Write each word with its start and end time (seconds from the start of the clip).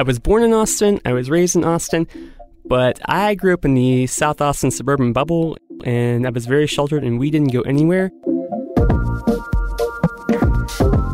I 0.00 0.02
was 0.02 0.18
born 0.18 0.42
in 0.42 0.54
Austin, 0.54 0.98
I 1.04 1.12
was 1.12 1.28
raised 1.28 1.56
in 1.56 1.62
Austin, 1.62 2.08
but 2.64 2.98
I 3.04 3.34
grew 3.34 3.52
up 3.52 3.66
in 3.66 3.74
the 3.74 4.06
South 4.06 4.40
Austin 4.40 4.70
suburban 4.70 5.12
bubble, 5.12 5.58
and 5.84 6.26
I 6.26 6.30
was 6.30 6.46
very 6.46 6.66
sheltered, 6.66 7.04
and 7.04 7.18
we 7.18 7.30
didn't 7.30 7.52
go 7.52 7.60
anywhere. 7.60 8.08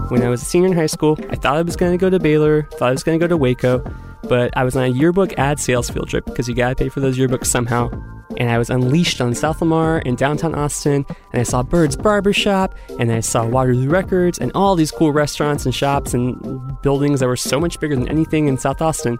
When 0.08 0.22
I 0.22 0.28
was 0.28 0.40
a 0.40 0.44
senior 0.44 0.68
in 0.68 0.74
high 0.74 0.86
school, 0.86 1.18
I 1.30 1.34
thought 1.34 1.56
I 1.56 1.62
was 1.62 1.74
going 1.74 1.90
to 1.90 1.98
go 1.98 2.08
to 2.10 2.20
Baylor, 2.20 2.68
thought 2.74 2.90
I 2.90 2.92
was 2.92 3.02
going 3.02 3.18
to 3.18 3.24
go 3.24 3.28
to 3.28 3.36
Waco, 3.36 3.80
but 4.22 4.56
I 4.56 4.62
was 4.62 4.76
on 4.76 4.84
a 4.84 4.86
yearbook 4.86 5.36
ad 5.36 5.58
sales 5.58 5.90
field 5.90 6.08
trip 6.08 6.24
because 6.24 6.48
you 6.48 6.54
got 6.54 6.68
to 6.68 6.76
pay 6.76 6.88
for 6.88 7.00
those 7.00 7.18
yearbooks 7.18 7.46
somehow. 7.46 7.90
And 8.36 8.50
I 8.50 8.58
was 8.58 8.70
unleashed 8.70 9.20
on 9.20 9.34
South 9.34 9.60
Lamar 9.60 9.98
in 10.00 10.14
downtown 10.14 10.54
Austin, 10.54 11.06
and 11.32 11.40
I 11.40 11.42
saw 11.42 11.62
Bird's 11.62 11.96
Barbershop, 11.96 12.74
and 12.98 13.10
I 13.10 13.20
saw 13.20 13.46
Waterloo 13.46 13.88
Records, 13.88 14.38
and 14.38 14.52
all 14.54 14.76
these 14.76 14.90
cool 14.90 15.12
restaurants 15.12 15.64
and 15.64 15.74
shops 15.74 16.12
and 16.12 16.80
buildings 16.82 17.20
that 17.20 17.26
were 17.26 17.36
so 17.36 17.58
much 17.58 17.80
bigger 17.80 17.96
than 17.96 18.08
anything 18.08 18.48
in 18.48 18.58
South 18.58 18.82
Austin. 18.82 19.18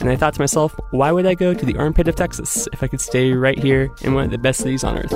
And 0.00 0.08
I 0.08 0.16
thought 0.16 0.34
to 0.34 0.40
myself, 0.40 0.78
why 0.90 1.10
would 1.10 1.26
I 1.26 1.34
go 1.34 1.52
to 1.54 1.66
the 1.66 1.76
armpit 1.76 2.06
of 2.08 2.16
Texas 2.16 2.68
if 2.72 2.82
I 2.82 2.86
could 2.86 3.00
stay 3.00 3.32
right 3.32 3.58
here 3.58 3.90
in 4.02 4.14
one 4.14 4.24
of 4.24 4.30
the 4.30 4.38
best 4.38 4.60
cities 4.60 4.84
on 4.84 4.98
earth? 4.98 5.12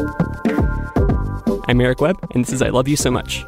I'm 1.69 1.81
Eric 1.81 2.01
Webb, 2.01 2.19
and 2.33 2.45
this 2.45 2.53
is 2.53 2.63
I 2.63 2.71
Love 2.71 2.89
You 2.89 2.97
So 2.97 3.11
Much. 3.11 3.45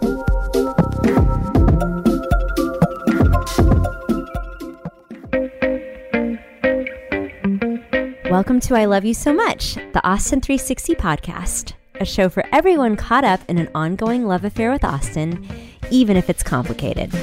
Welcome 8.30 8.58
to 8.60 8.74
I 8.74 8.86
Love 8.86 9.04
You 9.04 9.12
So 9.12 9.34
Much, 9.34 9.74
the 9.74 10.00
Austin 10.02 10.40
360 10.40 10.94
podcast, 10.94 11.74
a 12.00 12.06
show 12.06 12.30
for 12.30 12.42
everyone 12.52 12.96
caught 12.96 13.22
up 13.22 13.40
in 13.48 13.58
an 13.58 13.68
ongoing 13.74 14.26
love 14.26 14.44
affair 14.44 14.72
with 14.72 14.82
Austin, 14.82 15.46
even 15.90 16.16
if 16.16 16.30
it's 16.30 16.42
complicated. 16.42 17.14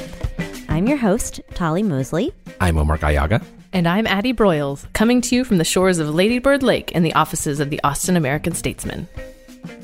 I'm 0.68 0.86
your 0.86 0.98
host, 0.98 1.40
Tolly 1.54 1.82
Moseley. 1.82 2.32
I'm 2.60 2.78
Omar 2.78 2.98
Gallaga. 2.98 3.42
And 3.72 3.88
I'm 3.88 4.06
Addie 4.06 4.32
Broyles, 4.32 4.90
coming 4.92 5.20
to 5.22 5.34
you 5.34 5.44
from 5.44 5.58
the 5.58 5.64
shores 5.64 5.98
of 5.98 6.14
Ladybird 6.14 6.62
Lake 6.62 6.92
in 6.92 7.02
the 7.02 7.14
offices 7.14 7.58
of 7.58 7.70
the 7.70 7.80
Austin 7.82 8.16
American 8.16 8.54
Statesman. 8.54 9.08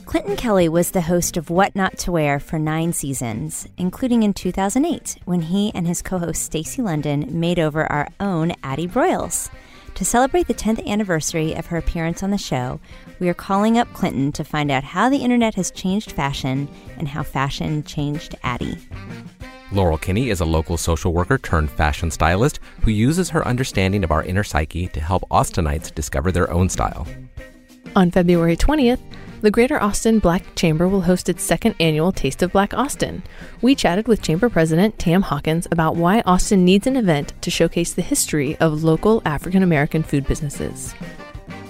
Clinton 0.07 0.37
Kelly 0.37 0.69
was 0.69 0.93
the 0.93 1.03
host 1.03 1.37
of 1.37 1.51
What 1.51 1.75
Not 1.75 1.99
to 1.99 2.13
Wear 2.13 2.39
for 2.39 2.59
nine 2.59 2.93
seasons, 2.93 3.67
including 3.77 4.23
in 4.23 4.33
2008, 4.35 5.17
when 5.25 5.43
he 5.43 5.71
and 5.75 5.87
his 5.87 6.01
co 6.01 6.19
host 6.19 6.43
Stacy 6.45 6.81
London 6.81 7.27
made 7.29 7.59
over 7.59 7.85
our 7.91 8.09
own 8.21 8.53
Addie 8.63 8.89
Broyles. 8.89 9.51
To 9.95 10.05
celebrate 10.05 10.47
the 10.47 10.55
10th 10.55 10.87
anniversary 10.87 11.55
of 11.55 11.67
her 11.67 11.77
appearance 11.77 12.23
on 12.23 12.31
the 12.31 12.39
show, 12.39 12.81
we 13.19 13.29
are 13.29 13.35
calling 13.35 13.79
up 13.79 13.93
Clinton 13.93 14.31
to 14.33 14.45
find 14.45 14.71
out 14.71 14.85
how 14.85 15.09
the 15.09 15.19
internet 15.19 15.55
has 15.57 15.71
changed 15.71 16.13
fashion 16.13 16.69
and 16.99 17.09
how 17.09 17.23
fashion 17.23 17.83
changed 17.83 18.37
Addie. 18.45 18.79
Laurel 19.73 19.99
Kinney 19.99 20.31
is 20.31 20.41
a 20.41 20.45
local 20.45 20.77
social 20.77 21.13
worker 21.13 21.37
turned 21.37 21.71
fashion 21.71 22.11
stylist 22.11 22.61
who 22.83 22.91
uses 22.91 23.29
her 23.31 23.47
understanding 23.47 24.05
of 24.05 24.11
our 24.11 24.23
inner 24.23 24.45
psyche 24.45 24.87
to 24.89 25.01
help 25.01 25.25
Austinites 25.31 25.95
discover 25.95 26.33
their 26.33 26.51
own 26.51 26.69
style. 26.69 27.07
On 27.97 28.11
February 28.11 28.57
20th, 28.57 29.01
the 29.41 29.51
Greater 29.51 29.81
Austin 29.81 30.19
Black 30.19 30.43
Chamber 30.57 30.89
will 30.89 31.03
host 31.03 31.29
its 31.29 31.45
second 31.45 31.77
annual 31.79 32.11
Taste 32.11 32.43
of 32.43 32.51
Black 32.51 32.75
Austin. 32.75 33.23
We 33.63 33.77
chatted 33.77 34.09
with 34.09 34.23
Chamber 34.23 34.49
President 34.49 34.99
Tam 34.99 35.23
Hawkins 35.23 35.69
about 35.71 35.95
why 35.95 36.23
Austin 36.23 36.65
needs 36.65 36.89
an 36.89 36.97
event 36.97 37.33
to 37.43 37.51
showcase 37.51 37.93
the 37.93 38.03
history 38.03 38.57
of 38.57 38.83
local 38.83 39.23
African 39.25 39.63
American 39.63 40.03
food 40.03 40.27
businesses. 40.27 40.95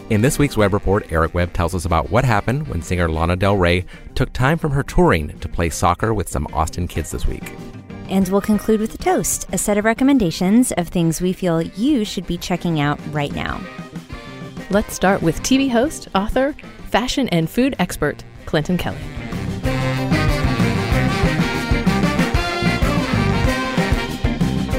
In 0.08 0.22
this 0.22 0.38
week's 0.38 0.56
Webb 0.56 0.72
Report, 0.72 1.12
Eric 1.12 1.34
Webb 1.34 1.52
tells 1.52 1.74
us 1.74 1.84
about 1.84 2.08
what 2.08 2.24
happened 2.24 2.68
when 2.68 2.80
singer 2.80 3.10
Lana 3.10 3.36
Del 3.36 3.58
Rey 3.58 3.84
took 4.14 4.32
time 4.32 4.56
from 4.56 4.72
her 4.72 4.82
touring 4.82 5.38
to 5.40 5.48
play 5.48 5.68
soccer 5.68 6.14
with 6.14 6.28
some 6.28 6.46
Austin 6.54 6.88
kids 6.88 7.10
this 7.10 7.26
week. 7.26 7.52
And 8.08 8.26
we'll 8.28 8.40
conclude 8.40 8.80
with 8.80 8.94
a 8.94 8.98
toast, 8.98 9.46
a 9.52 9.58
set 9.58 9.76
of 9.76 9.84
recommendations 9.84 10.72
of 10.72 10.88
things 10.88 11.20
we 11.20 11.34
feel 11.34 11.60
you 11.60 12.06
should 12.06 12.26
be 12.26 12.38
checking 12.38 12.80
out 12.80 12.98
right 13.12 13.34
now. 13.34 13.60
Let's 14.70 14.92
start 14.92 15.22
with 15.22 15.42
TV 15.42 15.70
host, 15.70 16.08
author, 16.14 16.54
fashion 16.90 17.26
and 17.30 17.48
food 17.48 17.74
expert, 17.78 18.22
Clinton 18.44 18.76
Kelly. 18.76 18.98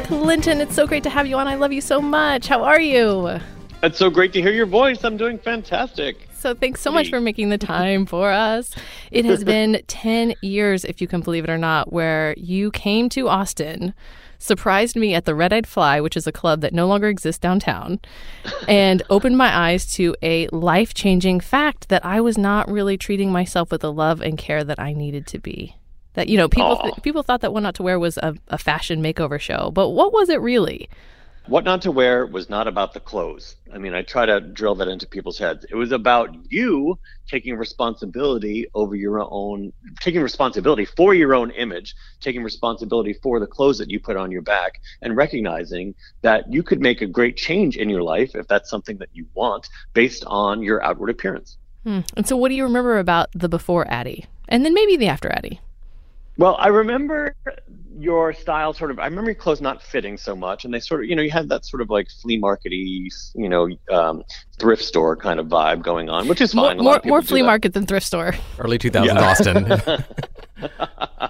Clinton, 0.03 0.62
it's 0.62 0.75
so 0.75 0.86
great 0.86 1.02
to 1.02 1.09
have 1.09 1.25
you 1.25 1.38
on. 1.38 1.47
I 1.47 1.56
love 1.56 1.74
you 1.74 1.81
so 1.81 2.00
much. 2.00 2.46
How 2.46 2.63
are 2.63 2.80
you? 2.80 3.40
It's 3.81 3.97
so 3.97 4.12
great 4.12 4.31
to 4.34 4.41
hear 4.44 4.52
your 4.52 4.68
voice. 4.68 5.03
I'm 5.03 5.18
doing 5.18 5.40
fantastic. 5.40 6.28
So 6.34 6.53
thanks 6.53 6.81
so 6.81 6.92
much 6.92 7.09
for 7.09 7.19
making 7.19 7.50
the 7.50 7.58
time 7.58 8.06
for 8.06 8.30
us. 8.30 8.75
It 9.09 9.25
has 9.25 9.44
been 9.46 9.81
10 9.88 10.36
years, 10.44 10.86
if 10.86 11.02
you 11.02 11.08
can 11.08 11.22
believe 11.22 11.46
it 11.46 11.50
or 11.50 11.58
not, 11.58 11.92
where 11.92 12.36
you 12.38 12.69
came 12.69 13.09
to 13.09 13.28
Austin 13.28 13.96
surprised 14.39 14.95
me 14.95 15.13
at 15.13 15.25
the 15.25 15.35
Red 15.35 15.53
Eyed 15.53 15.67
Fly, 15.67 16.01
which 16.01 16.17
is 16.17 16.25
a 16.25 16.31
club 16.31 16.61
that 16.61 16.73
no 16.73 16.88
longer 16.88 17.07
exists 17.07 17.39
downtown, 17.39 18.00
and 18.67 19.03
opened 19.09 19.38
my 19.38 19.55
eyes 19.55 19.85
to 19.94 20.16
a 20.23 20.47
life 20.47 20.94
changing 20.94 21.41
fact 21.41 21.89
that 21.89 22.03
I 22.03 22.22
was 22.22 22.38
not 22.38 22.72
really 22.72 22.97
treating 22.97 23.31
myself 23.31 23.69
with 23.69 23.81
the 23.81 23.94
love 23.94 24.22
and 24.22 24.38
care 24.38 24.63
that 24.63 24.79
I 24.79 24.94
needed 24.94 25.27
to 25.27 25.39
be. 25.39 25.75
That 26.13 26.27
you 26.27 26.38
know, 26.38 26.50
people 26.50 26.77
th- 26.77 27.03
people 27.03 27.22
thought 27.22 27.41
that 27.41 27.53
What 27.53 27.61
Not 27.61 27.75
to 27.75 27.83
Wear 27.83 28.00
was 28.00 28.17
a, 28.17 28.35
a 28.47 28.57
fashion 28.57 29.03
makeover 29.03 29.39
show, 29.39 29.69
but 29.72 29.89
what 29.89 30.11
was 30.11 30.29
it 30.29 30.41
really? 30.41 30.89
What 31.47 31.63
Not 31.63 31.81
to 31.83 31.91
Wear 31.91 32.27
was 32.27 32.47
not 32.50 32.67
about 32.67 32.94
the 32.94 33.00
clothes. 33.00 33.55
I 33.73 33.79
mean, 33.79 33.95
I 33.95 34.03
try 34.03 34.25
to 34.25 34.39
drill 34.39 34.75
that 34.75 34.88
into 34.88 35.07
people's 35.07 35.39
heads. 35.39 35.66
It 35.69 35.75
was 35.75 35.91
about 35.91 36.35
you 36.51 37.00
taking 37.27 37.55
responsibility 37.55 38.67
over 38.75 38.95
your 38.95 39.19
own, 39.19 39.73
taking 40.00 40.22
responsibility 40.22 40.85
for 40.85 41.16
your 41.16 41.33
own 41.33 41.50
image, 41.51 41.95
taking 42.19 42.44
responsibility 42.44 43.13
for 43.23 43.39
the 43.39 43.47
clothes 43.47 43.79
that 43.79 43.89
you 43.89 44.00
put 44.00 44.16
on 44.16 44.29
your 44.29 44.44
back, 44.44 44.79
and 45.01 45.16
recognizing 45.17 45.95
that 46.22 46.51
you 46.51 46.61
could 46.61 46.81
make 46.81 47.01
a 47.01 47.07
great 47.07 47.35
change 47.35 47.77
in 47.77 47.89
your 47.89 48.03
life 48.03 48.35
if 48.35 48.47
that's 48.47 48.69
something 48.69 48.97
that 48.97 49.09
you 49.13 49.25
want 49.33 49.69
based 49.94 50.23
on 50.27 50.61
your 50.61 50.83
outward 50.83 51.09
appearance. 51.09 51.57
Hmm. 51.83 52.01
And 52.16 52.27
so, 52.27 52.38
what 52.38 52.50
do 52.50 52.56
you 52.56 52.63
remember 52.63 53.00
about 53.00 53.29
the 53.33 53.50
before 53.50 53.88
Addie? 53.88 54.25
And 54.47 54.66
then 54.66 54.73
maybe 54.73 54.97
the 54.97 55.07
after 55.07 55.31
Addie? 55.31 55.61
Well, 56.38 56.56
I 56.59 56.67
remember 56.67 57.35
your 58.00 58.34
style 58.34 58.74
sort 58.74 58.92
of 58.92 59.00
i 59.00 59.06
remember 59.06 59.30
your 59.30 59.36
clothes 59.36 59.60
not 59.60 59.82
fitting 59.84 60.18
so 60.18 60.36
much 60.36 60.64
and 60.64 60.74
they 60.74 60.80
sort 60.80 61.04
of 61.04 61.10
you 61.10 61.16
know 61.16 61.22
you 61.22 61.32
had 61.32 61.50
that 61.50 61.66
sort 61.66 61.82
of 61.82 61.90
like 61.90 62.08
flea 62.22 62.40
markety 62.40 63.08
you 63.36 63.50
know 63.50 63.68
um, 63.92 64.24
thrift 64.58 64.84
store 64.84 65.18
kind 65.18 65.40
of 65.40 65.48
vibe 65.48 65.84
going 65.84 66.10
on 66.10 66.28
which 66.28 66.40
is 66.42 66.54
fine. 66.54 66.78
More, 66.78 66.94
more, 66.94 67.02
more 67.06 67.22
flea 67.22 67.42
market 67.42 67.74
than 67.74 67.86
thrift 67.86 68.06
store. 68.06 68.34
Early 68.58 68.78
2000s 68.78 69.06
yeah. 69.06 69.30
austin. 69.30 70.06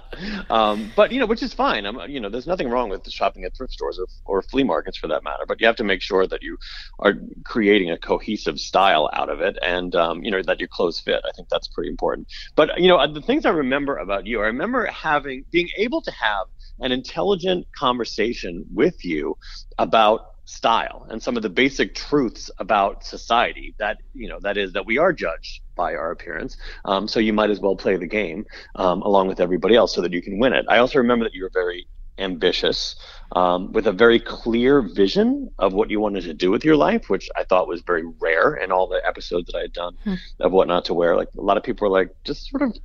Um, 0.50 0.92
but 0.96 1.12
you 1.12 1.20
know 1.20 1.24
which 1.24 1.42
is 1.42 1.54
fine. 1.54 1.86
I'm, 1.86 1.98
you 2.10 2.20
know 2.20 2.28
there's 2.28 2.46
nothing 2.46 2.68
wrong 2.68 2.90
with 2.90 3.08
shopping 3.10 3.44
at 3.44 3.56
thrift 3.56 3.72
stores 3.72 3.98
or, 3.98 4.06
or 4.26 4.42
flea 4.42 4.64
markets 4.64 4.98
for 4.98 5.08
that 5.08 5.24
matter 5.24 5.44
but 5.48 5.60
you 5.60 5.66
have 5.66 5.76
to 5.76 5.84
make 5.84 6.02
sure 6.02 6.26
that 6.26 6.42
you 6.42 6.58
are 6.98 7.14
creating 7.44 7.90
a 7.90 7.96
cohesive 7.96 8.60
style 8.60 9.08
out 9.14 9.30
of 9.30 9.40
it 9.40 9.56
and 9.62 9.94
um, 9.94 10.22
you 10.22 10.30
know 10.30 10.42
that 10.42 10.58
your 10.58 10.68
clothes 10.68 11.00
fit. 11.00 11.22
I 11.26 11.30
think 11.32 11.48
that's 11.48 11.68
pretty 11.68 11.88
important. 11.88 12.28
But 12.54 12.78
you 12.78 12.88
know 12.88 13.10
the 13.10 13.22
things 13.22 13.46
i 13.46 13.50
remember 13.50 13.96
about 13.96 14.26
you 14.26 14.40
i 14.40 14.46
remember 14.46 14.84
having 14.86 15.44
being 15.50 15.70
able 15.76 16.02
to 16.02 16.10
have 16.10 16.46
an 16.80 16.92
intelligent 16.92 17.66
conversation 17.76 18.64
with 18.72 19.04
you 19.04 19.36
about 19.78 20.34
style 20.44 21.06
and 21.10 21.22
some 21.22 21.36
of 21.36 21.42
the 21.42 21.48
basic 21.48 21.94
truths 21.94 22.50
about 22.58 23.04
society 23.04 23.72
that 23.78 23.98
you 24.14 24.28
know 24.28 24.40
that 24.40 24.56
is 24.56 24.72
that 24.72 24.84
we 24.84 24.98
are 24.98 25.12
judged 25.12 25.60
by 25.76 25.94
our 25.94 26.10
appearance. 26.10 26.56
Um, 26.84 27.06
so 27.06 27.20
you 27.20 27.32
might 27.32 27.50
as 27.50 27.60
well 27.60 27.76
play 27.76 27.96
the 27.96 28.06
game 28.06 28.44
um, 28.74 29.02
along 29.02 29.28
with 29.28 29.40
everybody 29.40 29.76
else 29.76 29.94
so 29.94 30.00
that 30.00 30.12
you 30.12 30.20
can 30.20 30.38
win 30.38 30.52
it. 30.52 30.66
I 30.68 30.78
also 30.78 30.98
remember 30.98 31.24
that 31.24 31.34
you 31.34 31.44
were 31.44 31.52
very 31.52 31.86
ambitious 32.18 32.96
um, 33.32 33.72
with 33.72 33.86
a 33.86 33.92
very 33.92 34.18
clear 34.18 34.82
vision 34.82 35.48
of 35.58 35.72
what 35.72 35.88
you 35.88 36.00
wanted 36.00 36.24
to 36.24 36.34
do 36.34 36.50
with 36.50 36.64
your 36.64 36.76
life 36.76 37.08
which 37.08 37.30
i 37.36 37.44
thought 37.44 37.66
was 37.66 37.80
very 37.82 38.04
rare 38.18 38.54
in 38.56 38.70
all 38.70 38.86
the 38.86 39.00
episodes 39.06 39.46
that 39.46 39.56
i 39.56 39.62
had 39.62 39.72
done 39.72 39.96
hmm. 40.04 40.14
of 40.40 40.52
what 40.52 40.68
not 40.68 40.84
to 40.84 40.94
wear. 40.94 41.16
Like 41.16 41.28
a 41.36 41.40
lot 41.40 41.56
of 41.56 41.62
people 41.62 41.88
were 41.88 41.98
like 41.98 42.10
just 42.24 42.50
sort 42.50 42.62
of 42.62 42.76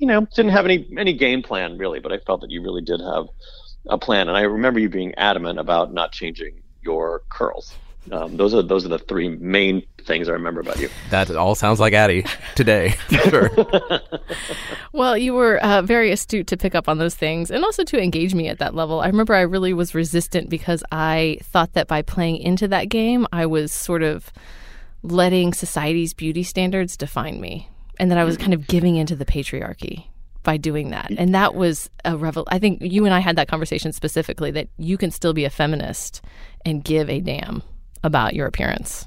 you 0.00 0.06
know, 0.06 0.26
didn't 0.34 0.50
have 0.52 0.64
any 0.64 0.88
any 0.98 1.12
game 1.12 1.42
plan 1.42 1.78
really, 1.78 2.00
but 2.00 2.10
I 2.10 2.18
felt 2.18 2.40
that 2.40 2.50
you 2.50 2.62
really 2.62 2.82
did 2.82 3.00
have 3.00 3.26
a 3.86 3.98
plan. 3.98 4.28
And 4.28 4.36
I 4.36 4.42
remember 4.42 4.80
you 4.80 4.88
being 4.88 5.14
adamant 5.16 5.58
about 5.58 5.92
not 5.92 6.10
changing 6.10 6.62
your 6.82 7.22
curls. 7.28 7.76
Um, 8.10 8.38
those 8.38 8.54
are 8.54 8.62
those 8.62 8.86
are 8.86 8.88
the 8.88 8.98
three 8.98 9.28
main 9.28 9.82
things 10.06 10.30
I 10.30 10.32
remember 10.32 10.60
about 10.60 10.80
you. 10.80 10.88
That 11.10 11.30
all 11.36 11.54
sounds 11.54 11.78
like 11.80 11.92
Addie 11.92 12.24
today, 12.54 12.94
sure. 13.28 13.50
well, 14.94 15.18
you 15.18 15.34
were 15.34 15.58
uh, 15.58 15.82
very 15.82 16.10
astute 16.10 16.46
to 16.46 16.56
pick 16.56 16.74
up 16.74 16.88
on 16.88 16.96
those 16.96 17.14
things 17.14 17.50
and 17.50 17.62
also 17.62 17.84
to 17.84 18.02
engage 18.02 18.34
me 18.34 18.48
at 18.48 18.58
that 18.58 18.74
level. 18.74 19.00
I 19.00 19.06
remember 19.06 19.34
I 19.34 19.42
really 19.42 19.74
was 19.74 19.94
resistant 19.94 20.48
because 20.48 20.82
I 20.90 21.38
thought 21.42 21.74
that 21.74 21.88
by 21.88 22.00
playing 22.00 22.38
into 22.38 22.66
that 22.68 22.88
game, 22.88 23.26
I 23.32 23.44
was 23.44 23.70
sort 23.70 24.02
of 24.02 24.32
letting 25.02 25.52
society's 25.52 26.14
beauty 26.14 26.42
standards 26.42 26.96
define 26.96 27.38
me 27.38 27.68
and 28.00 28.10
that 28.10 28.18
I 28.18 28.24
was 28.24 28.36
kind 28.38 28.54
of 28.54 28.66
giving 28.66 28.96
into 28.96 29.14
the 29.14 29.26
patriarchy 29.26 30.06
by 30.42 30.56
doing 30.56 30.90
that. 30.90 31.12
And 31.18 31.34
that 31.34 31.54
was 31.54 31.90
a 32.04 32.16
revel. 32.16 32.48
I 32.48 32.58
think 32.58 32.80
you 32.80 33.04
and 33.04 33.12
I 33.12 33.18
had 33.18 33.36
that 33.36 33.46
conversation 33.46 33.92
specifically 33.92 34.50
that 34.52 34.68
you 34.78 34.96
can 34.96 35.10
still 35.10 35.34
be 35.34 35.44
a 35.44 35.50
feminist 35.50 36.22
and 36.64 36.82
give 36.82 37.10
a 37.10 37.20
damn 37.20 37.62
about 38.02 38.34
your 38.34 38.46
appearance. 38.46 39.06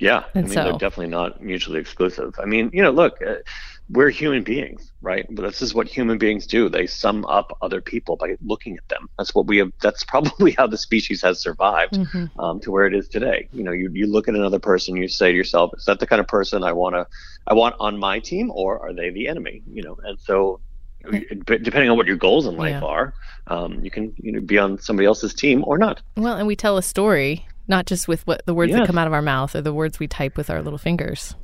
Yeah, 0.00 0.24
and 0.34 0.46
I 0.46 0.48
mean 0.48 0.54
so, 0.54 0.64
they're 0.64 0.72
definitely 0.72 1.06
not 1.06 1.40
mutually 1.40 1.78
exclusive. 1.78 2.34
I 2.42 2.46
mean, 2.46 2.68
you 2.72 2.82
know, 2.82 2.90
look, 2.90 3.22
uh, 3.22 3.36
we're 3.90 4.10
human 4.10 4.42
beings, 4.42 4.92
right? 5.02 5.26
This 5.30 5.60
is 5.60 5.74
what 5.74 5.86
human 5.88 6.16
beings 6.18 6.46
do. 6.46 6.68
They 6.68 6.86
sum 6.86 7.24
up 7.26 7.56
other 7.60 7.80
people 7.80 8.16
by 8.16 8.36
looking 8.42 8.76
at 8.76 8.88
them. 8.88 9.08
That's 9.18 9.34
what 9.34 9.46
we 9.46 9.58
have. 9.58 9.72
That's 9.82 10.04
probably 10.08 10.52
how 10.52 10.66
the 10.66 10.78
species 10.78 11.22
has 11.22 11.40
survived 11.40 11.94
mm-hmm. 11.94 12.40
um, 12.40 12.60
to 12.60 12.70
where 12.70 12.86
it 12.86 12.94
is 12.94 13.08
today. 13.08 13.48
You 13.52 13.62
know, 13.62 13.72
you, 13.72 13.90
you 13.92 14.06
look 14.06 14.28
at 14.28 14.34
another 14.34 14.58
person, 14.58 14.96
you 14.96 15.08
say 15.08 15.32
to 15.32 15.36
yourself, 15.36 15.72
is 15.76 15.84
that 15.84 16.00
the 16.00 16.06
kind 16.06 16.20
of 16.20 16.26
person 16.26 16.64
I 16.64 16.72
want 16.72 16.94
to, 16.94 17.06
I 17.46 17.54
want 17.54 17.76
on 17.78 17.98
my 17.98 18.20
team, 18.20 18.50
or 18.50 18.78
are 18.80 18.94
they 18.94 19.10
the 19.10 19.28
enemy? 19.28 19.62
You 19.72 19.82
know, 19.82 19.98
and 20.02 20.18
so 20.18 20.60
depending 21.44 21.90
on 21.90 21.96
what 21.96 22.06
your 22.06 22.16
goals 22.16 22.46
in 22.46 22.56
life 22.56 22.80
yeah. 22.80 22.88
are, 22.88 23.14
um, 23.48 23.84
you 23.84 23.90
can 23.90 24.14
you 24.16 24.32
know 24.32 24.40
be 24.40 24.58
on 24.58 24.78
somebody 24.78 25.06
else's 25.06 25.34
team 25.34 25.62
or 25.66 25.76
not. 25.76 26.00
Well, 26.16 26.36
and 26.36 26.46
we 26.46 26.56
tell 26.56 26.78
a 26.78 26.82
story 26.82 27.46
not 27.68 27.86
just 27.86 28.08
with 28.08 28.26
what 28.26 28.44
the 28.46 28.54
words 28.54 28.70
yes. 28.70 28.80
that 28.80 28.86
come 28.86 28.98
out 28.98 29.06
of 29.06 29.12
our 29.12 29.22
mouth 29.22 29.54
or 29.54 29.60
the 29.60 29.72
words 29.74 29.98
we 29.98 30.06
type 30.06 30.36
with 30.36 30.50
our 30.50 30.62
little 30.62 30.78
fingers. 30.78 31.34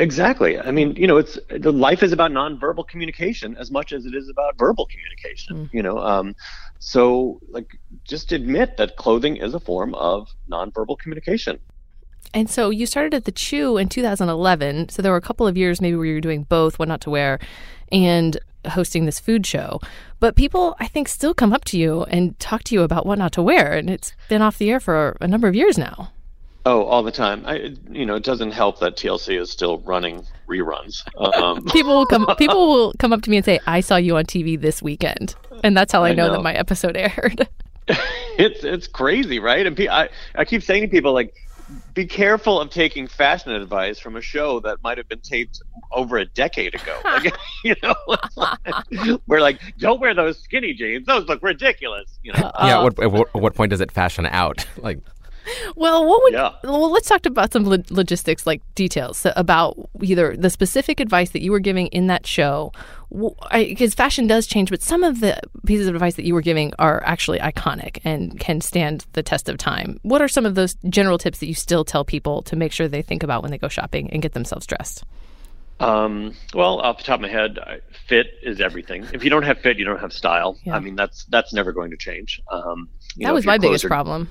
Exactly. 0.00 0.58
I 0.58 0.72
mean, 0.72 0.96
you 0.96 1.06
know, 1.06 1.18
it's 1.18 1.38
the 1.48 1.72
life 1.72 2.02
is 2.02 2.10
about 2.10 2.32
nonverbal 2.32 2.88
communication 2.88 3.56
as 3.56 3.70
much 3.70 3.92
as 3.92 4.06
it 4.06 4.14
is 4.14 4.28
about 4.28 4.58
verbal 4.58 4.86
communication. 4.86 5.66
Mm. 5.66 5.74
You 5.74 5.82
know, 5.82 5.98
um, 5.98 6.34
so 6.80 7.40
like 7.48 7.78
just 8.02 8.32
admit 8.32 8.76
that 8.76 8.96
clothing 8.96 9.36
is 9.36 9.54
a 9.54 9.60
form 9.60 9.94
of 9.94 10.28
nonverbal 10.50 10.98
communication. 10.98 11.60
And 12.32 12.50
so 12.50 12.70
you 12.70 12.86
started 12.86 13.14
at 13.14 13.24
the 13.24 13.32
Chew 13.32 13.76
in 13.76 13.88
2011. 13.88 14.88
So 14.88 15.00
there 15.00 15.12
were 15.12 15.18
a 15.18 15.22
couple 15.22 15.46
of 15.46 15.56
years 15.56 15.80
maybe 15.80 15.96
where 15.96 16.06
you 16.06 16.14
were 16.14 16.20
doing 16.20 16.42
both, 16.42 16.80
what 16.80 16.88
not 16.88 17.00
to 17.02 17.10
wear, 17.10 17.38
and 17.92 18.36
hosting 18.66 19.04
this 19.04 19.20
food 19.20 19.46
show. 19.46 19.78
But 20.18 20.34
people, 20.34 20.74
I 20.80 20.88
think, 20.88 21.06
still 21.06 21.34
come 21.34 21.52
up 21.52 21.64
to 21.66 21.78
you 21.78 22.02
and 22.04 22.36
talk 22.40 22.64
to 22.64 22.74
you 22.74 22.82
about 22.82 23.06
what 23.06 23.18
not 23.18 23.32
to 23.32 23.42
wear, 23.42 23.72
and 23.72 23.88
it's 23.88 24.14
been 24.28 24.42
off 24.42 24.58
the 24.58 24.70
air 24.70 24.80
for 24.80 25.16
a 25.20 25.28
number 25.28 25.46
of 25.46 25.54
years 25.54 25.78
now. 25.78 26.10
Oh, 26.66 26.84
all 26.84 27.02
the 27.02 27.12
time. 27.12 27.44
I, 27.46 27.74
you 27.90 28.06
know, 28.06 28.14
it 28.14 28.24
doesn't 28.24 28.52
help 28.52 28.80
that 28.80 28.96
TLC 28.96 29.38
is 29.38 29.50
still 29.50 29.78
running 29.80 30.24
reruns. 30.48 31.02
Um. 31.18 31.64
people 31.72 31.94
will 31.94 32.06
come. 32.06 32.26
People 32.38 32.68
will 32.68 32.92
come 32.98 33.12
up 33.12 33.22
to 33.22 33.30
me 33.30 33.36
and 33.36 33.44
say, 33.44 33.60
"I 33.66 33.80
saw 33.80 33.96
you 33.96 34.16
on 34.16 34.24
TV 34.24 34.58
this 34.58 34.82
weekend," 34.82 35.34
and 35.62 35.76
that's 35.76 35.92
how 35.92 36.04
I, 36.04 36.10
I 36.10 36.14
know, 36.14 36.28
know, 36.28 36.34
that 36.34 36.42
my 36.42 36.54
episode 36.54 36.96
aired. 36.96 37.48
it's 38.38 38.64
it's 38.64 38.86
crazy, 38.86 39.38
right? 39.38 39.66
And 39.66 39.78
I 39.90 40.08
I 40.34 40.44
keep 40.46 40.62
saying 40.62 40.82
to 40.82 40.88
people 40.88 41.12
like, 41.12 41.34
be 41.92 42.06
careful 42.06 42.58
of 42.58 42.70
taking 42.70 43.06
fashion 43.06 43.52
advice 43.52 43.98
from 43.98 44.16
a 44.16 44.22
show 44.22 44.58
that 44.60 44.82
might 44.82 44.96
have 44.96 45.08
been 45.08 45.20
taped 45.20 45.62
over 45.92 46.16
a 46.16 46.24
decade 46.24 46.74
ago. 46.74 46.98
like, 47.04 47.34
you 47.62 47.74
know, 47.82 47.94
like, 48.06 49.20
we're 49.26 49.40
like, 49.40 49.60
don't 49.78 50.00
wear 50.00 50.14
those 50.14 50.38
skinny 50.38 50.72
jeans; 50.72 51.06
those 51.06 51.26
look 51.26 51.42
ridiculous. 51.42 52.18
You 52.22 52.32
know. 52.32 52.50
Yeah. 52.62 52.78
Uh, 52.78 52.82
what, 52.84 53.12
what 53.12 53.34
what 53.34 53.54
point 53.54 53.68
does 53.68 53.82
it 53.82 53.92
fashion 53.92 54.24
out? 54.26 54.64
Like 54.78 55.00
well, 55.76 56.06
what 56.06 56.22
would 56.22 56.32
yeah. 56.32 56.52
well 56.62 56.90
let's 56.90 57.08
talk 57.08 57.26
about 57.26 57.52
some 57.52 57.64
logistics 57.64 58.46
like 58.46 58.62
details 58.74 59.26
about 59.36 59.76
either 60.00 60.36
the 60.36 60.50
specific 60.50 61.00
advice 61.00 61.30
that 61.30 61.42
you 61.42 61.52
were 61.52 61.60
giving 61.60 61.86
in 61.88 62.06
that 62.06 62.26
show 62.26 62.72
because 63.52 63.94
fashion 63.94 64.26
does 64.26 64.46
change, 64.46 64.70
but 64.70 64.82
some 64.82 65.04
of 65.04 65.20
the 65.20 65.38
pieces 65.66 65.86
of 65.86 65.94
advice 65.94 66.16
that 66.16 66.24
you 66.24 66.34
were 66.34 66.40
giving 66.40 66.72
are 66.78 67.02
actually 67.04 67.38
iconic 67.38 67.98
and 68.04 68.38
can 68.40 68.60
stand 68.60 69.06
the 69.12 69.22
test 69.22 69.48
of 69.48 69.56
time. 69.56 70.00
What 70.02 70.20
are 70.20 70.28
some 70.28 70.44
of 70.44 70.54
those 70.54 70.74
general 70.88 71.18
tips 71.18 71.38
that 71.38 71.46
you 71.46 71.54
still 71.54 71.84
tell 71.84 72.04
people 72.04 72.42
to 72.42 72.56
make 72.56 72.72
sure 72.72 72.88
they 72.88 73.02
think 73.02 73.22
about 73.22 73.42
when 73.42 73.50
they 73.50 73.58
go 73.58 73.68
shopping 73.68 74.10
and 74.10 74.20
get 74.20 74.32
themselves 74.32 74.66
dressed? 74.66 75.04
Um, 75.80 76.34
well, 76.54 76.80
off 76.80 76.98
the 76.98 77.04
top 77.04 77.16
of 77.16 77.22
my 77.22 77.28
head, 77.28 77.58
fit 78.06 78.26
is 78.42 78.60
everything. 78.60 79.06
If 79.12 79.24
you 79.24 79.30
don't 79.30 79.42
have 79.42 79.58
fit, 79.58 79.78
you 79.78 79.84
don't 79.84 80.00
have 80.00 80.12
style. 80.12 80.56
Yeah. 80.64 80.76
I 80.76 80.80
mean, 80.80 80.96
that's 80.96 81.24
that's 81.26 81.52
never 81.52 81.72
going 81.72 81.90
to 81.90 81.96
change. 81.96 82.40
Um, 82.50 82.88
that 83.16 83.24
know, 83.24 83.34
was 83.34 83.44
my 83.44 83.58
biggest 83.58 83.84
are, 83.84 83.88
problem. 83.88 84.30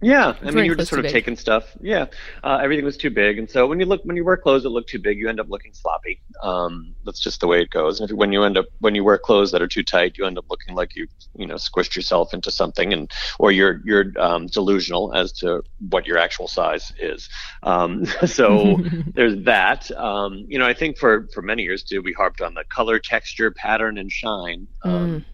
Yeah, 0.00 0.36
I 0.42 0.52
mean, 0.52 0.64
you 0.64 0.70
were 0.70 0.76
just 0.76 0.90
sort 0.90 1.04
of 1.04 1.10
taking 1.10 1.36
stuff. 1.36 1.76
Yeah, 1.80 2.06
uh, 2.44 2.60
everything 2.62 2.84
was 2.84 2.96
too 2.96 3.10
big, 3.10 3.36
and 3.38 3.50
so 3.50 3.66
when 3.66 3.80
you 3.80 3.86
look 3.86 4.00
when 4.04 4.16
you 4.16 4.24
wear 4.24 4.36
clothes 4.36 4.62
that 4.62 4.68
look 4.68 4.86
too 4.86 5.00
big, 5.00 5.18
you 5.18 5.28
end 5.28 5.40
up 5.40 5.48
looking 5.50 5.72
sloppy. 5.74 6.20
Um, 6.40 6.94
that's 7.04 7.18
just 7.18 7.40
the 7.40 7.48
way 7.48 7.62
it 7.62 7.70
goes. 7.70 8.00
And 8.00 8.08
if, 8.08 8.16
when 8.16 8.32
you 8.32 8.44
end 8.44 8.56
up 8.56 8.66
when 8.78 8.94
you 8.94 9.02
wear 9.02 9.18
clothes 9.18 9.50
that 9.50 9.60
are 9.60 9.66
too 9.66 9.82
tight, 9.82 10.16
you 10.16 10.24
end 10.24 10.38
up 10.38 10.44
looking 10.50 10.76
like 10.76 10.94
you 10.94 11.08
you 11.34 11.46
know 11.46 11.56
squished 11.56 11.96
yourself 11.96 12.32
into 12.32 12.52
something, 12.52 12.92
and 12.92 13.10
or 13.40 13.50
you're 13.50 13.80
you're 13.84 14.12
um, 14.18 14.46
delusional 14.46 15.12
as 15.14 15.32
to 15.32 15.64
what 15.88 16.06
your 16.06 16.18
actual 16.18 16.46
size 16.46 16.92
is. 17.00 17.28
Um, 17.64 18.04
so 18.26 18.78
there's 19.14 19.42
that. 19.44 19.90
Um, 19.92 20.44
you 20.46 20.60
know, 20.60 20.66
I 20.66 20.74
think 20.74 20.96
for 20.96 21.28
for 21.34 21.42
many 21.42 21.64
years 21.64 21.82
too, 21.82 22.02
we 22.02 22.12
harped 22.12 22.40
on 22.40 22.54
the 22.54 22.62
color, 22.72 23.00
texture, 23.00 23.50
pattern, 23.50 23.98
and 23.98 24.12
shine. 24.12 24.68
Um, 24.84 24.92
mm 24.92 25.24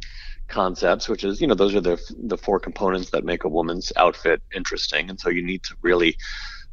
concepts, 0.48 1.08
which 1.08 1.24
is, 1.24 1.40
you 1.40 1.46
know, 1.46 1.54
those 1.54 1.74
are 1.74 1.80
the 1.80 1.98
the 2.24 2.38
four 2.38 2.60
components 2.60 3.10
that 3.10 3.24
make 3.24 3.44
a 3.44 3.48
woman's 3.48 3.92
outfit 3.96 4.42
interesting, 4.54 5.10
and 5.10 5.18
so 5.18 5.30
you 5.30 5.44
need 5.44 5.62
to 5.64 5.74
really 5.82 6.16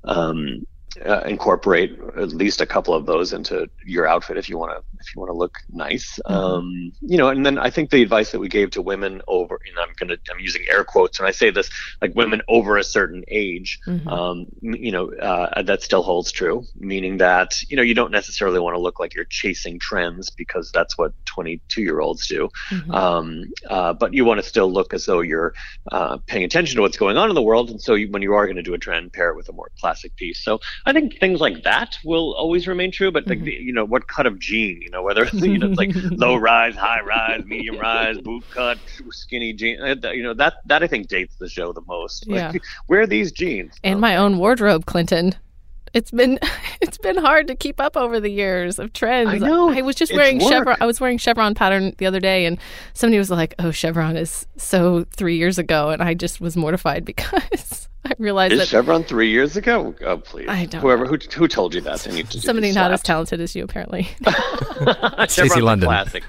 um, 0.03 0.63
uh, 1.05 1.21
incorporate 1.21 1.97
at 2.17 2.29
least 2.29 2.59
a 2.59 2.65
couple 2.65 2.93
of 2.93 3.05
those 3.05 3.31
into 3.31 3.69
your 3.85 4.07
outfit 4.07 4.38
if 4.38 4.49
you 4.49 4.57
want 4.57 4.71
to 4.71 4.83
if 4.99 5.15
you 5.15 5.21
want 5.21 5.29
to 5.31 5.38
look 5.38 5.57
nice 5.71 6.19
mm-hmm. 6.25 6.33
um, 6.33 6.91
you 6.99 7.17
know 7.17 7.29
and 7.29 7.45
then 7.45 7.57
i 7.57 7.69
think 7.69 7.89
the 7.89 8.01
advice 8.01 8.31
that 8.31 8.39
we 8.39 8.49
gave 8.49 8.69
to 8.69 8.81
women 8.81 9.21
over 9.27 9.59
and 9.67 9.79
i'm 9.79 9.93
gonna 9.97 10.17
i'm 10.29 10.39
using 10.39 10.63
air 10.69 10.83
quotes 10.83 11.17
when 11.19 11.27
i 11.27 11.31
say 11.31 11.49
this 11.49 11.69
like 12.01 12.13
women 12.15 12.41
over 12.49 12.77
a 12.77 12.83
certain 12.83 13.23
age 13.29 13.79
mm-hmm. 13.88 14.07
um, 14.09 14.45
you 14.61 14.91
know 14.91 15.11
uh, 15.13 15.61
that 15.61 15.81
still 15.81 16.03
holds 16.03 16.29
true 16.31 16.63
meaning 16.75 17.17
that 17.17 17.61
you 17.69 17.77
know 17.77 17.83
you 17.83 17.94
don't 17.94 18.11
necessarily 18.11 18.59
want 18.59 18.75
to 18.75 18.79
look 18.79 18.99
like 18.99 19.15
you're 19.15 19.25
chasing 19.25 19.79
trends 19.79 20.29
because 20.29 20.71
that's 20.73 20.97
what 20.97 21.13
22 21.25 21.81
year 21.81 22.01
olds 22.01 22.27
do 22.27 22.49
mm-hmm. 22.69 22.91
um, 22.91 23.45
uh, 23.69 23.94
but 23.94 24.13
you 24.13 24.25
want 24.25 24.41
to 24.41 24.45
still 24.45 24.71
look 24.71 24.94
as 24.94 25.05
though 25.05 25.21
you're 25.21 25.53
uh, 25.94 26.17
paying 26.27 26.44
attention 26.44 26.75
to 26.75 26.81
what's 26.81 26.97
going 26.97 27.15
on 27.15 27.29
in 27.29 27.35
the 27.35 27.41
world 27.41 27.69
and 27.69 27.81
so 27.81 27.94
you, 27.94 28.09
when 28.11 28.21
you 28.21 28.33
are 28.33 28.45
going 28.45 28.57
to 28.57 28.61
do 28.61 28.73
a 28.73 28.77
trend 28.77 29.13
pair 29.13 29.29
it 29.29 29.37
with 29.37 29.47
a 29.47 29.53
more 29.53 29.71
classic 29.79 30.13
piece 30.17 30.44
so 30.44 30.59
I 30.86 30.94
think 30.94 31.19
things 31.19 31.39
like 31.39 31.63
that 31.63 31.98
will 32.04 32.33
always 32.33 32.68
remain 32.68 32.92
true, 32.92 33.12
but 33.12 33.28
like 33.28 33.39
mm-hmm. 33.39 33.45
the, 33.45 33.51
you 33.54 33.74
know, 33.74 33.86
what 33.86 34.07
cut 34.07 34.25
of 34.25 34.39
jean, 34.39 34.81
you 34.81 34.89
know, 34.89 35.04
whether 35.04 35.25
you 35.33 35.57
know 35.57 35.68
it's 35.69 35.78
like 35.78 35.92
low 36.12 36.36
rise, 36.36 36.75
high 36.75 37.01
rise, 37.01 37.44
medium 37.45 37.78
rise, 37.78 38.18
boot 38.19 38.44
cut, 38.51 38.78
skinny 39.10 39.54
jean, 39.54 39.81
uh, 39.81 40.10
you 40.12 40.24
know, 40.24 40.33
that 40.33 40.56
that 40.66 40.83
I 40.83 40.88
think 40.88 41.07
dates 41.07 41.36
the 41.36 41.50
show 41.50 41.74
the 41.74 41.81
most. 41.81 42.28
Like, 42.28 42.54
yeah. 42.54 42.60
wear 42.88 43.07
these 43.07 43.31
jeans. 43.31 43.75
And 43.83 44.00
my 44.00 44.16
own 44.16 44.38
wardrobe, 44.38 44.86
Clinton. 44.86 45.36
It's 45.93 46.11
been 46.11 46.39
it's 46.81 46.97
been 46.97 47.17
hard 47.17 47.47
to 47.47 47.55
keep 47.55 47.79
up 47.79 47.97
over 47.97 48.19
the 48.19 48.29
years 48.29 48.79
of 48.79 48.93
trends. 48.93 49.29
I 49.29 49.38
know. 49.38 49.69
I 49.69 49.81
was 49.81 49.95
just 49.95 50.13
wearing 50.13 50.39
chevron. 50.39 50.77
I 50.79 50.85
was 50.85 51.01
wearing 51.01 51.17
chevron 51.17 51.53
pattern 51.55 51.93
the 51.97 52.05
other 52.05 52.19
day, 52.19 52.45
and 52.45 52.57
somebody 52.93 53.17
was 53.17 53.29
like, 53.29 53.55
"Oh, 53.59 53.71
chevron 53.71 54.17
is 54.17 54.47
so 54.57 55.05
three 55.11 55.38
years 55.38 55.57
ago," 55.57 55.89
and 55.89 56.01
I 56.01 56.13
just 56.13 56.39
was 56.39 56.55
mortified 56.55 57.05
because 57.11 57.88
I 58.05 58.13
realized 58.17 58.53
Is 58.53 58.59
that 58.59 58.67
Chevron 58.67 59.03
three 59.03 59.29
years 59.29 59.55
ago. 59.57 59.93
Oh, 60.01 60.17
please. 60.17 60.47
I 60.49 60.65
don't. 60.65 60.81
Whoever 60.81 61.05
who, 61.05 61.17
who 61.35 61.47
told 61.47 61.75
you 61.75 61.81
that? 61.81 61.99
They 61.99 62.13
need 62.13 62.29
to 62.31 62.41
somebody 62.41 62.71
not 62.71 62.91
as 62.91 63.01
talented 63.03 63.39
as 63.39 63.55
you, 63.55 63.63
apparently. 63.63 64.07
Stacy 65.27 65.61
London. 65.61 65.87
Classic. 65.87 66.23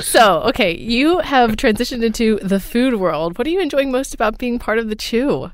so, 0.00 0.40
okay, 0.42 0.76
you 0.76 1.20
have 1.20 1.52
transitioned 1.52 2.02
into 2.02 2.38
the 2.42 2.58
food 2.58 2.96
world. 2.96 3.38
What 3.38 3.46
are 3.46 3.50
you 3.50 3.60
enjoying 3.60 3.92
most 3.92 4.14
about 4.14 4.38
being 4.38 4.58
part 4.58 4.78
of 4.78 4.88
the 4.88 4.96
Chew? 4.96 5.52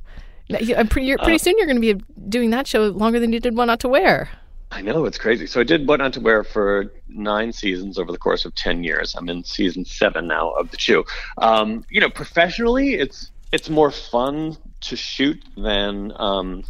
I'm 0.50 0.88
pretty, 0.88 1.14
pretty 1.17 1.35
uh, 1.35 1.38
soon 1.38 1.59
you're 1.59 1.67
going 1.67 1.81
to 1.81 1.95
be 1.95 2.05
doing 2.28 2.50
that 2.50 2.67
show 2.67 2.87
longer 2.88 3.21
than 3.21 3.33
you 3.33 3.40
did 3.40 3.57
What 3.57 3.67
Not 3.67 3.81
to 3.81 3.88
Wear. 3.88 4.31
I 4.71 4.83
know 4.83 5.07
it's 5.07 5.19
crazy. 5.19 5.47
So 5.47 5.61
I 5.61 5.64
did 5.64 5.88
What 5.88 5.99
Not 5.99 6.12
to 6.14 6.21
Wear 6.21 6.45
for 6.45 6.93
nine 7.09 7.52
seasons 7.52 7.99
over 7.99 8.12
the 8.12 8.19
course 8.19 8.45
of 8.45 8.55
ten 8.55 8.85
years. 8.85 9.14
I'm 9.14 9.28
in 9.28 9.45
season 9.45 9.85
seven 9.85 10.26
now 10.26 10.50
of 10.50 10.71
the 10.71 10.76
Chew. 10.76 11.05
Um, 11.38 11.85
you 11.90 12.00
know, 12.00 12.11
professionally, 12.11 12.95
it's 12.95 13.31
it's 13.52 13.71
more 13.71 13.90
fun 13.90 14.57
to 14.83 14.97
shoot 14.97 15.43
than 15.57 16.12
um, 16.17 16.64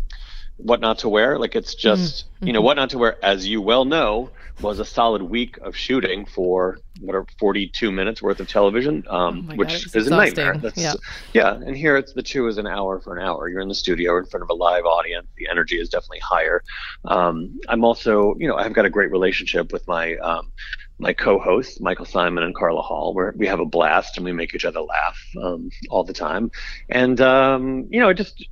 What 0.58 0.80
Not 0.80 0.98
to 1.00 1.08
Wear. 1.08 1.38
Like 1.38 1.56
it's 1.56 1.74
just 1.74 2.26
mm-hmm. 2.26 2.46
you 2.46 2.52
know 2.52 2.60
What 2.60 2.76
Not 2.76 2.90
to 2.90 2.98
Wear, 2.98 3.24
as 3.24 3.46
you 3.46 3.62
well 3.62 3.84
know, 3.84 4.30
was 4.60 4.78
a 4.78 4.84
solid 4.84 5.22
week 5.22 5.56
of 5.58 5.76
shooting 5.76 6.26
for 6.26 6.78
what 7.00 7.14
are 7.14 7.24
42 7.38 7.92
minutes 7.92 8.20
worth 8.20 8.40
of 8.40 8.48
television, 8.48 9.04
um, 9.08 9.48
oh 9.50 9.56
which 9.56 9.68
God, 9.68 9.76
is 9.76 9.94
exhausting. 9.94 10.12
a 10.12 10.16
nightmare. 10.16 10.58
That's, 10.58 10.76
yeah. 10.76 10.94
yeah, 11.32 11.54
and 11.54 11.76
here 11.76 11.96
it's 11.96 12.12
the 12.12 12.22
Chew 12.22 12.48
is 12.48 12.58
an 12.58 12.66
hour 12.66 13.00
for 13.00 13.16
an 13.16 13.24
hour. 13.24 13.48
You're 13.48 13.60
in 13.60 13.68
the 13.68 13.74
studio 13.74 14.18
in 14.18 14.26
front 14.26 14.42
of 14.42 14.50
a 14.50 14.54
live 14.54 14.84
audience. 14.84 15.28
The 15.36 15.48
energy 15.48 15.80
is 15.80 15.88
definitely 15.88 16.20
higher. 16.20 16.62
Um, 17.04 17.58
I'm 17.68 17.84
also, 17.84 18.34
you 18.38 18.48
know, 18.48 18.56
I've 18.56 18.72
got 18.72 18.84
a 18.84 18.90
great 18.90 19.10
relationship 19.10 19.72
with 19.72 19.86
my 19.86 20.16
um, 20.16 20.52
my 20.98 21.12
co-hosts 21.12 21.80
Michael 21.80 22.06
Symon 22.06 22.42
and 22.42 22.54
Carla 22.54 22.82
Hall, 22.82 23.14
where 23.14 23.32
we 23.36 23.46
have 23.46 23.60
a 23.60 23.64
blast 23.64 24.16
and 24.16 24.24
we 24.24 24.32
make 24.32 24.54
each 24.54 24.64
other 24.64 24.80
laugh 24.80 25.18
um, 25.40 25.70
all 25.90 26.04
the 26.04 26.12
time. 26.12 26.50
And 26.88 27.20
um, 27.20 27.86
you 27.90 28.00
know, 28.00 28.12
just 28.12 28.44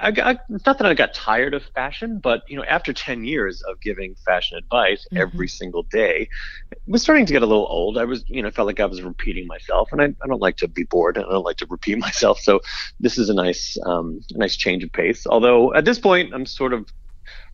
I, 0.00 0.08
I, 0.08 0.38
it's 0.50 0.66
not 0.66 0.78
that 0.78 0.86
I 0.86 0.94
got 0.94 1.14
tired 1.14 1.54
of 1.54 1.62
fashion, 1.74 2.18
but 2.18 2.42
you 2.48 2.56
know, 2.56 2.64
after 2.64 2.92
ten 2.92 3.24
years 3.24 3.62
of 3.62 3.80
giving 3.80 4.14
fashion 4.26 4.58
advice 4.58 5.06
mm-hmm. 5.06 5.18
every 5.18 5.48
single 5.48 5.84
day, 5.84 6.28
it 6.72 6.78
was 6.86 7.02
starting 7.02 7.26
to 7.26 7.32
get 7.32 7.42
a 7.42 7.46
little 7.46 7.66
old. 7.68 7.96
I 7.96 8.04
was, 8.04 8.24
you 8.26 8.42
know, 8.42 8.50
felt 8.50 8.66
like 8.66 8.80
I 8.80 8.86
was 8.86 9.02
repeating 9.02 9.46
myself, 9.46 9.90
and 9.92 10.00
I, 10.02 10.06
I 10.06 10.26
don't 10.26 10.42
like 10.42 10.56
to 10.58 10.68
be 10.68 10.84
bored. 10.84 11.16
and 11.16 11.26
I 11.26 11.30
don't 11.30 11.44
like 11.44 11.58
to 11.58 11.66
repeat 11.66 11.98
myself. 11.98 12.40
So 12.40 12.60
this 12.98 13.18
is 13.18 13.30
a 13.30 13.34
nice 13.34 13.76
um, 13.86 14.20
a 14.34 14.38
nice 14.38 14.56
change 14.56 14.82
of 14.82 14.92
pace. 14.92 15.26
Although 15.26 15.74
at 15.74 15.84
this 15.84 15.98
point, 15.98 16.34
I'm 16.34 16.46
sort 16.46 16.72
of 16.72 16.92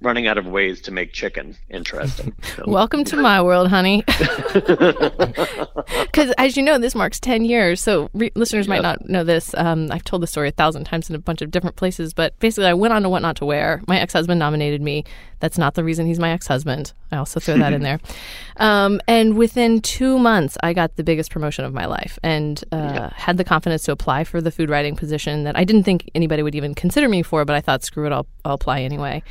running 0.03 0.27
out 0.27 0.39
of 0.39 0.47
ways 0.47 0.81
to 0.81 0.91
make 0.91 1.13
chicken 1.13 1.57
interesting. 1.69 2.35
So. 2.57 2.65
Welcome 2.67 3.05
to 3.05 3.17
my 3.17 3.43
world, 3.43 3.69
honey. 3.69 4.05
Because 6.11 6.33
as 6.39 6.57
you 6.57 6.63
know, 6.63 6.79
this 6.79 6.95
marks 6.95 7.21
10 7.21 7.45
years. 7.45 7.81
So 7.81 8.11
re- 8.15 8.33
listeners 8.35 8.67
might 8.67 8.83
not 8.83 9.09
know 9.09 9.23
this. 9.23 9.55
Um, 9.55 9.91
I've 9.93 10.05
told 10.05 10.23
the 10.23 10.27
story 10.27 10.49
a 10.49 10.53
thousand 10.53 10.85
times 10.85 11.09
in 11.09 11.15
a 11.15 11.19
bunch 11.19 11.41
of 11.41 11.51
different 11.51 11.77
places, 11.77 12.13
but 12.13 12.39
basically, 12.41 12.67
I 12.67 12.75
went 12.75 12.93
on 12.93 13.03
to 13.03 13.09
What 13.09 13.23
Not 13.23 13.37
to 13.37 13.45
Wear. 13.45 13.81
My 13.87 13.99
ex 13.99 14.13
husband 14.13 14.39
nominated 14.39 14.83
me. 14.83 15.05
That's 15.39 15.57
not 15.57 15.75
the 15.75 15.85
reason 15.85 16.07
he's 16.07 16.19
my 16.19 16.31
ex 16.31 16.47
husband. 16.47 16.93
I 17.13 17.17
also 17.17 17.39
throw 17.39 17.57
that 17.59 17.73
in 17.73 17.83
there. 17.85 18.01
Um, 18.57 19.01
and 19.07 19.37
within 19.37 19.81
two 19.81 20.19
months, 20.19 20.59
I 20.63 20.73
got 20.73 20.97
the 20.97 21.05
biggest 21.05 21.31
promotion 21.31 21.65
of 21.65 21.73
my 21.73 21.87
life 21.87 22.19
and 22.23 22.63
uh, 22.73 22.77
yeah. 22.77 23.11
had 23.15 23.37
the 23.37 23.45
confidence 23.45 23.85
to 23.85 23.93
apply 23.93 24.25
for 24.25 24.41
the 24.41 24.51
food 24.51 24.69
writing 24.69 24.97
position 24.97 25.45
that 25.45 25.57
I 25.57 25.65
didn't 25.65 25.85
think 25.85 26.11
anybody 26.15 26.43
would 26.43 26.55
even 26.55 26.75
consider 26.75 27.09
me 27.09 27.23
for, 27.23 27.45
but 27.45 27.55
I 27.55 27.61
thought, 27.61 27.85
screw 27.85 28.07
it, 28.07 28.13
I'll, 28.13 28.27
I'll 28.45 28.55
apply 28.55 28.81
anyway 28.83 29.23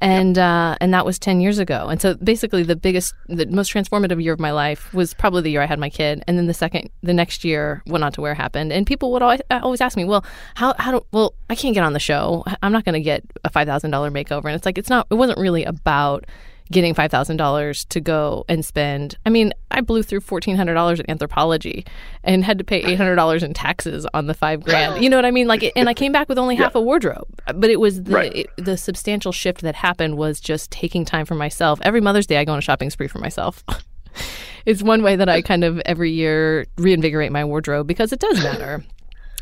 and 0.00 0.38
uh, 0.38 0.76
and 0.80 0.92
that 0.92 1.04
was 1.04 1.18
ten 1.18 1.40
years 1.40 1.58
ago. 1.58 1.88
And 1.88 2.00
so 2.00 2.14
basically, 2.14 2.62
the 2.62 2.76
biggest, 2.76 3.14
the 3.28 3.46
most 3.46 3.72
transformative 3.72 4.22
year 4.22 4.32
of 4.32 4.40
my 4.40 4.50
life 4.50 4.92
was 4.92 5.14
probably 5.14 5.42
the 5.42 5.50
year 5.50 5.62
I 5.62 5.66
had 5.66 5.78
my 5.78 5.90
kid, 5.90 6.22
and 6.26 6.38
then 6.38 6.46
the 6.46 6.54
second, 6.54 6.90
the 7.02 7.14
next 7.14 7.44
year, 7.44 7.82
What 7.86 7.98
Not 7.98 8.14
to 8.14 8.20
Wear 8.20 8.34
happened, 8.34 8.72
and 8.72 8.86
people 8.86 9.12
would 9.12 9.22
always, 9.22 9.40
always 9.50 9.80
ask 9.80 9.96
me, 9.96 10.04
well, 10.04 10.24
how 10.54 10.74
how 10.78 10.92
do 10.92 11.06
well 11.12 11.34
I 11.50 11.54
can't 11.54 11.74
get 11.74 11.84
on 11.84 11.92
the 11.92 12.00
show. 12.00 12.44
I'm 12.62 12.72
not 12.72 12.84
going 12.84 12.94
to 12.94 13.00
get 13.00 13.24
a 13.44 13.50
five 13.50 13.66
thousand 13.66 13.90
dollar 13.90 14.10
makeover, 14.10 14.46
and 14.46 14.54
it's 14.54 14.66
like 14.66 14.78
it's 14.78 14.90
not. 14.90 15.06
It 15.10 15.14
wasn't 15.14 15.38
really 15.38 15.64
about 15.64 16.24
getting 16.70 16.94
$5,000 16.94 17.88
to 17.88 18.00
go 18.00 18.44
and 18.48 18.64
spend. 18.64 19.16
I 19.24 19.30
mean, 19.30 19.52
I 19.70 19.80
blew 19.80 20.02
through 20.02 20.20
$1,400 20.20 21.00
in 21.00 21.18
Anthropologie 21.18 21.86
and 22.24 22.44
had 22.44 22.58
to 22.58 22.64
pay 22.64 22.82
$800 22.82 23.42
in 23.42 23.54
taxes 23.54 24.06
on 24.14 24.26
the 24.26 24.34
five 24.34 24.64
grand. 24.64 25.02
You 25.02 25.10
know 25.10 25.16
what 25.16 25.24
I 25.24 25.30
mean? 25.30 25.46
Like, 25.46 25.70
and 25.76 25.88
I 25.88 25.94
came 25.94 26.12
back 26.12 26.28
with 26.28 26.38
only 26.38 26.56
half 26.56 26.74
yeah. 26.74 26.80
a 26.80 26.82
wardrobe. 26.82 27.28
But 27.54 27.70
it 27.70 27.80
was 27.80 28.02
the, 28.02 28.12
right. 28.12 28.34
it, 28.34 28.50
the 28.56 28.76
substantial 28.76 29.32
shift 29.32 29.60
that 29.62 29.76
happened 29.76 30.16
was 30.16 30.40
just 30.40 30.70
taking 30.70 31.04
time 31.04 31.24
for 31.24 31.34
myself. 31.34 31.80
Every 31.82 32.00
Mother's 32.00 32.26
Day, 32.26 32.38
I 32.38 32.44
go 32.44 32.52
on 32.52 32.58
a 32.58 32.62
shopping 32.62 32.90
spree 32.90 33.08
for 33.08 33.18
myself. 33.18 33.62
it's 34.66 34.82
one 34.82 35.02
way 35.02 35.16
that 35.16 35.28
I 35.28 35.42
kind 35.42 35.62
of 35.64 35.80
every 35.80 36.10
year 36.10 36.66
reinvigorate 36.76 37.32
my 37.32 37.44
wardrobe 37.44 37.86
because 37.86 38.12
it 38.12 38.18
does 38.18 38.42
matter. 38.42 38.84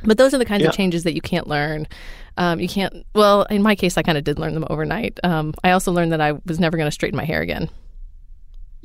But 0.05 0.19
those 0.19 0.35
are 0.35 0.39
the 0.39 0.45
kinds 0.45 0.63
yeah. 0.63 0.69
of 0.69 0.75
changes 0.75 1.05
that 1.05 1.15
you 1.15 1.21
can't 1.21 1.47
learn 1.47 1.87
um, 2.37 2.61
you 2.61 2.69
can't. 2.69 3.07
Well, 3.15 3.45
in 3.45 3.63
my 3.63 3.75
case, 3.75 3.97
I 3.97 4.03
kind 4.03 4.19
of 4.19 4.25
did 4.25 4.39
learn 4.39 4.55
them 4.55 4.67
overnight. 4.69 5.19
Um, 5.23 5.55
I 5.63 5.71
also 5.71 5.93
learned 5.93 6.13
that 6.13 6.21
I 6.21 6.33
was 6.47 6.59
never 6.59 6.77
going 6.77 6.89
to 6.89 6.93
straighten 6.93 7.17
my 7.17 7.25
hair 7.25 7.41
again. 7.41 7.71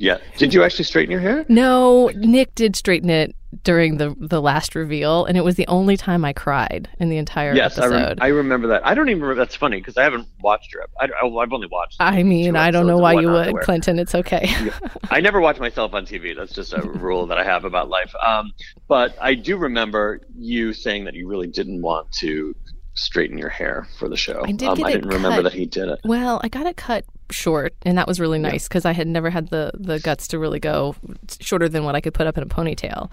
Yeah. 0.00 0.16
Did 0.38 0.54
you 0.54 0.64
actually 0.64 0.86
straighten 0.86 1.12
your 1.12 1.20
hair? 1.20 1.44
No, 1.50 2.10
Nick 2.14 2.54
did 2.54 2.74
straighten 2.74 3.10
it 3.10 3.36
during 3.64 3.98
the 3.98 4.14
the 4.16 4.40
last 4.40 4.74
reveal, 4.74 5.26
and 5.26 5.36
it 5.36 5.42
was 5.42 5.56
the 5.56 5.66
only 5.66 5.98
time 5.98 6.24
I 6.24 6.32
cried 6.32 6.88
in 6.98 7.10
the 7.10 7.18
entire 7.18 7.54
yes, 7.54 7.76
episode. 7.76 7.92
Yes, 7.92 8.18
I, 8.18 8.26
I, 8.26 8.28
remember 8.28 8.68
that. 8.68 8.86
I 8.86 8.94
don't 8.94 9.10
even 9.10 9.20
remember. 9.20 9.38
That's 9.38 9.54
funny 9.54 9.76
because 9.76 9.98
I 9.98 10.04
haven't 10.04 10.26
watched 10.40 10.72
your. 10.72 10.86
I, 10.98 11.08
have 11.22 11.52
only 11.52 11.66
watched. 11.66 11.96
I 12.00 12.22
mean, 12.22 12.56
I 12.56 12.70
don't 12.70 12.86
know 12.86 12.96
why 12.96 13.20
you 13.20 13.30
would, 13.30 13.54
Clinton. 13.60 13.98
It's 13.98 14.14
okay. 14.14 14.50
I 15.10 15.20
never 15.20 15.38
watch 15.38 15.58
myself 15.58 15.92
on 15.92 16.06
TV. 16.06 16.34
That's 16.34 16.54
just 16.54 16.72
a 16.72 16.80
rule 16.82 17.26
that 17.26 17.36
I 17.36 17.44
have 17.44 17.66
about 17.66 17.90
life. 17.90 18.14
Um, 18.24 18.52
but 18.88 19.14
I 19.20 19.34
do 19.34 19.58
remember 19.58 20.22
you 20.34 20.72
saying 20.72 21.04
that 21.04 21.14
you 21.14 21.28
really 21.28 21.48
didn't 21.48 21.82
want 21.82 22.10
to 22.20 22.56
straighten 22.94 23.36
your 23.36 23.50
hair 23.50 23.86
for 23.98 24.08
the 24.08 24.16
show. 24.16 24.44
I 24.46 24.52
did 24.52 24.68
um, 24.68 24.82
I 24.82 24.92
didn't 24.92 25.10
cut. 25.10 25.12
remember 25.12 25.42
that 25.42 25.52
he 25.52 25.66
did 25.66 25.90
it. 25.90 26.00
Well, 26.04 26.40
I 26.42 26.48
got 26.48 26.64
it 26.64 26.78
cut 26.78 27.04
short, 27.32 27.74
and 27.82 27.96
that 27.98 28.06
was 28.06 28.20
really 28.20 28.38
nice 28.38 28.68
because 28.68 28.84
yeah. 28.84 28.90
I 28.90 28.94
had 28.94 29.06
never 29.06 29.30
had 29.30 29.48
the 29.48 29.72
the 29.74 30.00
guts 30.00 30.28
to 30.28 30.38
really 30.38 30.60
go 30.60 30.96
shorter 31.40 31.68
than 31.68 31.84
what 31.84 31.94
I 31.94 32.00
could 32.00 32.14
put 32.14 32.26
up 32.26 32.36
in 32.36 32.42
a 32.42 32.46
ponytail. 32.46 33.10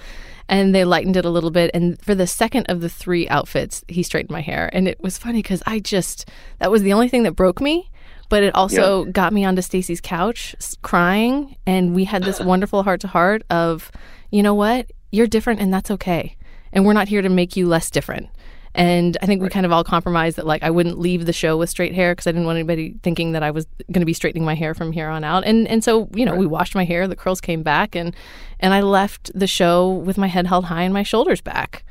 And 0.50 0.74
they 0.74 0.86
lightened 0.86 1.18
it 1.18 1.26
a 1.26 1.30
little 1.30 1.52
bit, 1.52 1.72
and 1.74 2.02
for 2.02 2.16
the 2.16 2.28
second 2.28 2.68
of 2.68 2.82
the 2.82 2.90
three 2.90 3.28
outfits, 3.28 3.84
he 3.88 4.04
straightened 4.04 4.32
my 4.32 4.42
hair, 4.42 4.70
and 4.74 4.88
it 4.88 5.02
was 5.02 5.18
funny 5.18 5.42
because 5.42 5.64
I 5.66 5.80
just 5.80 6.30
that 6.60 6.72
was 6.72 6.84
the 6.84 6.94
only 6.94 7.10
thing 7.10 7.24
that 7.24 7.34
broke 7.34 7.62
me. 7.62 7.90
But 8.30 8.44
it 8.44 8.54
also 8.56 9.06
yeah. 9.06 9.12
got 9.12 9.32
me 9.32 9.46
onto 9.46 9.62
Stacy's 9.62 10.02
couch 10.02 10.56
crying, 10.82 11.56
and 11.66 11.96
we 11.96 12.04
had 12.04 12.24
this 12.24 12.40
wonderful 12.42 12.84
heart 12.84 13.02
to 13.02 13.08
heart 13.08 13.44
of, 13.50 13.90
you 14.32 14.44
know 14.44 14.54
what, 14.54 14.92
you're 15.12 15.28
different, 15.28 15.62
and 15.62 15.74
that's 15.74 15.92
okay, 15.92 16.36
and 16.74 16.86
we're 16.86 16.94
not 16.94 17.08
here 17.08 17.22
to 17.22 17.30
make 17.30 17.56
you 17.56 17.68
less 17.68 17.90
different 17.90 18.30
and 18.76 19.18
I 19.22 19.26
think 19.26 19.42
we 19.42 19.50
kind 19.50 19.66
of 19.66 19.72
all 19.72 19.84
compromised 19.84 20.38
that 20.38 20.46
like 20.46 20.64
I 20.64 20.70
wouldn't 20.70 21.00
leave 21.00 21.26
the 21.26 21.34
show 21.34 21.58
with 21.58 21.70
straight 21.70 21.94
hair 21.94 22.14
because 22.14 22.28
I 22.28 22.32
didn't 22.32 22.46
want 22.46 22.58
anybody 22.58 22.96
thinking 23.04 23.32
that 23.32 23.44
I 23.44 23.52
was 23.52 23.66
going 23.92 24.02
to 24.02 24.06
be 24.06 24.14
straightening 24.14 24.46
my 24.46 24.56
hair 24.56 24.74
from 24.74 24.92
here 24.92 25.08
on 25.08 25.24
out. 25.24 25.44
And 25.46 25.68
and 25.68 25.84
so 25.84 26.10
you 26.14 26.26
know 26.26 26.32
right. 26.32 26.40
we 26.40 26.46
washed 26.46 26.76
my 26.76 26.86
hair, 26.86 27.08
the 27.08 27.16
curls 27.16 27.42
came 27.42 27.64
back, 27.64 27.96
and 27.96 28.16
and 28.60 28.74
I 28.74 28.82
left 28.82 29.32
the 29.34 29.48
show 29.48 29.90
with 29.90 30.18
my 30.18 30.28
head 30.28 30.48
held 30.48 30.66
high 30.66 30.84
and 30.84 30.94
my 30.94 31.04
shoulders 31.04 31.42
back. 31.42 31.84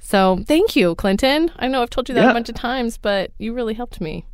So 0.00 0.44
thank 0.46 0.76
you, 0.76 0.94
Clinton. 0.94 1.50
I 1.56 1.66
know 1.66 1.82
I've 1.82 1.90
told 1.90 2.08
you 2.08 2.14
that 2.14 2.24
yeah. 2.24 2.30
a 2.30 2.34
bunch 2.34 2.48
of 2.48 2.54
times, 2.54 2.98
but 2.98 3.32
you 3.38 3.54
really 3.54 3.74
helped 3.74 4.00
me. 4.00 4.26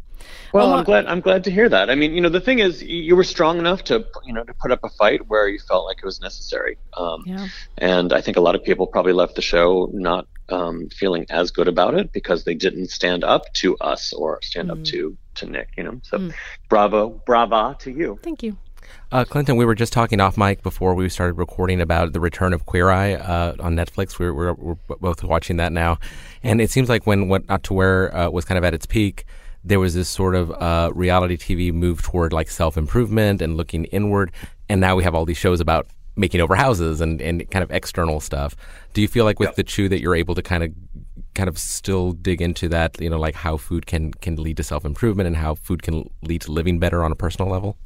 Well, 0.52 0.72
I'm 0.74 0.84
glad. 0.84 1.06
I'm 1.06 1.20
glad 1.20 1.44
to 1.44 1.50
hear 1.50 1.68
that. 1.68 1.90
I 1.90 1.94
mean, 1.94 2.12
you 2.12 2.20
know, 2.20 2.28
the 2.28 2.40
thing 2.40 2.58
is, 2.58 2.82
you 2.82 3.14
were 3.16 3.24
strong 3.24 3.58
enough 3.58 3.84
to, 3.84 4.04
you 4.24 4.32
know, 4.32 4.44
to 4.44 4.54
put 4.54 4.72
up 4.72 4.80
a 4.82 4.88
fight 4.90 5.28
where 5.28 5.48
you 5.48 5.58
felt 5.58 5.84
like 5.86 5.98
it 5.98 6.04
was 6.04 6.20
necessary. 6.20 6.76
Um, 6.96 7.22
yeah. 7.24 7.48
And 7.78 8.12
I 8.12 8.20
think 8.20 8.36
a 8.36 8.40
lot 8.40 8.54
of 8.54 8.64
people 8.64 8.86
probably 8.86 9.12
left 9.12 9.36
the 9.36 9.42
show 9.42 9.88
not 9.92 10.26
um, 10.50 10.88
feeling 10.90 11.26
as 11.30 11.50
good 11.50 11.68
about 11.68 11.94
it 11.94 12.12
because 12.12 12.44
they 12.44 12.54
didn't 12.54 12.88
stand 12.88 13.24
up 13.24 13.52
to 13.54 13.76
us 13.78 14.12
or 14.12 14.40
stand 14.42 14.68
mm. 14.68 14.72
up 14.72 14.84
to 14.84 15.16
to 15.36 15.46
Nick. 15.46 15.70
You 15.76 15.84
know, 15.84 16.00
so 16.02 16.18
mm. 16.18 16.34
bravo, 16.68 17.10
brava 17.26 17.76
to 17.80 17.90
you. 17.90 18.18
Thank 18.22 18.42
you. 18.42 18.56
Uh, 19.12 19.24
Clinton, 19.24 19.56
we 19.56 19.64
were 19.64 19.74
just 19.74 19.92
talking 19.92 20.20
off 20.20 20.36
mic 20.36 20.62
before 20.62 20.94
we 20.94 21.08
started 21.08 21.34
recording 21.34 21.80
about 21.80 22.12
the 22.12 22.20
return 22.20 22.52
of 22.52 22.66
Queer 22.66 22.90
Eye 22.90 23.14
uh, 23.14 23.54
on 23.60 23.74
Netflix. 23.74 24.18
We're, 24.18 24.32
we're, 24.32 24.54
we're, 24.54 24.74
both 25.00 25.22
watching 25.24 25.56
that 25.56 25.72
now, 25.72 25.98
and 26.42 26.60
it 26.60 26.70
seems 26.70 26.88
like 26.88 27.06
when 27.06 27.28
What 27.28 27.48
Not 27.48 27.62
to 27.64 27.74
Wear 27.74 28.14
uh, 28.16 28.30
was 28.30 28.44
kind 28.44 28.58
of 28.58 28.64
at 28.64 28.74
its 28.74 28.86
peak, 28.86 29.24
there 29.64 29.80
was 29.80 29.94
this 29.94 30.08
sort 30.08 30.34
of 30.34 30.50
uh, 30.52 30.90
reality 30.94 31.36
TV 31.36 31.72
move 31.72 32.02
toward 32.02 32.32
like 32.32 32.50
self 32.50 32.76
improvement 32.76 33.42
and 33.42 33.56
looking 33.56 33.84
inward, 33.86 34.32
and 34.68 34.80
now 34.80 34.96
we 34.96 35.02
have 35.02 35.14
all 35.14 35.24
these 35.24 35.36
shows 35.36 35.60
about 35.60 35.86
making 36.20 36.40
over 36.40 36.54
houses 36.54 37.00
and, 37.00 37.20
and 37.20 37.50
kind 37.50 37.62
of 37.62 37.70
external 37.70 38.20
stuff. 38.20 38.54
Do 38.92 39.00
you 39.00 39.08
feel 39.08 39.24
like 39.24 39.40
with 39.40 39.56
the 39.56 39.64
Chew 39.64 39.88
that 39.88 40.00
you're 40.00 40.14
able 40.14 40.34
to 40.34 40.42
kind 40.42 40.62
of 40.62 40.72
kind 41.34 41.48
of 41.48 41.58
still 41.58 42.12
dig 42.12 42.42
into 42.42 42.68
that, 42.68 43.00
you 43.00 43.08
know, 43.08 43.18
like 43.18 43.34
how 43.34 43.56
food 43.56 43.86
can 43.86 44.12
can 44.12 44.36
lead 44.36 44.56
to 44.58 44.62
self 44.62 44.84
improvement 44.84 45.26
and 45.26 45.36
how 45.36 45.54
food 45.54 45.82
can 45.82 46.08
lead 46.22 46.42
to 46.42 46.52
living 46.52 46.78
better 46.78 47.02
on 47.02 47.10
a 47.10 47.16
personal 47.16 47.50
level? 47.50 47.76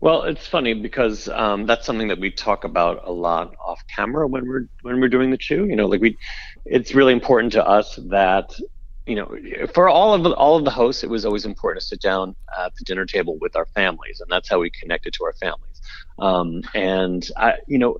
Well, 0.00 0.22
it's 0.22 0.46
funny 0.46 0.72
because 0.72 1.28
um, 1.28 1.66
that's 1.66 1.84
something 1.84 2.08
that 2.08 2.18
we 2.18 2.30
talk 2.30 2.64
about 2.64 3.02
a 3.04 3.12
lot 3.12 3.54
off 3.62 3.82
camera 3.94 4.26
when 4.26 4.48
we're 4.48 4.66
when 4.82 5.00
we're 5.00 5.08
doing 5.08 5.30
the 5.30 5.36
chew. 5.36 5.66
You 5.66 5.76
know, 5.76 5.86
like 5.86 6.00
we, 6.00 6.16
it's 6.64 6.94
really 6.94 7.12
important 7.12 7.52
to 7.52 7.66
us 7.66 7.96
that 8.08 8.58
you 9.06 9.16
know, 9.16 9.66
for 9.74 9.88
all 9.88 10.14
of 10.14 10.22
the, 10.22 10.30
all 10.34 10.56
of 10.56 10.64
the 10.64 10.70
hosts, 10.70 11.02
it 11.02 11.10
was 11.10 11.24
always 11.24 11.44
important 11.44 11.82
to 11.82 11.86
sit 11.86 12.00
down 12.00 12.36
at 12.58 12.74
the 12.76 12.84
dinner 12.84 13.04
table 13.04 13.36
with 13.40 13.56
our 13.56 13.66
families, 13.66 14.20
and 14.20 14.30
that's 14.30 14.48
how 14.48 14.60
we 14.60 14.70
connected 14.70 15.12
to 15.14 15.24
our 15.24 15.32
families. 15.34 15.69
Um, 16.18 16.62
and 16.74 17.26
I, 17.36 17.54
you 17.66 17.78
know, 17.78 17.98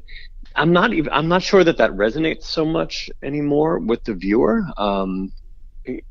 I'm 0.55 0.73
not 0.73 0.93
even 0.93 1.13
I'm 1.13 1.29
not 1.29 1.43
sure 1.43 1.65
that 1.65 1.79
that 1.79 1.91
resonates 1.93 2.45
so 2.45 2.65
much 2.65 3.11
anymore 3.23 3.79
with 3.79 4.05
the 4.05 4.15
viewer. 4.15 4.65
Um, 4.77 5.33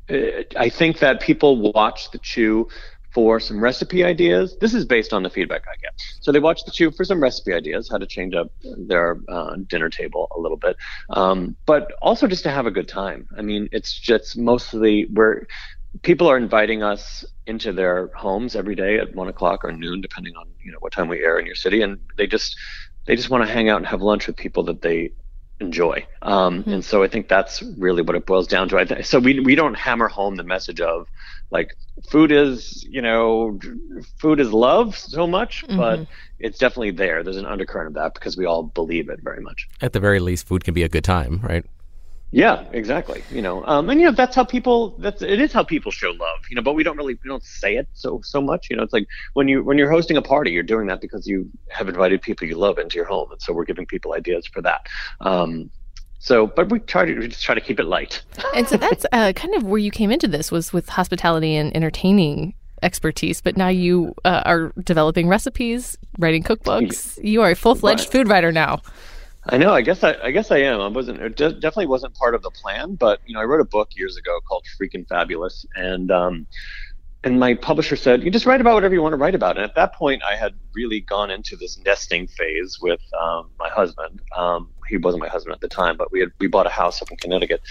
I 0.08 0.68
think 0.70 0.98
that 0.98 1.20
people 1.20 1.72
watch 1.72 2.10
the 2.10 2.18
Chew 2.18 2.68
for 3.12 3.40
some 3.40 3.62
recipe 3.62 4.04
ideas. 4.04 4.56
This 4.60 4.72
is 4.74 4.84
based 4.84 5.12
on 5.12 5.22
the 5.22 5.30
feedback 5.30 5.62
I 5.66 5.74
get. 5.80 5.92
So 6.20 6.32
they 6.32 6.38
watch 6.38 6.64
the 6.64 6.70
Chew 6.70 6.90
for 6.90 7.04
some 7.04 7.22
recipe 7.22 7.52
ideas, 7.52 7.88
how 7.90 7.98
to 7.98 8.06
change 8.06 8.34
up 8.34 8.48
their 8.62 9.18
uh, 9.28 9.56
dinner 9.68 9.90
table 9.90 10.28
a 10.36 10.40
little 10.40 10.56
bit, 10.56 10.76
um, 11.10 11.56
but 11.66 11.92
also 12.02 12.26
just 12.26 12.44
to 12.44 12.50
have 12.50 12.66
a 12.66 12.70
good 12.70 12.88
time. 12.88 13.26
I 13.36 13.42
mean, 13.42 13.68
it's 13.72 13.98
just 13.98 14.38
mostly 14.38 15.06
where 15.12 15.46
people 16.02 16.28
are 16.28 16.36
inviting 16.36 16.82
us 16.82 17.24
into 17.46 17.72
their 17.72 18.08
homes 18.08 18.54
every 18.54 18.74
day 18.74 18.98
at 18.98 19.14
one 19.14 19.28
o'clock 19.28 19.64
or 19.64 19.72
noon, 19.72 20.00
depending 20.00 20.36
on 20.36 20.48
you 20.62 20.72
know 20.72 20.78
what 20.78 20.92
time 20.92 21.08
we 21.08 21.22
air 21.22 21.38
in 21.38 21.46
your 21.46 21.54
city, 21.54 21.82
and 21.82 21.98
they 22.16 22.26
just 22.26 22.56
they 23.06 23.16
just 23.16 23.30
want 23.30 23.44
to 23.46 23.52
hang 23.52 23.68
out 23.68 23.78
and 23.78 23.86
have 23.86 24.02
lunch 24.02 24.26
with 24.26 24.36
people 24.36 24.62
that 24.64 24.82
they 24.82 25.12
enjoy. 25.60 26.06
Um, 26.22 26.60
mm-hmm. 26.60 26.72
And 26.72 26.84
so 26.84 27.02
I 27.02 27.08
think 27.08 27.28
that's 27.28 27.62
really 27.76 28.02
what 28.02 28.16
it 28.16 28.24
boils 28.24 28.46
down 28.46 28.68
to. 28.70 28.78
I 28.78 28.84
th- 28.84 29.06
so 29.06 29.18
we 29.18 29.40
we 29.40 29.54
don't 29.54 29.74
hammer 29.74 30.08
home 30.08 30.36
the 30.36 30.44
message 30.44 30.80
of 30.80 31.06
like 31.50 31.76
food 32.08 32.32
is 32.32 32.84
you 32.84 33.02
know 33.02 33.58
food 34.18 34.40
is 34.40 34.52
love 34.52 34.96
so 34.96 35.26
much, 35.26 35.64
mm-hmm. 35.64 35.76
but 35.76 36.06
it's 36.38 36.58
definitely 36.58 36.92
there. 36.92 37.22
There's 37.22 37.36
an 37.36 37.46
undercurrent 37.46 37.88
of 37.88 37.94
that 37.94 38.14
because 38.14 38.36
we 38.36 38.46
all 38.46 38.62
believe 38.62 39.08
it 39.08 39.20
very 39.22 39.42
much. 39.42 39.68
At 39.80 39.92
the 39.92 40.00
very 40.00 40.20
least, 40.20 40.46
food 40.46 40.64
can 40.64 40.74
be 40.74 40.82
a 40.82 40.88
good 40.88 41.04
time, 41.04 41.40
right? 41.42 41.64
Yeah, 42.32 42.64
exactly. 42.72 43.24
You 43.30 43.42
know, 43.42 43.64
um, 43.66 43.90
and 43.90 44.00
you 44.00 44.06
know 44.06 44.12
that's 44.12 44.36
how 44.36 44.44
people. 44.44 44.94
That's 44.98 45.20
it 45.20 45.40
is 45.40 45.52
how 45.52 45.64
people 45.64 45.90
show 45.90 46.10
love. 46.10 46.38
You 46.48 46.56
know, 46.56 46.62
but 46.62 46.74
we 46.74 46.84
don't 46.84 46.96
really 46.96 47.14
we 47.14 47.28
don't 47.28 47.42
say 47.42 47.76
it 47.76 47.88
so 47.92 48.20
so 48.22 48.40
much. 48.40 48.68
You 48.70 48.76
know, 48.76 48.84
it's 48.84 48.92
like 48.92 49.08
when 49.34 49.48
you 49.48 49.64
when 49.64 49.78
you're 49.78 49.90
hosting 49.90 50.16
a 50.16 50.22
party, 50.22 50.52
you're 50.52 50.62
doing 50.62 50.86
that 50.86 51.00
because 51.00 51.26
you 51.26 51.50
have 51.70 51.88
invited 51.88 52.22
people 52.22 52.46
you 52.46 52.56
love 52.56 52.78
into 52.78 52.96
your 52.96 53.06
home, 53.06 53.32
and 53.32 53.42
so 53.42 53.52
we're 53.52 53.64
giving 53.64 53.84
people 53.84 54.14
ideas 54.14 54.46
for 54.46 54.62
that. 54.62 54.86
Um, 55.20 55.70
so, 56.20 56.46
but 56.46 56.70
we 56.70 56.78
try 56.78 57.04
to 57.04 57.18
we 57.18 57.26
just 57.26 57.42
try 57.42 57.56
to 57.56 57.60
keep 57.60 57.80
it 57.80 57.86
light. 57.86 58.22
and 58.54 58.68
so 58.68 58.76
that's 58.76 59.04
uh, 59.10 59.32
kind 59.32 59.54
of 59.56 59.64
where 59.64 59.78
you 59.78 59.90
came 59.90 60.12
into 60.12 60.28
this 60.28 60.52
was 60.52 60.72
with 60.72 60.88
hospitality 60.88 61.56
and 61.56 61.74
entertaining 61.74 62.54
expertise, 62.82 63.40
but 63.40 63.56
now 63.56 63.68
you 63.68 64.14
uh, 64.24 64.42
are 64.46 64.72
developing 64.84 65.28
recipes, 65.28 65.98
writing 66.18 66.42
cookbooks. 66.42 67.22
You 67.22 67.42
are 67.42 67.50
a 67.50 67.56
full 67.56 67.74
fledged 67.74 68.10
food 68.10 68.28
writer 68.28 68.52
now. 68.52 68.80
I 69.44 69.56
know. 69.56 69.72
I 69.72 69.80
guess 69.80 70.04
I, 70.04 70.16
I 70.22 70.30
guess 70.32 70.50
I 70.50 70.58
am. 70.58 70.80
I 70.80 70.88
wasn't. 70.88 71.20
It 71.20 71.36
de- 71.36 71.54
definitely 71.54 71.86
wasn't 71.86 72.14
part 72.14 72.34
of 72.34 72.42
the 72.42 72.50
plan. 72.50 72.94
But 72.94 73.20
you 73.24 73.34
know, 73.34 73.40
I 73.40 73.44
wrote 73.44 73.60
a 73.60 73.64
book 73.64 73.90
years 73.96 74.16
ago 74.16 74.38
called 74.46 74.64
"Freaking 74.78 75.08
Fabulous," 75.08 75.64
and 75.74 76.10
um, 76.10 76.46
and 77.24 77.40
my 77.40 77.54
publisher 77.54 77.96
said, 77.96 78.22
"You 78.22 78.30
just 78.30 78.44
write 78.46 78.60
about 78.60 78.74
whatever 78.74 78.94
you 78.94 79.02
want 79.02 79.14
to 79.14 79.16
write 79.16 79.34
about." 79.34 79.56
And 79.56 79.64
at 79.64 79.74
that 79.76 79.94
point, 79.94 80.22
I 80.22 80.36
had 80.36 80.54
really 80.74 81.00
gone 81.00 81.30
into 81.30 81.56
this 81.56 81.78
nesting 81.84 82.26
phase 82.26 82.78
with 82.82 83.00
um, 83.18 83.50
my 83.58 83.68
husband. 83.70 84.20
Um, 84.36 84.68
he 84.88 84.98
wasn't 84.98 85.22
my 85.22 85.28
husband 85.28 85.54
at 85.54 85.60
the 85.60 85.68
time, 85.68 85.96
but 85.96 86.12
we 86.12 86.20
had 86.20 86.30
we 86.38 86.46
bought 86.46 86.66
a 86.66 86.70
house 86.70 87.00
up 87.00 87.10
in 87.10 87.16
Connecticut, 87.16 87.62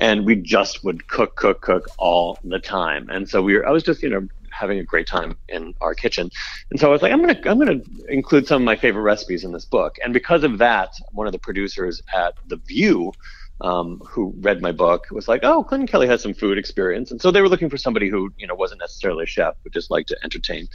and 0.00 0.26
we 0.26 0.36
just 0.36 0.84
would 0.84 1.08
cook, 1.08 1.36
cook, 1.36 1.60
cook 1.60 1.88
all 1.98 2.38
the 2.44 2.58
time. 2.60 3.08
And 3.08 3.28
so 3.28 3.42
we 3.42 3.54
were. 3.54 3.66
I 3.66 3.70
was 3.70 3.82
just 3.82 4.02
you 4.02 4.10
know 4.10 4.28
having 4.58 4.78
a 4.78 4.84
great 4.84 5.06
time 5.06 5.36
in 5.48 5.74
our 5.80 5.94
kitchen, 5.94 6.30
and 6.70 6.80
so 6.80 6.88
I 6.88 6.90
was 6.90 7.02
like, 7.02 7.12
I'm 7.12 7.20
gonna 7.20 7.40
I'm 7.44 7.58
gonna 7.58 7.80
include 8.08 8.46
some 8.46 8.62
of 8.62 8.66
my 8.66 8.76
favorite 8.76 9.02
recipes 9.02 9.44
in 9.44 9.52
this 9.52 9.64
book. 9.64 9.96
And 10.02 10.12
because 10.12 10.44
of 10.44 10.58
that, 10.58 10.94
one 11.12 11.26
of 11.26 11.32
the 11.32 11.38
producers 11.38 12.02
at 12.14 12.34
The 12.46 12.56
View 12.56 13.12
um, 13.60 14.02
who 14.06 14.34
read 14.40 14.60
my 14.60 14.72
book 14.72 15.06
was 15.10 15.28
like, 15.28 15.40
"Oh, 15.42 15.64
Clinton 15.64 15.86
Kelly 15.86 16.06
has 16.08 16.22
some 16.22 16.34
food 16.34 16.58
experience," 16.58 17.10
and 17.10 17.20
so 17.20 17.30
they 17.30 17.40
were 17.40 17.48
looking 17.48 17.70
for 17.70 17.78
somebody 17.78 18.08
who 18.08 18.32
you 18.36 18.46
know 18.46 18.54
wasn't 18.54 18.80
necessarily 18.80 19.24
a 19.24 19.26
chef, 19.26 19.54
but 19.62 19.72
just 19.72 19.90
liked 19.90 20.08
to 20.08 20.16
entertain 20.22 20.68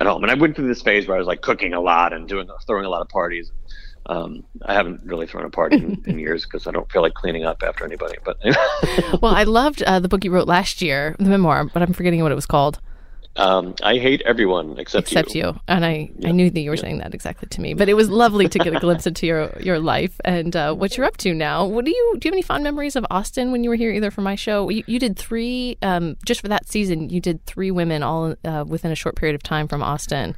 at 0.00 0.06
home. 0.06 0.22
And 0.22 0.30
I 0.30 0.34
went 0.34 0.56
through 0.56 0.66
this 0.66 0.82
phase 0.82 1.06
where 1.06 1.16
I 1.16 1.18
was 1.18 1.28
like 1.28 1.42
cooking 1.42 1.74
a 1.74 1.80
lot 1.80 2.12
and 2.12 2.28
doing 2.28 2.48
throwing 2.66 2.84
a 2.84 2.88
lot 2.88 3.02
of 3.02 3.08
parties. 3.08 3.52
Um, 4.06 4.44
I 4.66 4.74
haven't 4.74 5.02
really 5.04 5.26
thrown 5.26 5.46
a 5.46 5.50
party 5.50 5.76
in, 5.76 6.02
in 6.06 6.18
years 6.18 6.44
because 6.44 6.66
I 6.66 6.72
don't 6.72 6.90
feel 6.90 7.02
like 7.02 7.14
cleaning 7.14 7.44
up 7.44 7.62
after 7.62 7.84
anybody. 7.84 8.18
But 8.24 8.38
well, 9.22 9.34
I 9.34 9.44
loved 9.44 9.82
uh, 9.84 10.00
the 10.00 10.08
book 10.08 10.24
you 10.24 10.30
wrote 10.30 10.48
last 10.48 10.82
year, 10.82 11.14
the 11.18 11.26
memoir, 11.26 11.64
but 11.64 11.82
I'm 11.82 11.92
forgetting 11.92 12.20
what 12.22 12.32
it 12.32 12.36
was 12.36 12.46
called. 12.46 12.80
Um, 13.36 13.74
I 13.82 13.98
hate 13.98 14.22
everyone 14.24 14.78
except, 14.78 15.08
except 15.08 15.34
you. 15.34 15.46
you. 15.46 15.60
And 15.66 15.84
I, 15.84 16.10
yeah. 16.18 16.28
I 16.28 16.32
knew 16.32 16.50
that 16.50 16.60
you 16.60 16.70
were 16.70 16.76
yeah. 16.76 16.82
saying 16.82 16.98
that 16.98 17.14
exactly 17.14 17.48
to 17.48 17.60
me. 17.60 17.74
But 17.74 17.88
it 17.88 17.94
was 17.94 18.08
lovely 18.08 18.48
to 18.48 18.58
get 18.58 18.74
a 18.74 18.80
glimpse 18.80 19.06
into 19.06 19.26
your 19.26 19.52
your 19.60 19.80
life 19.80 20.20
and 20.24 20.54
uh, 20.54 20.74
what 20.74 20.96
you're 20.96 21.06
up 21.06 21.16
to 21.18 21.34
now. 21.34 21.66
What 21.66 21.84
do 21.84 21.90
you 21.90 22.16
do? 22.18 22.26
You 22.26 22.30
have 22.30 22.34
any 22.34 22.42
fond 22.42 22.62
memories 22.62 22.94
of 22.96 23.04
Austin 23.10 23.50
when 23.50 23.64
you 23.64 23.70
were 23.70 23.76
here, 23.76 23.90
either 23.90 24.10
for 24.10 24.20
my 24.20 24.36
show? 24.36 24.68
You, 24.68 24.84
you 24.86 24.98
did 24.98 25.18
three 25.18 25.78
um, 25.82 26.16
just 26.24 26.40
for 26.40 26.48
that 26.48 26.68
season. 26.68 27.10
You 27.10 27.20
did 27.20 27.44
three 27.46 27.70
women 27.70 28.02
all 28.02 28.36
uh, 28.44 28.64
within 28.66 28.92
a 28.92 28.96
short 28.96 29.16
period 29.16 29.34
of 29.34 29.42
time 29.42 29.66
from 29.66 29.82
Austin, 29.82 30.36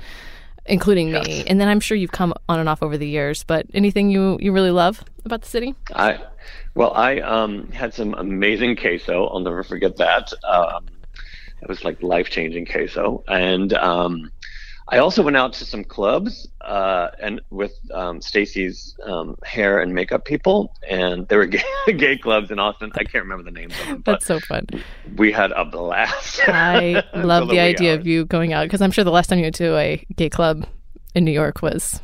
including 0.65 1.09
yes. 1.09 1.27
me. 1.27 1.45
And 1.47 1.61
then 1.61 1.69
I'm 1.69 1.81
sure 1.81 1.97
you've 1.97 2.13
come 2.13 2.33
on 2.49 2.59
and 2.59 2.69
off 2.69 2.83
over 2.83 2.97
the 2.97 3.09
years. 3.09 3.45
But 3.45 3.67
anything 3.75 4.11
you 4.11 4.39
you 4.41 4.53
really 4.53 4.71
love 4.71 5.05
about 5.27 5.43
the 5.43 5.49
city? 5.49 5.75
I 5.95 6.19
well, 6.75 6.93
I 6.95 7.21
um, 7.21 7.71
had 7.73 7.93
some 7.93 8.15
amazing 8.15 8.77
queso. 8.77 9.27
I'll 9.27 9.41
never 9.41 9.63
forget 9.63 9.97
that. 9.97 10.33
Um, 10.45 10.87
it 11.67 11.71
was 11.71 11.85
like 11.85 12.01
life 12.01 12.31
changing 12.31 12.65
queso. 12.65 13.25
And 13.27 13.73
um, 13.73 14.31
I 14.89 14.99
also 14.99 15.21
went 15.21 15.37
out 15.37 15.53
to 15.55 15.65
some 15.65 15.83
clubs 15.83 16.47
uh, 16.61 17.09
and 17.21 17.41
with 17.51 17.73
um, 17.93 18.21
Stacy's 18.21 18.97
um, 19.03 19.37
hair 19.45 19.81
and 19.81 19.93
makeup 19.93 20.25
people, 20.25 20.73
and 20.89 21.27
there 21.27 21.39
were 21.39 21.47
gay, 21.47 21.65
gay, 21.89 22.17
clubs 22.17 22.53
in 22.53 22.61
Austin. 22.61 22.93
I 22.95 23.03
can't 23.03 23.25
remember 23.25 23.43
the 23.43 23.51
names 23.51 23.75
of 23.81 23.87
them. 23.89 24.03
That's 24.07 24.27
so 24.27 24.39
fun. 24.39 24.67
We 25.17 25.33
had 25.33 25.51
a 25.53 25.65
blast. 25.65 26.41
I 26.47 27.03
love 27.15 27.49
the 27.49 27.59
idea 27.59 27.93
hours. 27.93 28.01
of 28.01 28.07
you 28.07 28.27
going 28.27 28.53
out 28.53 28.67
because 28.67 28.81
I'm 28.81 28.93
sure 28.93 29.03
the 29.03 29.11
last 29.11 29.27
time 29.27 29.39
you 29.39 29.45
went 29.47 29.57
to 29.57 29.77
a 29.77 30.07
gay 30.15 30.31
club 30.31 30.69
in 31.17 31.25
New 31.25 31.33
York 31.33 31.63
was 31.63 32.01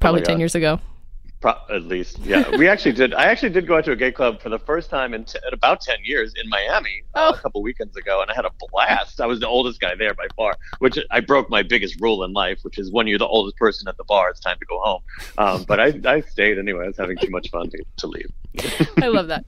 probably 0.00 0.22
oh 0.22 0.24
10 0.24 0.40
years 0.40 0.56
ago. 0.56 0.80
Pro- 1.40 1.56
at 1.70 1.84
least, 1.84 2.18
yeah. 2.18 2.54
We 2.58 2.68
actually 2.68 2.92
did. 2.92 3.14
I 3.14 3.24
actually 3.24 3.48
did 3.48 3.66
go 3.66 3.78
out 3.78 3.86
to 3.86 3.92
a 3.92 3.96
gay 3.96 4.12
club 4.12 4.42
for 4.42 4.50
the 4.50 4.58
first 4.58 4.90
time 4.90 5.14
in, 5.14 5.24
t- 5.24 5.38
in 5.46 5.54
about 5.54 5.80
ten 5.80 5.96
years 6.04 6.34
in 6.36 6.46
Miami 6.50 7.02
uh, 7.14 7.30
oh. 7.32 7.38
a 7.38 7.40
couple 7.40 7.62
weekends 7.62 7.96
ago, 7.96 8.20
and 8.20 8.30
I 8.30 8.34
had 8.34 8.44
a 8.44 8.50
blast. 8.70 9.22
I 9.22 9.26
was 9.26 9.40
the 9.40 9.48
oldest 9.48 9.80
guy 9.80 9.94
there 9.94 10.12
by 10.12 10.26
far, 10.36 10.54
which 10.80 10.98
I 11.10 11.20
broke 11.20 11.48
my 11.48 11.62
biggest 11.62 11.98
rule 11.98 12.24
in 12.24 12.34
life, 12.34 12.58
which 12.62 12.78
is 12.78 12.92
when 12.92 13.06
you're 13.06 13.18
the 13.18 13.26
oldest 13.26 13.56
person 13.56 13.88
at 13.88 13.96
the 13.96 14.04
bar, 14.04 14.28
it's 14.28 14.40
time 14.40 14.58
to 14.58 14.66
go 14.66 14.80
home. 14.80 15.02
Um, 15.38 15.64
but 15.64 15.80
I, 15.80 15.98
I 16.04 16.20
stayed 16.20 16.58
anyway. 16.58 16.84
I 16.84 16.88
was 16.88 16.98
having 16.98 17.16
too 17.16 17.30
much 17.30 17.48
fun 17.48 17.70
to, 17.70 17.84
to 17.96 18.06
leave. 18.06 18.30
I 19.02 19.08
love 19.08 19.28
that. 19.28 19.46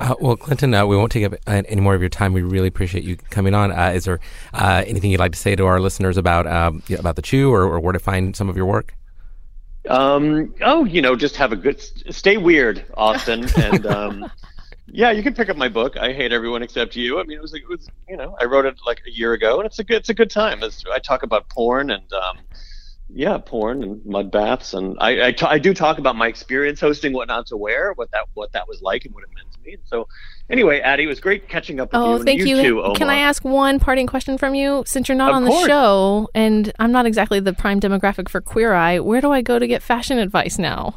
Uh, 0.00 0.14
well, 0.20 0.36
Clinton, 0.36 0.72
uh, 0.74 0.86
we 0.86 0.96
won't 0.96 1.12
take 1.12 1.24
up 1.24 1.34
any 1.46 1.80
more 1.80 1.94
of 1.94 2.00
your 2.00 2.10
time. 2.10 2.32
We 2.32 2.42
really 2.42 2.68
appreciate 2.68 3.04
you 3.04 3.16
coming 3.16 3.54
on. 3.54 3.72
Uh, 3.72 3.92
is 3.94 4.04
there 4.04 4.20
uh, 4.54 4.82
anything 4.86 5.10
you'd 5.10 5.20
like 5.20 5.32
to 5.32 5.38
say 5.38 5.54
to 5.54 5.66
our 5.66 5.80
listeners 5.80 6.16
about 6.16 6.46
um, 6.46 6.82
about 6.98 7.16
the 7.16 7.22
Chew 7.22 7.52
or, 7.52 7.62
or 7.62 7.78
where 7.78 7.92
to 7.92 7.98
find 7.98 8.34
some 8.34 8.48
of 8.48 8.56
your 8.56 8.66
work? 8.66 8.94
Um, 9.88 10.54
oh, 10.62 10.84
you 10.84 11.02
know, 11.02 11.16
just 11.16 11.36
have 11.36 11.52
a 11.52 11.56
good, 11.56 11.80
stay 12.14 12.36
weird, 12.36 12.84
Austin, 12.96 13.46
and 13.56 13.86
um, 13.86 14.30
yeah, 14.86 15.10
you 15.10 15.22
can 15.22 15.34
pick 15.34 15.48
up 15.48 15.56
my 15.56 15.68
book. 15.68 15.96
I 15.96 16.12
hate 16.12 16.32
everyone 16.32 16.62
except 16.62 16.96
you. 16.96 17.20
I 17.20 17.24
mean, 17.24 17.36
it 17.36 17.42
was, 17.42 17.52
like, 17.52 17.62
it 17.62 17.68
was, 17.68 17.88
you 18.08 18.16
know, 18.16 18.36
I 18.40 18.44
wrote 18.44 18.64
it 18.66 18.76
like 18.86 19.02
a 19.06 19.10
year 19.10 19.32
ago, 19.32 19.58
and 19.58 19.66
it's 19.66 19.78
a 19.78 19.84
good, 19.84 19.96
it's 19.98 20.08
a 20.08 20.14
good 20.14 20.30
time. 20.30 20.62
It's, 20.62 20.84
I 20.92 20.98
talk 20.98 21.22
about 21.22 21.48
porn 21.48 21.90
and, 21.90 22.12
um, 22.12 22.38
yeah, 23.08 23.38
porn 23.38 23.82
and 23.82 24.04
mud 24.04 24.30
baths, 24.30 24.74
and 24.74 24.96
I, 25.00 25.28
I, 25.28 25.32
t- 25.32 25.46
I 25.46 25.58
do 25.58 25.74
talk 25.74 25.98
about 25.98 26.16
my 26.16 26.28
experience 26.28 26.80
hosting 26.80 27.12
what 27.12 27.28
not 27.28 27.46
to 27.48 27.56
wear, 27.56 27.92
what 27.94 28.10
that, 28.12 28.26
what 28.34 28.52
that 28.52 28.68
was 28.68 28.82
like, 28.82 29.04
and 29.04 29.14
what 29.14 29.24
it 29.24 29.30
meant 29.34 29.52
to 29.52 29.60
me. 29.60 29.74
And 29.74 29.82
so, 29.84 30.08
Anyway, 30.50 30.80
Addie, 30.80 31.04
it 31.04 31.06
was 31.06 31.20
great 31.20 31.48
catching 31.48 31.80
up 31.80 31.92
with 31.92 32.00
oh, 32.00 32.16
you. 32.16 32.20
Oh, 32.20 32.22
thank 32.22 32.40
you. 32.40 32.56
you. 32.56 32.62
Too, 32.62 32.92
Can 32.96 33.08
I 33.08 33.16
ask 33.16 33.44
one 33.44 33.80
parting 33.80 34.06
question 34.06 34.36
from 34.36 34.54
you? 34.54 34.84
Since 34.86 35.08
you're 35.08 35.16
not 35.16 35.30
of 35.30 35.36
on 35.36 35.46
course. 35.46 35.62
the 35.62 35.68
show, 35.68 36.28
and 36.34 36.70
I'm 36.78 36.92
not 36.92 37.06
exactly 37.06 37.40
the 37.40 37.54
prime 37.54 37.80
demographic 37.80 38.28
for 38.28 38.42
Queer 38.42 38.74
Eye, 38.74 39.00
where 39.00 39.22
do 39.22 39.32
I 39.32 39.40
go 39.40 39.58
to 39.58 39.66
get 39.66 39.82
fashion 39.82 40.18
advice 40.18 40.58
now? 40.58 40.94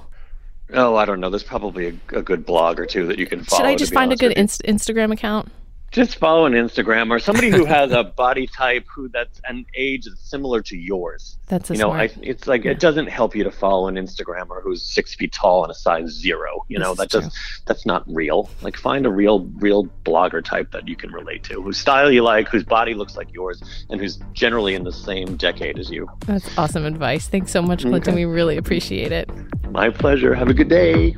Oh, 0.74 0.98
I 0.98 1.06
don't 1.06 1.22
know. 1.22 1.30
There's 1.30 1.44
probably 1.44 1.88
a, 1.88 2.18
a 2.18 2.22
good 2.22 2.46
blog 2.46 2.78
or 2.78 2.86
two 2.86 3.08
that 3.08 3.18
you 3.18 3.26
can 3.26 3.46
follow. 3.46 3.62
Should 3.62 3.68
I 3.68 3.76
just 3.76 3.94
find 3.94 4.12
a 4.12 4.18
good 4.18 4.34
inst- 4.34 4.64
Instagram 4.64 5.14
account? 5.14 5.50
Just 5.92 6.18
follow 6.18 6.46
an 6.46 6.54
Instagram 6.54 7.10
or 7.10 7.20
somebody 7.20 7.50
who 7.50 7.66
has 7.66 7.92
a 7.92 8.04
body 8.18 8.46
type 8.46 8.86
who 8.94 9.08
that's 9.10 9.40
an 9.48 9.66
age 9.76 10.06
that's 10.06 10.30
similar 10.30 10.62
to 10.62 10.78
yours. 10.78 11.38
That's 11.48 11.70
a 11.70 11.74
you 11.74 11.80
know. 11.80 11.92
I, 11.92 12.10
it's 12.22 12.46
like 12.48 12.66
yeah. 12.66 12.72
it 12.72 12.80
doesn't 12.80 13.08
help 13.08 13.36
you 13.36 13.44
to 13.44 13.52
follow 13.52 13.88
an 13.88 13.96
Instagrammer 13.96 14.62
who's 14.62 14.84
six 14.84 15.16
feet 15.16 15.32
tall 15.32 15.64
and 15.64 15.72
a 15.72 15.76
size 15.76 16.10
zero. 16.10 16.66
You 16.68 16.80
know, 16.80 16.94
that 16.96 17.10
just 17.10 17.38
that's 17.66 17.86
not 17.86 18.04
real. 18.08 18.50
Like 18.62 18.76
find 18.76 19.06
a 19.06 19.10
real 19.10 19.46
real 19.56 19.86
blogger 20.06 20.44
type 20.44 20.72
that 20.72 20.88
you 20.88 20.96
can 20.96 21.12
relate 21.12 21.44
to, 21.46 21.62
whose 21.62 21.78
style 21.78 22.12
you 22.12 22.24
like, 22.24 22.50
whose 22.50 22.64
body 22.64 22.94
looks 22.94 23.16
like 23.16 23.34
yours, 23.34 23.62
and 23.90 24.02
who's 24.02 24.20
generally 24.34 24.76
in 24.76 24.84
the 24.84 24.94
same 24.94 25.38
decade 25.38 25.80
as 25.80 25.90
you. 25.90 26.10
That's 26.26 26.58
awesome 26.58 26.86
advice. 26.86 27.28
Thanks 27.28 27.52
so 27.52 27.62
much, 27.62 27.82
Clinton. 27.82 28.14
Okay. 28.14 28.26
We 28.26 28.26
really 28.26 28.58
appreciate 28.58 29.12
it. 29.12 29.30
My 29.72 29.90
pleasure. 29.90 30.34
Have 30.36 30.50
a 30.50 30.54
good 30.54 30.70
day. 30.70 31.16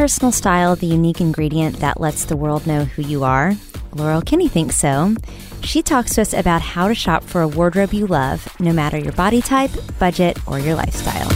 Personal 0.00 0.32
style 0.32 0.74
the 0.76 0.86
unique 0.86 1.20
ingredient 1.20 1.76
that 1.80 2.00
lets 2.00 2.24
the 2.24 2.34
world 2.34 2.66
know 2.66 2.86
who 2.86 3.02
you 3.02 3.22
are? 3.22 3.52
Laurel 3.94 4.22
Kinney 4.22 4.48
thinks 4.48 4.76
so. 4.76 5.14
She 5.62 5.82
talks 5.82 6.14
to 6.14 6.22
us 6.22 6.32
about 6.32 6.62
how 6.62 6.88
to 6.88 6.94
shop 6.94 7.22
for 7.22 7.42
a 7.42 7.48
wardrobe 7.48 7.92
you 7.92 8.06
love, 8.06 8.48
no 8.58 8.72
matter 8.72 8.96
your 8.96 9.12
body 9.12 9.42
type, 9.42 9.70
budget, 9.98 10.38
or 10.48 10.58
your 10.58 10.74
lifestyle. 10.74 11.28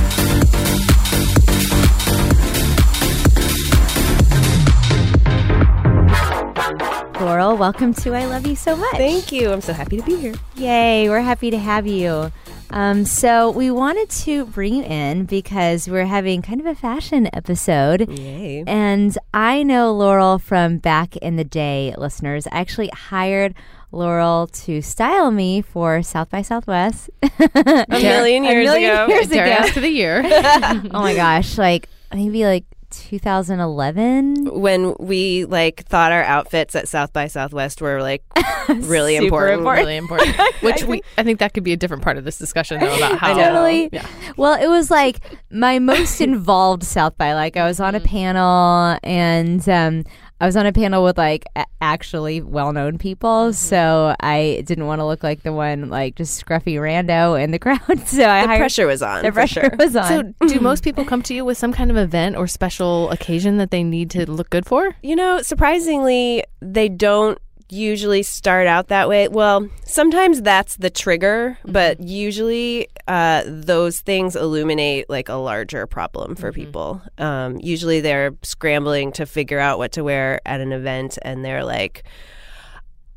Laurel, 7.21 7.59
welcome 7.59 7.93
to 7.93 8.15
I 8.15 8.25
Love 8.25 8.47
You 8.47 8.57
So 8.57 8.77
Much. 8.77 8.93
Thank 8.93 9.31
you. 9.31 9.51
I'm 9.51 9.61
so 9.61 9.75
happy 9.75 9.99
to 9.99 10.03
be 10.03 10.17
here. 10.17 10.35
Yay, 10.57 11.11
we're 11.11 11.21
happy 11.21 11.51
to 11.51 11.59
have 11.59 11.87
you. 11.87 12.33
Um, 12.75 13.05
so 13.05 13.53
we 13.53 13.71
wanted 13.71 14.11
to 14.11 14.47
bring 14.47 14.75
you 14.75 14.83
in 14.83 15.27
because 15.27 15.89
we're 15.89 16.07
having 16.07 16.43
kind 16.43 16.59
of 16.59 16.67
a 16.67 16.75
fashion 16.75 17.31
episode. 17.33 18.11
Yay. 18.11 18.65
And 18.67 19.17
I 19.33 19.63
know 19.63 19.93
Laurel 19.93 20.41
from 20.41 20.79
back 20.79 21.17
in 21.19 21.37
the 21.37 21.45
day, 21.45 21.95
listeners. 21.97 22.49
I 22.49 22.59
actually 22.59 22.89
hired 22.89 23.55
Laurel 23.93 24.49
to 24.49 24.83
style 24.83 25.31
me 25.31 25.63
for 25.63 26.03
South 26.03 26.31
by 26.31 26.43
Southwest. 26.43 27.11
a 27.23 27.87
million 27.89 28.43
years 28.45 28.69
a 28.69 28.73
million 28.73 28.91
ago. 28.91 29.07
Years 29.07 29.31
ago. 29.31 29.69
to 29.69 29.81
the 29.81 29.89
year. 29.89 30.23
oh 30.25 31.01
my 31.01 31.15
gosh, 31.15 31.57
like 31.57 31.89
maybe 32.13 32.45
like 32.45 32.65
2011 33.03 34.61
when 34.61 34.95
we 34.99 35.45
like 35.45 35.85
thought 35.87 36.13
our 36.13 36.23
outfits 36.23 36.75
at 36.75 36.89
South 36.89 37.13
by 37.13 37.27
Southwest 37.27 37.81
were 37.81 38.01
like 38.01 38.23
really 38.69 39.17
important. 39.17 39.59
important. 39.59 39.87
really 39.87 39.97
important. 39.97 40.37
Which 40.61 40.83
I 40.83 40.87
we 40.87 41.03
I 41.19 41.23
think 41.23 41.39
that 41.41 41.55
could 41.55 41.65
be 41.65 41.73
a 41.73 41.77
different 41.77 42.03
part 42.03 42.17
of 42.17 42.25
this 42.25 42.39
discussion 42.39 42.81
though 42.81 42.97
about 42.97 43.19
how 43.19 43.35
totally. 43.35 43.89
Yeah. 43.93 44.07
Well, 44.37 44.61
it 44.61 44.69
was 44.69 44.91
like 44.91 45.21
my 45.51 45.79
most 45.79 46.21
involved 46.21 46.85
South 46.85 47.17
by. 47.19 47.35
Like 47.35 47.57
I 47.57 47.67
was 47.67 47.81
on 47.81 47.95
a 47.95 48.01
mm. 48.01 48.05
panel 48.05 48.99
and 49.03 49.69
um, 49.69 50.05
I 50.45 50.47
was 50.47 50.59
on 50.59 50.67
a 50.67 50.75
panel 50.75 51.03
with 51.03 51.17
like 51.17 51.47
a- 51.57 51.65
actually 51.81 52.43
well-known 52.43 52.99
people, 52.99 53.47
mm-hmm. 53.47 53.53
so 53.53 54.15
I 54.21 54.63
didn't 54.67 54.85
want 54.85 55.01
to 55.01 55.07
look 55.07 55.23
like 55.23 55.43
the 55.43 55.55
one 55.55 55.89
like 55.89 56.17
just 56.17 56.45
scruffy 56.45 56.75
rando 56.75 57.43
in 57.43 57.51
the 57.51 57.59
crowd. 57.65 57.81
So 58.07 58.29
I 58.29 58.43
the 58.43 58.49
hired, 58.49 58.59
pressure 58.59 58.87
was 58.87 59.01
on. 59.01 59.23
The 59.23 59.33
pressure 59.33 59.63
sure. 59.63 59.77
was 59.79 59.97
on. 59.97 60.35
So, 60.43 60.47
do 60.47 60.61
most 60.61 60.85
people 60.85 61.07
come 61.07 61.23
to 61.23 61.35
you 61.35 61.47
with 61.47 61.57
some 61.57 61.73
kind 61.73 61.91
of 61.91 61.97
event 61.97 62.37
or 62.37 62.47
special 62.47 63.11
occasion 63.11 63.57
that 63.57 63.71
they 63.71 63.83
need 63.83 64.11
to 64.11 64.31
look 64.31 64.51
good 64.51 64.67
for? 64.67 64.95
You 65.03 65.17
know, 65.17 65.41
surprisingly, 65.41 66.45
they 66.61 66.91
don't 66.91 67.39
usually 67.71 68.23
start 68.23 68.67
out 68.67 68.89
that 68.89 69.09
way. 69.09 69.29
Well, 69.29 69.69
sometimes 69.85 70.43
that's 70.43 70.77
the 70.77 70.91
trigger, 70.91 71.59
mm-hmm. 71.61 71.73
but 71.73 72.01
usually 72.01 72.89
uh, 73.09 73.43
those 73.47 74.01
things 74.01 74.37
illuminate 74.37 75.09
like 75.09 75.29
a 75.29 75.35
larger 75.35 75.87
problem 75.87 76.35
for 76.35 76.51
mm-hmm. 76.51 76.61
people. 76.61 77.03
Um, 77.19 77.59
usually 77.61 78.01
they're 78.01 78.35
scrambling 78.43 79.13
to 79.13 79.27
figure 79.27 79.59
out 79.59 79.79
what 79.79 79.93
to 79.93 80.05
wear 80.05 80.41
at 80.47 80.61
an 80.61 80.73
event 80.73 81.19
and 81.23 81.45
they're 81.45 81.65
like, 81.65 82.05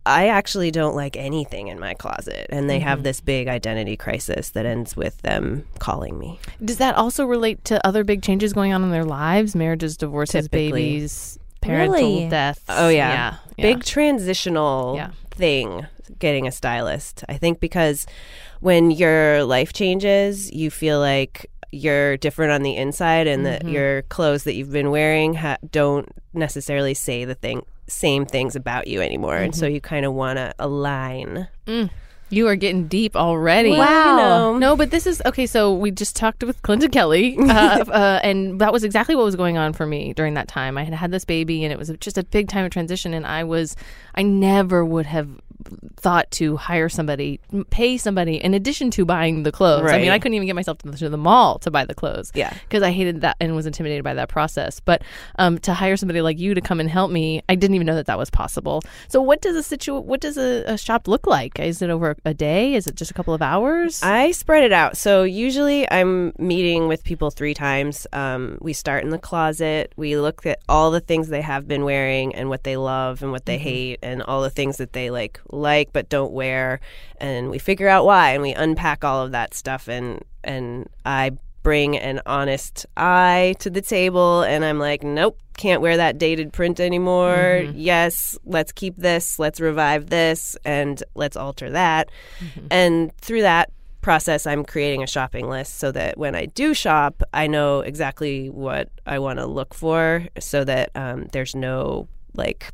I 0.08 0.30
actually 0.30 0.72
don't 0.72 0.96
like 0.96 1.18
anything 1.18 1.68
in 1.68 1.82
my 1.82 1.94
closet. 1.94 2.48
And 2.50 2.70
they 2.70 2.80
have 2.80 3.04
this 3.04 3.20
big 3.20 3.50
identity 3.50 3.98
crisis 3.98 4.52
that 4.52 4.66
ends 4.66 4.96
with 4.96 5.22
them 5.22 5.68
calling 5.80 6.18
me. 6.18 6.40
Does 6.64 6.78
that 6.78 6.96
also 6.96 7.26
relate 7.26 7.66
to 7.66 7.86
other 7.86 8.06
big 8.06 8.24
changes 8.24 8.54
going 8.54 8.72
on 8.72 8.84
in 8.84 8.92
their 8.92 9.04
lives? 9.04 9.54
Marriages, 9.54 9.98
divorces, 9.98 10.46
Typically. 10.46 10.72
babies, 10.72 11.38
parental 11.62 11.94
Really? 11.94 12.30
deaths. 12.30 12.64
Oh, 12.70 12.88
yeah. 12.88 13.12
yeah. 13.12 13.36
Big 13.64 13.84
transitional 13.84 14.96
Yeah. 14.96 15.12
thing 15.32 15.88
getting 16.20 16.48
a 16.48 16.52
stylist. 16.52 17.24
I 17.28 17.38
think 17.38 17.60
because 17.60 18.06
when 18.60 18.92
your 18.92 19.44
life 19.44 19.74
changes, 19.74 20.52
you 20.52 20.72
feel 20.72 21.00
like 21.00 21.50
you're 21.72 22.18
different 22.18 22.52
on 22.52 22.64
the 22.64 22.76
inside 22.76 23.28
and 23.28 23.46
that 23.46 23.62
mm-hmm. 23.64 23.74
your 23.74 24.02
clothes 24.04 24.44
that 24.44 24.56
you've 24.56 24.72
been 24.72 24.90
wearing 24.90 25.34
ha- 25.34 25.58
don't 25.70 26.08
necessarily 26.34 26.94
say 26.94 27.26
the 27.26 27.36
thing 27.36 27.62
same 27.90 28.26
things 28.26 28.56
about 28.56 28.88
you 28.88 29.02
anymore 29.02 29.38
and 29.38 29.56
so 29.56 29.66
mm-hmm. 29.66 29.76
you 29.76 29.82
kind 29.82 30.06
of 30.06 30.14
want 30.14 30.38
to 30.38 30.54
align 30.60 31.48
mm. 31.66 31.90
You 32.30 32.48
are 32.48 32.56
getting 32.56 32.88
deep 32.88 33.16
already. 33.16 33.72
Well, 33.72 34.12
you 34.12 34.18
know. 34.18 34.58
No, 34.58 34.76
but 34.76 34.92
this 34.92 35.08
is 35.08 35.22
okay. 35.26 35.46
So 35.46 35.74
we 35.74 35.92
just 35.92 36.16
talked 36.16 36.44
with 36.44 36.62
Clinton 36.62 36.92
Kelly, 36.92 37.38
uh, 37.40 37.86
uh, 37.86 38.20
and 38.24 38.60
that 38.60 38.74
was 38.74 38.84
exactly 38.84 39.16
what 39.16 39.24
was 39.24 39.36
going 39.36 39.58
on 39.58 39.74
for 39.74 39.86
me 39.86 40.14
during 40.14 40.34
that 40.34 40.48
time. 40.48 40.78
I 40.78 40.84
had 40.84 40.94
had 40.94 41.12
this 41.12 41.24
baby, 41.24 41.64
and 41.64 41.72
it 41.72 41.80
was 41.80 41.92
just 42.00 42.18
a 42.18 42.24
big 42.24 42.50
time 42.50 42.66
of 42.66 42.72
transition. 42.72 43.14
And 43.14 43.26
I 43.26 43.44
was, 43.44 43.76
I 44.16 44.24
never 44.24 44.84
would 44.84 45.06
have 45.06 45.30
thought 45.98 46.30
to 46.32 46.58
hire 46.58 46.90
somebody, 46.90 47.40
pay 47.70 47.98
somebody 47.98 48.36
in 48.36 48.54
addition 48.54 48.92
to 48.92 49.06
buying 49.06 49.44
the 49.44 49.52
clothes. 49.52 49.90
I 49.92 50.00
mean, 50.00 50.10
I 50.10 50.20
couldn't 50.20 50.36
even 50.36 50.46
get 50.48 50.56
myself 50.56 50.78
to 50.80 50.92
the, 50.92 50.98
to 50.98 51.10
the 51.10 51.18
mall 51.18 51.60
to 51.60 51.72
buy 51.72 51.86
the 51.86 51.96
clothes. 51.96 52.32
Yeah. 52.36 52.54
because 52.64 52.84
I 52.84 52.92
hated 52.92 53.22
that 53.22 53.38
and 53.40 53.56
was 53.56 53.66
intimidated 53.66 54.04
by 54.04 54.14
that 54.16 54.30
process. 54.30 54.80
But 54.80 55.02
um, 55.40 55.58
to 55.60 55.74
hire 55.74 55.98
somebody 55.98 56.22
like 56.22 56.40
you 56.40 56.54
to 56.54 56.62
come 56.62 56.80
and 56.80 56.90
help 56.90 57.12
me, 57.12 57.42
I 57.50 57.56
didn't 57.56 57.76
even 57.76 57.88
know 57.88 57.96
that 57.96 58.06
that 58.08 58.18
was 58.18 58.30
possible. 58.30 58.82
So, 59.08 59.22
what 59.22 59.42
does 59.42 59.56
a 59.56 59.64
situ- 59.64 60.00
What 60.00 60.22
does 60.22 60.38
a, 60.38 60.64
a 60.66 60.78
shop 60.78 61.08
look 61.08 61.26
like? 61.28 61.60
Is 61.60 61.82
it 61.82 61.90
over 61.90 62.16
a 62.26 62.34
day? 62.34 62.76
Is 62.76 62.88
it 62.88 62.96
just 62.96 63.12
a 63.12 63.14
couple 63.14 63.34
of 63.34 63.42
hours? 63.42 64.02
I 64.04 64.32
spread 64.32 64.64
it 64.64 64.72
out. 64.72 64.98
So 64.98 65.24
usually 65.24 65.90
I'm 65.92 66.34
meeting 66.38 66.88
with 66.88 67.04
people 67.04 67.30
three 67.32 67.54
times. 67.54 68.08
Um, 68.14 68.58
we 68.62 68.74
start 68.74 69.04
in 69.04 69.10
the 69.10 69.20
closet. 69.20 69.94
We 69.96 70.18
look 70.18 70.46
at 70.46 70.60
all 70.70 70.92
the 70.92 71.00
things 71.00 71.30
they 71.30 71.42
have 71.42 71.68
been 71.68 71.84
wearing 71.84 72.36
and 72.36 72.50
what 72.50 72.64
they 72.64 72.78
love 72.78 73.24
and 73.24 73.32
what 73.32 73.46
they 73.46 73.58
hate 73.58 74.00
and 74.04 74.22
all 74.24 74.42
the 74.42 74.50
things 74.50 74.78
that 74.78 74.94
they 74.94 75.10
like 75.10 75.40
like 75.58 75.94
but 75.94 76.10
don't 76.10 76.32
wear. 76.32 76.80
And 77.18 77.50
we 77.50 77.60
figure 77.60 77.88
out 77.88 78.06
why 78.06 78.32
and 78.32 78.42
we 78.42 78.54
unpack 78.54 79.04
all 79.04 79.24
of 79.24 79.32
that 79.32 79.54
stuff 79.54 79.88
and 79.88 80.24
and 80.44 80.88
I 81.06 81.32
bring 81.64 81.98
an 81.98 82.22
honest 82.26 82.86
eye 82.96 83.54
to 83.60 83.70
the 83.70 83.82
table 83.82 84.42
and 84.44 84.64
I'm 84.64 84.80
like, 84.80 85.04
nope, 85.04 85.38
can't 85.58 85.82
wear 85.82 85.98
that 85.98 86.18
dated 86.18 86.54
print 86.54 86.80
anymore. 86.80 87.66
Yes, 87.76 88.38
let's 88.46 88.72
keep 88.72 88.96
this, 88.96 89.38
let's 89.38 89.60
revive 89.60 90.10
this, 90.10 90.56
and 90.64 91.04
let's 91.14 91.36
alter 91.36 91.70
that. 91.72 92.10
And 92.72 93.16
through 93.18 93.42
that 93.42 93.72
process, 94.00 94.48
I'm 94.48 94.64
creating 94.64 95.04
a 95.04 95.08
shopping 95.08 95.50
list 95.50 95.80
so 95.80 95.92
that 95.92 96.18
when 96.18 96.36
I 96.36 96.46
do 96.46 96.74
shop, 96.74 97.22
I 97.34 97.48
know 97.48 97.82
exactly 97.82 98.50
what 98.50 98.90
I 99.06 99.20
want 99.20 99.40
to 99.40 99.46
look 99.46 99.74
for 99.74 100.26
so 100.40 100.64
that 100.64 100.92
um, 100.96 101.28
there's 101.34 101.54
no 101.54 102.08
like 102.34 102.72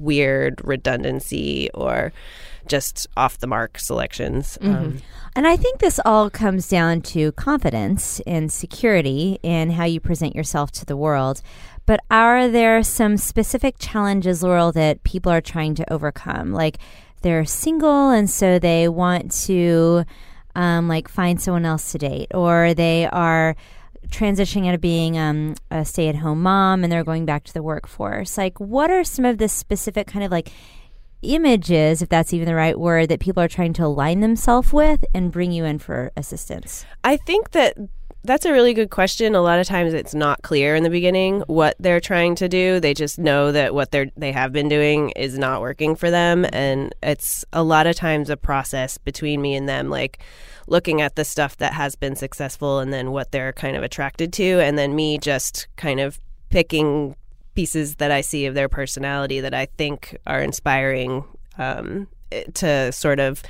weird 0.00 0.60
redundancy 0.64 1.70
or 1.74 2.12
just 2.66 3.06
off 3.16 3.38
the 3.38 3.46
mark 3.46 3.78
selections. 3.78 4.58
Um, 4.60 4.98
And 5.36 5.46
I 5.46 5.56
think 5.56 5.78
this 5.78 6.00
all 6.04 6.28
comes 6.28 6.68
down 6.68 7.02
to 7.02 7.32
confidence 7.32 8.20
and 8.26 8.50
security 8.50 9.38
in 9.42 9.70
how 9.70 9.84
you 9.84 10.00
present 10.00 10.34
yourself 10.34 10.72
to 10.72 10.84
the 10.84 10.96
world. 10.96 11.40
But 11.86 12.00
are 12.10 12.48
there 12.48 12.82
some 12.82 13.16
specific 13.16 13.76
challenges, 13.78 14.42
Laurel, 14.42 14.72
that 14.72 15.02
people 15.04 15.30
are 15.30 15.40
trying 15.40 15.74
to 15.76 15.92
overcome? 15.92 16.52
Like 16.52 16.78
they're 17.22 17.44
single 17.44 18.10
and 18.10 18.28
so 18.28 18.58
they 18.58 18.88
want 18.88 19.30
to 19.46 20.04
um, 20.54 20.88
like 20.88 21.08
find 21.08 21.40
someone 21.40 21.64
else 21.64 21.92
to 21.92 21.98
date, 21.98 22.28
or 22.34 22.74
they 22.74 23.06
are 23.06 23.56
transitioning 24.08 24.66
out 24.66 24.74
of 24.74 24.80
being 24.80 25.18
um, 25.18 25.54
a 25.70 25.84
stay-at-home 25.84 26.42
mom 26.42 26.82
and 26.82 26.92
they're 26.92 27.04
going 27.04 27.26
back 27.26 27.44
to 27.44 27.54
the 27.54 27.62
workforce. 27.62 28.38
Like, 28.38 28.58
what 28.58 28.90
are 28.90 29.04
some 29.04 29.24
of 29.24 29.38
the 29.38 29.48
specific 29.48 30.06
kind 30.06 30.24
of 30.24 30.30
like 30.30 30.50
images, 31.22 32.02
if 32.02 32.08
that's 32.08 32.32
even 32.32 32.46
the 32.46 32.54
right 32.54 32.78
word, 32.78 33.08
that 33.10 33.20
people 33.20 33.42
are 33.42 33.48
trying 33.48 33.72
to 33.74 33.84
align 33.84 34.20
themselves 34.20 34.72
with 34.72 35.04
and 35.14 35.30
bring 35.30 35.52
you 35.52 35.64
in 35.64 35.78
for 35.78 36.12
assistance? 36.16 36.86
I 37.04 37.16
think 37.18 37.50
that 37.50 37.76
that's 38.22 38.44
a 38.44 38.52
really 38.52 38.74
good 38.74 38.90
question. 38.90 39.34
A 39.34 39.40
lot 39.40 39.58
of 39.58 39.66
times 39.66 39.94
it's 39.94 40.14
not 40.14 40.42
clear 40.42 40.74
in 40.74 40.82
the 40.82 40.90
beginning 40.90 41.40
what 41.46 41.74
they're 41.80 42.00
trying 42.00 42.34
to 42.36 42.48
do. 42.48 42.78
They 42.78 42.92
just 42.92 43.18
know 43.18 43.50
that 43.52 43.74
what 43.74 43.90
they're 43.90 44.10
they 44.16 44.32
have 44.32 44.52
been 44.52 44.68
doing 44.68 45.10
is 45.10 45.38
not 45.38 45.60
working 45.60 45.96
for 45.96 46.10
them 46.10 46.46
and 46.52 46.94
it's 47.02 47.44
a 47.52 47.62
lot 47.62 47.86
of 47.86 47.96
times 47.96 48.28
a 48.28 48.36
process 48.36 48.98
between 48.98 49.40
me 49.40 49.54
and 49.54 49.68
them 49.68 49.88
like 49.88 50.22
looking 50.66 51.00
at 51.00 51.16
the 51.16 51.24
stuff 51.24 51.56
that 51.56 51.72
has 51.72 51.96
been 51.96 52.14
successful 52.14 52.78
and 52.78 52.92
then 52.92 53.10
what 53.10 53.32
they're 53.32 53.52
kind 53.52 53.76
of 53.76 53.82
attracted 53.82 54.32
to 54.34 54.60
and 54.60 54.78
then 54.78 54.94
me 54.94 55.18
just 55.18 55.66
kind 55.76 55.98
of 55.98 56.20
picking 56.50 57.16
pieces 57.54 57.96
that 57.96 58.10
I 58.10 58.20
see 58.20 58.46
of 58.46 58.54
their 58.54 58.68
personality 58.68 59.40
that 59.40 59.54
I 59.54 59.66
think 59.66 60.16
are 60.26 60.40
inspiring 60.40 61.24
um, 61.58 62.06
to 62.54 62.92
sort 62.92 63.18
of 63.18 63.42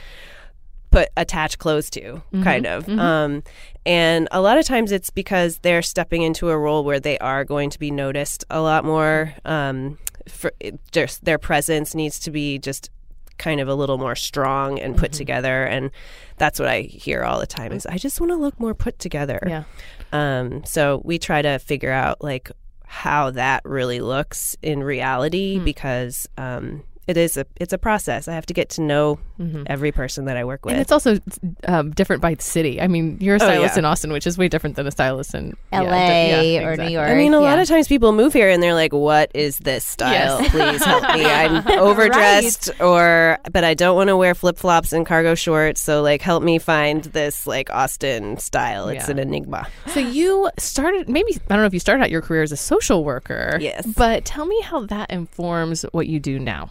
put 0.91 1.09
attach 1.17 1.59
clothes 1.59 1.91
to 1.91 2.23
kind 2.43 2.67
of. 2.67 2.89
Um 2.89 3.43
and 3.87 4.29
a 4.31 4.41
lot 4.41 4.59
of 4.59 4.67
times 4.67 4.93
it's 4.93 5.11
because 5.11 5.59
they're 5.59 5.83
stepping 5.83 6.23
into 6.23 6.51
a 6.51 6.59
role 6.59 6.85
where 6.85 7.01
they 7.01 7.19
are 7.19 7.45
going 7.45 7.71
to 7.71 7.79
be 7.79 7.91
noticed 7.91 8.45
a 8.51 8.61
lot 8.61 8.85
more 8.85 9.35
um 9.45 9.99
for 10.29 10.53
just 10.93 11.25
their 11.25 11.39
presence 11.39 11.95
needs 11.95 12.19
to 12.21 12.31
be 12.31 12.59
just 12.59 12.91
kind 13.39 13.59
of 13.61 13.69
a 13.69 13.75
little 13.75 13.97
more 13.97 14.15
strong 14.15 14.79
and 14.79 14.99
put 14.99 15.13
together. 15.13 15.65
And 15.65 15.91
that's 16.37 16.59
what 16.59 16.69
i 16.69 16.83
hear 16.83 17.23
all 17.23 17.39
the 17.41 17.47
time 17.47 17.73
is 17.73 17.87
i 17.87 17.97
just 17.99 18.21
want 18.21 18.31
to 18.33 18.37
look 18.37 18.59
more 18.61 18.75
put 18.75 18.99
together. 18.99 19.41
Yeah. 19.47 19.65
um 20.13 20.65
so 20.65 21.01
we 21.05 21.19
try 21.19 21.41
to 21.43 21.59
figure 21.59 21.93
out 21.93 22.23
like 22.23 22.51
how 22.85 23.31
that 23.31 23.63
really 23.65 24.01
looks 24.01 24.57
in 24.63 24.83
reality 24.83 25.59
because 25.59 26.29
um 26.37 26.83
it 27.11 27.17
is 27.17 27.37
a 27.37 27.45
it's 27.63 27.73
a 27.73 27.79
process 27.79 28.29
i 28.29 28.33
have 28.39 28.47
to 28.47 28.55
get 28.55 28.69
to 28.77 28.81
know 28.83 29.19
every 29.67 29.91
person 29.91 30.27
that 30.27 30.37
i 30.37 30.45
work 30.45 30.65
with 30.65 30.73
And 30.75 30.81
it's 30.85 30.93
also 30.93 31.19
um, 31.67 31.91
different 31.93 32.21
by 32.21 32.37
city. 32.39 32.75
I 32.81 32.87
mean, 32.89 33.17
you're 33.21 33.37
a 33.37 33.43
Oh, 33.43 33.49
stylist 33.49 33.75
yeah. 33.75 33.79
in 33.81 33.85
Austin, 33.91 34.13
which 34.13 34.27
is 34.27 34.37
way 34.37 34.49
different 34.49 34.77
than 34.77 34.87
a 34.87 34.91
stylist 34.91 35.35
in 35.35 35.57
LA 35.73 35.81
yeah, 35.81 36.43
d- 36.43 36.55
yeah, 36.55 36.61
or 36.67 36.73
exactly. 36.73 36.85
New 36.87 36.93
York. 37.01 37.09
I 37.09 37.15
mean, 37.15 37.33
a 37.35 37.41
lot 37.41 37.59
of 37.59 37.67
times 37.67 37.89
people 37.89 38.13
move 38.13 38.33
here 38.35 38.51
and 38.53 38.63
they're 38.63 38.75
like, 38.75 38.93
"What 38.93 39.31
is 39.35 39.57
this 39.59 39.83
style? 39.85 40.43
Yes. 40.43 40.51
Please 40.51 40.85
help 40.85 41.03
me. 41.17 41.25
I'm 41.25 41.67
overdressed, 41.89 42.71
or 42.81 43.39
but 43.51 43.65
I 43.65 43.73
don't 43.75 43.97
want 43.97 44.09
to 44.09 44.17
wear 44.17 44.35
flip 44.35 44.59
flops 44.59 44.93
and 44.93 45.07
cargo 45.07 45.35
shorts. 45.35 45.81
So 45.81 46.03
like, 46.03 46.21
help 46.23 46.43
me 46.43 46.59
find 46.59 47.05
this 47.05 47.47
like 47.47 47.71
Austin 47.71 48.37
style. 48.39 48.89
It's 48.89 49.07
Yeah. 49.07 49.13
an 49.13 49.19
enigma. 49.21 49.67
So 49.89 50.01
you 50.01 50.51
started 50.59 51.09
maybe 51.09 51.33
I 51.49 51.55
don't 51.55 51.61
know 51.63 51.67
if 51.67 51.75
you 51.75 51.81
started 51.81 52.03
out 52.03 52.11
your 52.11 52.23
career 52.23 52.43
as 52.43 52.53
a 52.53 52.57
social 52.59 53.05
worker. 53.05 53.57
Yes. 53.61 53.87
But 53.87 54.25
tell 54.27 54.45
me 54.47 54.61
how 54.63 54.85
that 54.87 55.11
informs 55.11 55.83
what 55.93 56.07
you 56.09 56.21
do 56.21 56.39
now. 56.39 56.69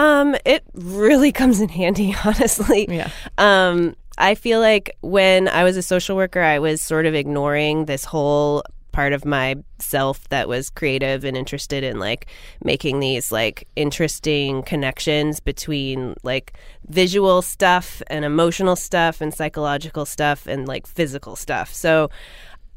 Um, 0.00 0.34
it 0.44 0.64
really 0.74 1.32
comes 1.40 1.60
in 1.60 1.68
handy, 1.68 2.14
honestly. 2.24 2.86
Yeah. 2.88 3.10
Um, 3.38 3.96
I 4.16 4.34
feel 4.34 4.60
like 4.60 4.96
when 5.00 5.48
I 5.48 5.64
was 5.64 5.76
a 5.76 5.82
social 5.82 6.16
worker, 6.16 6.40
I 6.40 6.58
was 6.58 6.82
sort 6.82 7.06
of 7.06 7.14
ignoring 7.14 7.86
this 7.86 8.04
whole 8.04 8.62
part 8.92 9.12
of 9.12 9.24
myself 9.24 10.28
that 10.30 10.48
was 10.48 10.68
creative 10.68 11.24
and 11.24 11.36
interested 11.36 11.84
in 11.84 11.98
like 12.00 12.26
making 12.64 12.98
these 13.00 13.30
like 13.30 13.68
interesting 13.76 14.62
connections 14.64 15.38
between 15.38 16.14
like 16.24 16.54
visual 16.88 17.40
stuff 17.40 18.02
and 18.08 18.24
emotional 18.24 18.74
stuff 18.74 19.20
and 19.20 19.32
psychological 19.32 20.04
stuff 20.04 20.46
and 20.46 20.66
like 20.66 20.86
physical 20.86 21.36
stuff. 21.36 21.72
So 21.72 22.10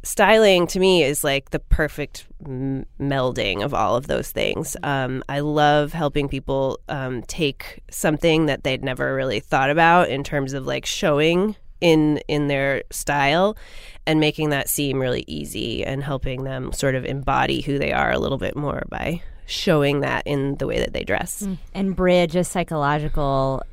styling 0.04 0.68
to 0.68 0.80
me 0.80 1.04
is 1.04 1.24
like 1.24 1.50
the 1.50 1.60
perfect 1.60 2.28
m- 2.46 2.86
melding 3.00 3.64
of 3.64 3.74
all 3.74 3.96
of 3.96 4.08
those 4.08 4.32
things. 4.32 4.76
Um, 4.84 5.24
I 5.30 5.40
love 5.40 5.94
helping 5.94 6.28
people 6.28 6.80
um, 6.90 7.24
take 7.24 7.82
something 7.90 8.46
that 8.48 8.64
they'd 8.64 8.84
never 8.84 9.16
really 9.16 9.40
thought 9.40 9.70
about 9.70 10.10
in 10.10 10.24
terms 10.24 10.54
of 10.54 10.66
like 10.68 10.86
showing 10.86 11.56
in 11.82 12.20
in 12.30 12.48
their 12.48 12.84
style 12.92 13.58
and 14.06 14.20
making 14.20 14.50
that 14.50 14.70
seem 14.70 15.00
really 15.00 15.24
easy 15.28 15.84
and 15.84 16.04
helping 16.04 16.44
them 16.44 16.72
sort 16.72 16.96
of 16.96 17.06
embody 17.06 17.62
who 17.62 17.78
they 17.78 17.92
are 17.92 18.12
a 18.12 18.20
little 18.20 18.38
bit 18.38 18.56
more 18.56 18.84
by 18.90 19.22
showing 19.46 20.00
that 20.02 20.26
in 20.26 20.56
the 20.56 20.68
way 20.68 20.80
that 20.80 20.94
they 20.94 21.04
dress. 21.04 21.46
and 21.74 21.96
bridge 21.96 22.36
a 22.36 22.44
psychological 22.44 23.64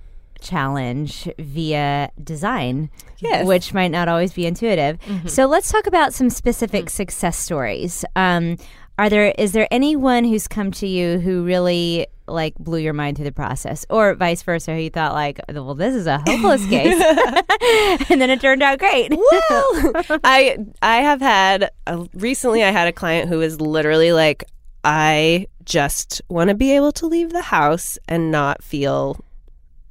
challenge 0.41 1.29
via 1.39 2.11
design, 2.23 2.91
Yes. 3.19 3.47
which 3.47 3.75
might 3.75 3.91
not 3.91 4.09
always 4.09 4.33
be 4.33 4.47
intuitive. 4.47 4.99
Mm-hmm. 5.01 5.29
So 5.29 5.47
let's 5.47 5.71
talk 5.71 5.87
about 5.87 6.15
some 6.15 6.31
specific 6.31 6.87
mm. 6.87 6.91
success 6.91 7.37
stories. 7.37 8.05
Um, 8.17 8.57
are 8.99 9.09
there 9.09 9.35
is 9.39 9.53
there 9.53 9.67
anyone 9.71 10.25
who's 10.25 10.47
come 10.47 10.71
to 10.73 10.87
you 10.87 11.19
who 11.21 11.43
really 11.43 12.07
like 12.29 12.55
blew 12.59 12.79
your 12.79 12.93
mind 12.93 13.17
through 13.17 13.25
the 13.25 13.33
process, 13.33 13.87
or 13.91 14.15
vice 14.15 14.43
versa, 14.43 14.75
who 14.75 14.81
you 14.81 14.91
thought 14.91 15.15
like, 15.15 15.41
well, 15.49 15.75
this 15.75 15.95
is 15.95 16.07
a 16.07 16.19
hopeless 16.19 16.65
case, 16.69 17.03
and 18.11 18.21
then 18.21 18.29
it 18.31 18.41
turned 18.41 18.63
out 18.63 18.79
great? 18.79 19.11
well, 19.11 19.93
I 20.25 20.59
I 20.83 20.97
have 20.99 21.21
had 21.21 21.71
a, 21.87 22.07
recently. 22.15 22.63
I 22.63 22.71
had 22.71 22.89
a 22.89 22.93
client 22.93 23.29
who 23.29 23.39
was 23.39 23.61
literally 23.61 24.13
like, 24.13 24.45
I 24.85 25.47
just 25.65 26.21
want 26.29 26.49
to 26.49 26.55
be 26.55 26.73
able 26.73 26.93
to 26.93 27.07
leave 27.07 27.31
the 27.33 27.43
house 27.43 27.99
and 28.07 28.31
not 28.31 28.63
feel 28.63 29.25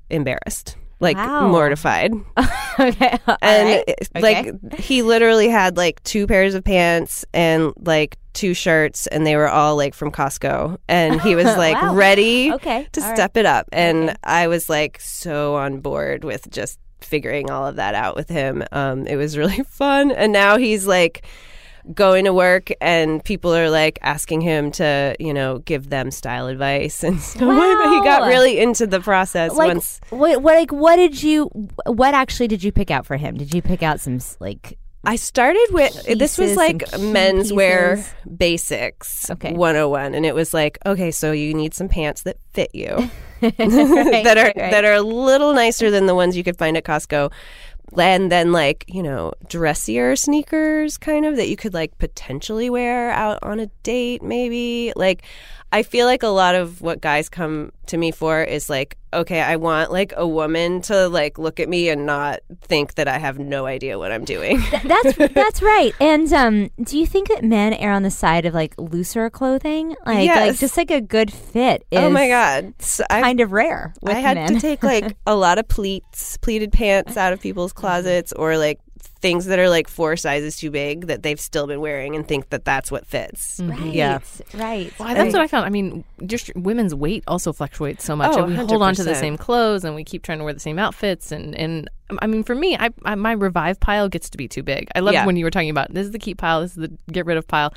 embarrassed, 0.09 0.77
like 0.99 1.17
Wow. 1.17 1.47
mortified. 1.49 2.13
okay. 2.79 3.17
all 3.27 3.37
and 3.41 3.69
right. 3.69 3.95
Okay. 4.15 4.21
like 4.21 4.79
he 4.79 5.01
literally 5.01 5.49
had 5.49 5.77
like 5.77 6.01
two 6.03 6.27
pairs 6.27 6.55
of 6.55 6.63
pants 6.63 7.25
and 7.33 7.73
like 7.77 8.17
two 8.33 8.53
shirts 8.53 9.07
and 9.07 9.25
they 9.25 9.35
were 9.35 9.49
all 9.49 9.75
like 9.75 9.93
from 9.93 10.11
Costco 10.11 10.77
and 10.87 11.19
he 11.21 11.35
was 11.35 11.45
like 11.57 11.81
Wow. 11.81 11.93
ready 11.95 12.51
Okay, 12.53 12.87
to 12.93 13.01
all 13.01 13.07
right. 13.07 13.15
step 13.17 13.37
it 13.37 13.45
up 13.45 13.67
and 13.71 14.09
Okay. 14.09 14.17
I 14.23 14.47
was 14.47 14.69
like 14.69 14.99
so 15.01 15.55
on 15.55 15.79
board 15.81 16.23
with 16.23 16.49
just 16.51 16.79
figuring 17.01 17.49
all 17.49 17.65
of 17.65 17.77
that 17.77 17.95
out 17.95 18.15
with 18.15 18.29
him 18.29 18.63
um 18.71 19.07
it 19.07 19.15
was 19.15 19.37
really 19.37 19.63
fun 19.69 20.11
and 20.11 20.31
now 20.31 20.57
he's 20.57 20.85
like 20.85 21.25
going 21.93 22.25
to 22.25 22.33
work 22.33 22.69
and 22.81 23.23
people 23.23 23.53
are 23.53 23.69
like 23.69 23.97
asking 24.01 24.41
him 24.41 24.71
to 24.71 25.15
you 25.19 25.33
know 25.33 25.59
give 25.59 25.89
them 25.89 26.11
style 26.11 26.47
advice 26.47 27.03
and 27.03 27.19
stuff 27.19 27.39
that. 27.47 27.89
he 27.91 28.03
got 28.03 28.27
really 28.27 28.59
into 28.59 28.85
the 28.85 28.99
process 28.99 29.53
like 29.53 29.67
once 29.67 29.99
what, 30.09 30.41
what 30.41 30.55
like 30.55 30.71
what 30.71 30.97
did 30.97 31.21
you 31.21 31.45
what 31.87 32.13
actually 32.13 32.47
did 32.47 32.63
you 32.63 32.71
pick 32.71 32.91
out 32.91 33.05
for 33.05 33.17
him? 33.17 33.37
Did 33.37 33.53
you 33.53 33.61
pick 33.61 33.81
out 33.83 33.99
some 33.99 34.19
like 34.39 34.77
I 35.05 35.15
started 35.15 35.67
with 35.71 36.03
this 36.17 36.37
was 36.37 36.57
like 36.57 36.79
menswear 36.91 37.95
pieces. 37.95 38.13
basics 38.37 39.31
Okay. 39.31 39.53
101 39.53 40.13
and 40.13 40.25
it 40.25 40.35
was 40.35 40.53
like 40.53 40.77
okay 40.85 41.11
so 41.11 41.31
you 41.31 41.53
need 41.53 41.73
some 41.73 41.87
pants 41.87 42.23
that 42.23 42.37
fit 42.51 42.75
you 42.75 43.09
Right, 43.41 43.57
that 43.57 44.37
are 44.37 44.43
right. 44.45 44.71
that 44.71 44.83
are 44.83 44.93
a 44.93 45.01
little 45.01 45.53
nicer 45.53 45.89
than 45.89 46.05
the 46.07 46.15
ones 46.15 46.35
you 46.35 46.43
could 46.43 46.57
find 46.57 46.75
at 46.75 46.83
Costco 46.83 47.31
and 47.97 48.31
then 48.31 48.51
like 48.51 48.85
you 48.87 49.01
know 49.01 49.33
dressier 49.47 50.15
sneakers 50.15 50.97
kind 50.97 51.25
of 51.25 51.35
that 51.35 51.49
you 51.49 51.55
could 51.55 51.73
like 51.73 51.97
potentially 51.97 52.69
wear 52.69 53.11
out 53.11 53.39
on 53.41 53.59
a 53.59 53.67
date 53.83 54.21
maybe. 54.21 54.93
Like 54.95 55.23
I 55.71 55.83
feel 55.83 56.05
like 56.07 56.23
a 56.23 56.27
lot 56.27 56.55
of 56.55 56.81
what 56.81 56.99
guys 57.01 57.29
come 57.29 57.71
to 57.87 57.97
me 57.97 58.11
for 58.11 58.41
is 58.43 58.69
like, 58.69 58.97
okay, 59.13 59.41
I 59.41 59.55
want 59.55 59.91
like 59.91 60.13
a 60.17 60.27
woman 60.27 60.81
to 60.83 61.07
like 61.07 61.37
look 61.37 61.59
at 61.59 61.69
me 61.69 61.89
and 61.89 62.05
not 62.05 62.39
think 62.61 62.95
that 62.95 63.07
I 63.07 63.17
have 63.19 63.37
no 63.37 63.65
idea 63.65 63.99
what 63.99 64.11
I'm 64.11 64.25
doing. 64.25 64.61
Th- 64.61 64.83
that's 64.83 65.15
that's 65.33 65.61
right. 65.61 65.93
And 65.99 66.31
um, 66.33 66.69
do 66.83 66.97
you 66.97 67.05
think 67.05 67.27
that 67.29 67.43
men 67.43 67.73
err 67.73 67.91
on 67.91 68.03
the 68.03 68.11
side 68.11 68.45
of 68.45 68.53
like 68.53 68.73
looser 68.79 69.29
clothing, 69.29 69.95
like 70.05 70.27
like 70.29 70.57
just 70.57 70.75
like 70.77 70.91
a 70.91 71.01
good 71.01 71.31
fit? 71.31 71.85
Is 71.91 71.99
oh 71.99 72.09
my 72.09 72.27
god, 72.27 72.73
So 72.79 73.03
I, 73.09 73.21
kind 73.21 73.39
of 73.39 73.51
rare 73.51 73.93
I 74.05 74.13
had 74.13 74.37
men. 74.37 74.55
to 74.55 74.59
take 74.59 74.81
like 74.83 75.17
a 75.27 75.35
lot 75.35 75.59
of 75.59 75.67
pleats, 75.67 76.37
pleated 76.37 76.71
pants 76.71 77.15
out 77.15 77.31
of 77.33 77.39
people's 77.41 77.73
closets, 77.73 78.33
or 78.33 78.57
like 78.57 78.79
things 79.21 79.45
that 79.47 79.59
are 79.59 79.69
like 79.69 79.87
four 79.87 80.15
sizes 80.15 80.55
too 80.57 80.71
big 80.71 81.07
that 81.07 81.23
they've 81.23 81.39
still 81.39 81.67
been 81.67 81.81
wearing 81.81 82.15
and 82.15 82.27
think 82.27 82.49
that 82.51 82.63
that's 82.65 82.89
what 82.91 83.05
fits. 83.05 83.59
Mm-hmm. 83.59 83.71
right, 83.83 83.93
Yeah. 83.93 84.19
right. 84.53 84.93
Well, 84.99 85.13
that's 85.13 85.33
what 85.33 85.41
I 85.41 85.47
found. 85.47 85.65
I 85.65 85.69
mean, 85.69 86.03
just 86.25 86.55
women's 86.55 86.95
weight 86.95 87.23
also 87.27 87.51
fluctuates 87.51 88.03
so 88.05 88.15
much, 88.15 88.31
Oh, 88.35 88.43
and 88.43 88.49
we 88.51 88.55
hold 88.55 88.81
on 88.81 88.95
to 88.95 89.03
the 89.03 89.15
same 89.15 89.37
clothes, 89.37 89.83
and 89.83 89.95
we 89.95 90.03
keep 90.03 90.23
trying 90.23 90.37
to 90.37 90.43
wear 90.43 90.53
the 90.53 90.59
same 90.59 90.79
outfits, 90.79 91.31
and 91.31 91.53
and 91.55 91.89
I 92.21 92.25
mean, 92.25 92.41
for 92.43 92.55
me, 92.55 92.75
I, 92.75 92.89
I 93.05 93.13
my 93.13 93.33
revive 93.33 93.79
pile 93.79 94.09
gets 94.09 94.31
to 94.31 94.37
be 94.37 94.47
too 94.47 94.63
big. 94.63 94.87
I 94.95 94.99
love 94.99 95.13
Yeah. 95.13 95.27
when 95.27 95.35
you 95.37 95.45
were 95.45 95.51
talking 95.51 95.69
about 95.69 95.93
this 95.93 96.05
is 96.05 96.11
the 96.11 96.17
keep 96.17 96.39
pile, 96.39 96.61
this 96.61 96.71
is 96.71 96.77
the 96.77 96.91
get 97.11 97.27
rid 97.27 97.37
of 97.37 97.47
pile, 97.47 97.71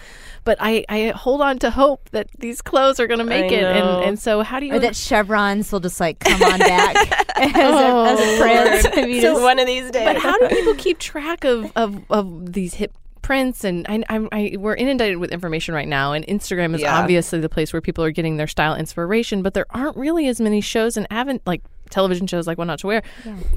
but 0.45 0.57
I 0.59 0.85
I 0.89 1.13
hold 1.15 1.43
on 1.43 1.59
to 1.59 1.71
hope 1.71 2.09
that 2.13 2.29
these 2.39 2.63
clothes 2.63 2.99
are 2.99 3.07
going 3.07 3.19
to 3.19 3.27
make 3.27 3.53
I 3.53 3.57
it, 3.57 3.61
know. 3.63 3.99
and 3.99 4.05
and 4.11 4.19
so 4.19 4.41
how 4.43 4.59
do 4.59 4.67
you? 4.67 4.75
Or 4.75 4.79
that 4.79 4.97
chevrons 4.97 5.71
will 5.71 5.81
just 5.81 6.01
like 6.01 6.21
come 6.21 6.43
on 6.43 6.59
back 6.61 6.97
as, 7.37 7.53
a, 7.55 7.59
as 7.59 7.75
Oh, 8.21 8.37
a 8.37 8.41
print. 8.41 8.99
I 8.99 9.07
mean, 9.07 9.21
So 9.23 9.43
one 9.43 9.59
of 9.59 9.67
these 9.67 9.91
days. 9.91 10.05
but 10.05 10.17
how 10.17 10.39
do 10.39 10.49
people 10.49 10.75
keep 10.77 10.99
track 10.99 11.32
of 11.45 11.71
of, 11.77 12.03
of 12.11 12.53
these 12.53 12.75
hip 12.75 12.93
prints 13.23 13.63
and 13.63 13.87
I, 13.89 14.03
I, 14.09 14.29
I 14.33 14.57
we're 14.59 14.75
inundated 14.75 15.19
with 15.19 15.31
information 15.31 15.75
right 15.75 15.87
now 15.87 16.13
and 16.13 16.27
instagram 16.27 16.75
is 16.75 16.81
Yeah. 16.81 16.99
obviously 16.99 17.39
the 17.39 17.49
place 17.49 17.73
where 17.73 17.81
people 17.81 18.03
are 18.03 18.11
getting 18.11 18.37
their 18.37 18.49
style 18.49 18.75
inspiration 18.75 19.43
but 19.45 19.55
there 19.55 19.67
aren't 19.71 19.97
really 19.97 20.27
as 20.27 20.41
many 20.41 20.61
shows 20.61 20.97
and 20.97 21.07
aven- 21.09 21.41
like 21.47 21.63
television 21.93 22.27
shows 22.27 22.47
like 22.47 22.59
what 22.59 22.67
not 22.67 22.79
to 22.79 22.87
wear 22.87 23.03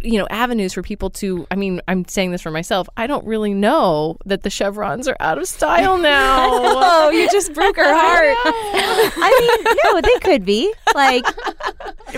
you 0.01 0.19
know 0.19 0.27
avenues 0.29 0.73
for 0.73 0.81
people 0.81 1.09
to 1.09 1.47
i 1.51 1.55
mean 1.55 1.81
i'm 1.87 2.05
saying 2.05 2.31
this 2.31 2.41
for 2.41 2.51
myself 2.51 2.87
i 2.97 3.07
don't 3.07 3.25
really 3.25 3.53
know 3.53 4.17
that 4.25 4.43
the 4.43 4.49
chevrons 4.49 5.07
are 5.07 5.17
out 5.19 5.37
of 5.37 5.47
style 5.47 5.97
now 6.05 6.75
oh, 6.85 7.09
you 7.09 7.29
just 7.31 7.53
broke 7.53 7.77
her 7.77 7.83
heart. 7.95 8.35
I 9.17 9.59
mean, 9.63 9.75
no, 9.83 10.01
they 10.01 10.19
could 10.19 10.45
be 10.45 10.73
like 10.93 11.25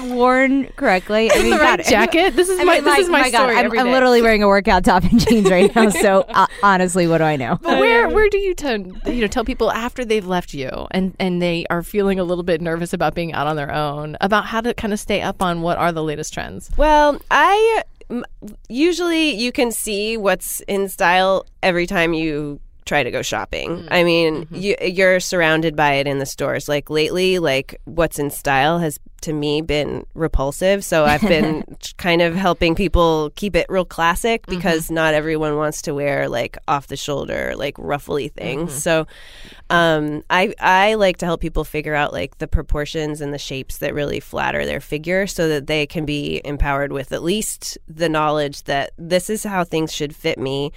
worn 0.02 0.68
correctly. 0.76 1.32
I 1.32 1.42
mean, 1.42 1.52
the 1.52 1.58
right 1.58 1.84
jacket 1.86 2.36
this 2.36 2.50
is 2.50 2.60
I 2.60 2.64
my 2.64 2.76
mean, 2.76 2.84
this 2.84 2.92
like, 2.92 3.02
is 3.02 3.10
my, 3.10 3.22
God, 3.32 3.38
story 3.38 3.56
I'm, 3.56 3.66
every 3.66 3.80
I'm 3.80 3.92
literally 3.92 4.22
wearing 4.22 4.44
a 4.44 4.48
workout 4.48 4.84
top 4.86 5.04
and 5.04 5.20
jeans 5.20 5.50
right 5.50 5.74
now. 5.76 5.90
So 5.90 6.22
uh, 6.30 6.48
honestly, 6.64 7.08
what 7.08 7.20
do 7.20 7.24
I 7.24 7.36
know? 7.36 7.58
But 7.62 7.80
where 7.80 8.10
where 8.10 8.30
do 8.30 8.38
you 8.38 8.54
tell 8.54 8.78
you 8.78 9.22
know 9.22 9.28
tell 9.28 9.46
people 9.46 9.72
after 9.72 10.06
they've 10.06 10.26
left 10.26 10.54
you 10.54 10.70
and 10.92 11.16
and 11.20 11.42
they 11.42 11.66
are 11.70 11.84
feeling 11.84 12.20
a 12.20 12.24
little 12.24 12.44
bit 12.44 12.62
nervous 12.62 12.94
about 12.94 13.16
being 13.16 13.34
out 13.34 13.48
on 13.48 13.56
their 13.56 13.74
own 13.74 14.18
about 14.22 14.46
how 14.46 14.62
to 14.62 14.74
kind 14.74 14.94
of 14.94 15.00
stay 15.00 15.22
up 15.22 15.42
on 15.42 15.62
what 15.62 15.78
are 15.78 15.92
the 15.92 16.04
latest 16.08 16.34
trends? 16.34 16.72
Well, 16.78 17.20
I 17.30 17.84
usually 18.70 19.32
you 19.32 19.52
can 19.52 19.72
see 19.72 20.18
what's 20.18 20.62
in 20.62 20.90
style 20.90 21.46
every 21.62 21.86
time 21.86 22.14
you 22.14 22.60
try 22.88 23.04
to 23.04 23.12
go 23.12 23.22
shopping. 23.22 23.70
Mm. 23.70 23.88
I 23.92 24.04
mean, 24.04 24.46
mm-hmm. 24.46 24.56
you, 24.56 24.76
you're 24.82 25.20
surrounded 25.20 25.76
by 25.76 25.94
it 25.94 26.08
in 26.08 26.20
the 26.20 26.26
stores. 26.26 26.68
Like 26.68 26.90
lately, 26.90 27.38
like 27.38 27.80
what's 27.86 28.18
in 28.18 28.32
style 28.32 28.80
has 28.80 28.98
to 29.22 29.34
me 29.34 29.62
been 29.62 30.06
repulsive. 30.14 30.84
So 30.84 31.06
I've 31.06 31.22
been 31.22 31.64
kind 31.98 32.22
of 32.22 32.36
helping 32.36 32.76
people 32.76 33.32
keep 33.36 33.56
it 33.56 33.66
real 33.70 33.86
classic 33.86 34.44
mm-hmm. 34.44 34.56
because 34.56 34.90
not 34.90 35.14
everyone 35.14 35.58
wants 35.58 35.82
to 35.84 35.94
wear 35.94 36.30
like 36.30 36.58
off 36.68 36.88
the 36.88 36.98
shoulder, 36.98 37.54
like 37.56 37.76
ruffly 37.78 38.30
things. 38.30 38.72
Mm-hmm. 38.72 38.80
So 38.80 39.08
um, 39.70 40.24
I 40.30 40.54
I 40.60 40.94
like 40.96 41.18
to 41.18 41.26
help 41.26 41.42
people 41.42 41.64
figure 41.64 41.94
out 41.96 42.14
like 42.14 42.38
the 42.38 42.48
proportions 42.48 43.22
and 43.22 43.34
the 43.34 43.38
shapes 43.38 43.80
that 43.80 43.94
really 43.94 44.20
flatter 44.20 44.66
their 44.66 44.80
figure, 44.80 45.28
so 45.28 45.48
that 45.50 45.68
they 45.68 45.86
can 45.86 46.06
be 46.06 46.42
empowered 46.46 46.92
with 46.92 47.12
at 47.12 47.24
least 47.24 47.78
the 47.88 48.10
knowledge 48.10 48.64
that 48.64 48.92
this 48.98 49.30
is 49.30 49.44
how 49.44 49.64
things 49.64 49.94
should 49.94 50.16
fit 50.16 50.38
me, 50.40 50.72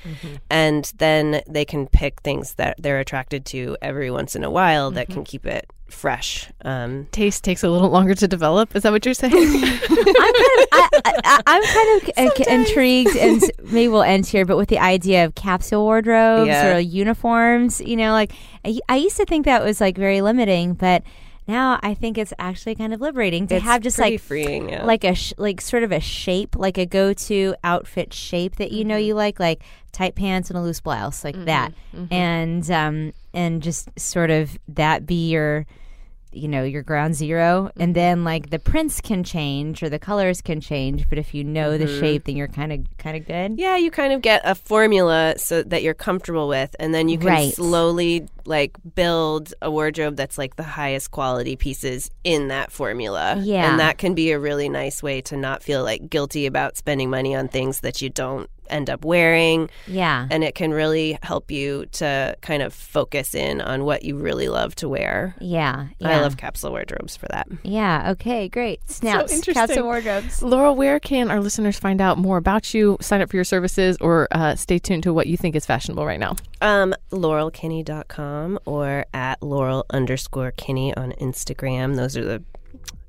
and 0.51 0.93
then 0.99 1.43
they 1.49 1.65
can 1.65 1.87
pick 1.87 2.21
things 2.23 2.55
that 2.55 2.77
they're 2.79 3.01
attracted 3.01 3.45
to 3.47 3.77
every 3.81 4.11
once 4.11 4.35
in 4.35 4.45
a 4.45 4.51
while 4.51 4.91
that 4.91 5.09
can 5.09 5.25
keep 5.25 5.47
it 5.47 5.71
fresh. 5.91 6.51
Um, 6.65 7.07
Taste 7.13 7.45
takes 7.45 7.63
a 7.63 7.69
little 7.69 7.91
longer 7.91 8.15
to 8.15 8.27
develop. 8.29 8.75
Is 8.75 8.83
that 8.85 8.93
what 8.93 9.05
you're 9.05 9.15
saying? 9.15 9.33
I'm 9.35 9.41
kind 9.41 9.91
of, 9.93 10.69
I, 10.73 10.89
I, 11.25 11.41
I'm 11.47 11.63
kind 11.63 12.03
of 12.29 12.47
uh, 12.47 12.51
intrigued, 12.53 13.17
and 13.17 13.43
maybe 13.65 13.89
we'll 13.89 14.03
end 14.03 14.27
here. 14.27 14.45
But 14.47 14.57
with 14.57 14.69
the 14.69 14.79
idea 14.79 15.25
of 15.25 15.35
capsule 15.35 15.83
wardrobes 15.85 16.49
Yeah. 16.49 16.77
or 16.77 16.79
uniforms, 16.79 17.81
you 17.81 17.97
know, 17.97 18.13
like 18.13 18.33
I, 18.65 18.79
I 18.89 18.97
used 18.97 19.17
to 19.19 19.25
think 19.27 19.45
that 19.47 19.63
was 19.65 19.81
like 19.81 19.97
very 19.97 20.21
limiting, 20.21 20.75
but 20.75 21.03
now 21.51 21.79
I 21.83 21.95
think 21.95 22.17
it's 22.17 22.33
actually 22.39 22.75
kind 22.77 22.95
of 22.95 23.01
liberating 23.01 23.47
to 23.49 23.57
it's 23.57 23.65
have 23.65 23.83
just 23.83 23.99
like 23.99 24.21
freeing. 24.21 24.69
Yeah. 24.69 24.85
like 24.85 25.05
a 25.05 25.15
sh- 25.15 25.35
like 25.37 25.61
sort 25.61 25.83
of 25.83 25.93
a 25.93 26.01
shape, 26.01 26.57
like 26.57 26.79
a 26.79 26.87
go-to 26.87 27.55
outfit 27.65 28.15
shape 28.15 28.57
that 28.57 28.73
you 28.73 28.85
know 28.85 28.95
mm-hmm. 28.95 29.05
you 29.05 29.15
like, 29.15 29.41
like 29.41 29.63
tight 29.93 30.15
pants 30.15 30.51
and 30.51 30.59
a 30.59 30.63
loose 30.63 30.81
blouse, 30.81 31.25
like 31.25 31.45
that, 31.45 31.73
mm-hmm. 31.73 32.05
Mm-hmm. 32.05 32.15
and 32.15 32.71
um 32.71 33.13
and 33.35 33.63
just 33.63 33.99
sort 33.99 34.31
of 34.31 34.59
that 34.69 35.07
be 35.07 35.31
your 35.31 35.67
you 36.33 36.49
know 36.49 36.63
your 36.63 36.83
ground 36.83 37.15
0 37.15 37.71
and 37.77 37.89
mm-hmm. 37.89 37.93
then 37.93 38.25
like 38.25 38.51
the 38.51 38.59
prints 38.59 39.01
can 39.01 39.25
change 39.25 39.83
or 39.83 39.89
the 39.89 39.99
colors 39.99 40.41
can 40.41 40.61
change 40.61 41.09
but 41.09 41.19
if 41.19 41.35
you 41.35 41.43
know 41.43 41.77
the 41.77 41.85
mm-hmm. 41.85 42.01
shape 42.01 42.25
then 42.25 42.37
you're 42.37 42.49
kind 42.49 42.73
of 42.73 42.81
kind 42.99 43.17
of 43.17 43.27
good 43.27 43.59
Yeah, 43.59 43.77
you 43.77 43.91
kind 43.91 44.13
of 44.13 44.23
get 44.23 44.43
a 44.45 44.55
formula 44.55 45.35
so 45.37 45.63
that 45.65 45.83
you're 45.83 45.95
comfortable 45.95 46.49
with, 46.49 46.75
and 46.79 46.95
then 46.95 47.09
you 47.09 47.19
can 47.19 47.27
Right. 47.29 47.55
slowly 47.55 48.29
like 48.45 48.77
build 48.95 49.55
a 49.63 49.71
wardrobe 49.71 50.17
that's 50.17 50.39
like 50.39 50.57
the 50.57 50.63
highest 50.63 51.11
quality 51.11 51.57
pieces 51.57 52.11
in 52.25 52.49
that 52.49 52.73
formula. 52.73 53.37
Yeah. 53.41 53.71
and 53.71 53.81
that 53.81 53.99
can 53.99 54.15
be 54.15 54.31
a 54.31 54.39
really 54.39 54.69
nice 54.69 55.03
way 55.03 55.21
to 55.23 55.37
not 55.37 55.63
feel 55.63 55.83
like 55.83 56.11
guilty 56.11 56.47
about 56.47 56.77
spending 56.77 57.11
money 57.11 57.35
on 57.35 57.49
things 57.49 57.81
that 57.81 58.03
you 58.03 58.09
don't 58.11 58.49
end 58.71 58.89
up 58.91 59.05
wearing, 59.05 59.69
yeah 59.87 60.27
and 60.31 60.45
it 60.45 60.55
can 60.55 60.73
really 60.73 61.19
help 61.23 61.51
you 61.51 61.87
to 61.93 62.37
kind 62.41 62.63
of 62.63 62.73
focus 62.73 63.35
in 63.35 63.61
on 63.61 63.85
what 63.85 64.05
you 64.05 64.17
really 64.17 64.49
love 64.49 64.75
to 64.77 64.89
wear. 64.89 65.35
yeah 65.41 65.89
yeah 65.99 66.09
I 66.19 66.21
love 66.21 66.37
capsule 66.37 66.71
wardrobes 66.71 67.17
for 67.17 67.27
that. 67.29 67.49
yeah 67.63 68.11
okay 68.13 68.49
great 68.49 68.81
snaps 68.91 69.33
interesting. 69.33 69.55
capsule 69.55 69.85
wardrobes 69.85 70.43
Laurel, 70.43 70.75
where 70.75 70.99
can 71.01 71.31
our 71.31 71.41
listeners 71.41 71.79
find 71.79 72.01
out 72.01 72.19
more 72.19 72.37
about 72.37 72.73
you, 72.75 72.97
sign 73.01 73.21
up 73.21 73.31
for 73.31 73.37
your 73.37 73.45
services, 73.45 73.97
or 74.01 74.29
uh, 74.33 74.55
stay 74.55 74.79
tuned 74.79 75.03
to 75.03 75.13
what 75.13 75.27
you 75.27 75.37
think 75.37 75.55
is 75.57 75.67
fashionable 75.67 76.05
right 76.07 76.21
now? 76.21 76.37
Um, 76.61 76.95
laurelkinney.com 77.13 78.59
or 78.65 79.05
at 79.13 79.43
laurel 79.43 79.85
underscore 79.91 80.53
kinney 80.53 80.95
on 80.95 81.13
Instagram. 81.13 81.97
Those 81.97 82.17
are 82.17 82.25
the 82.25 82.43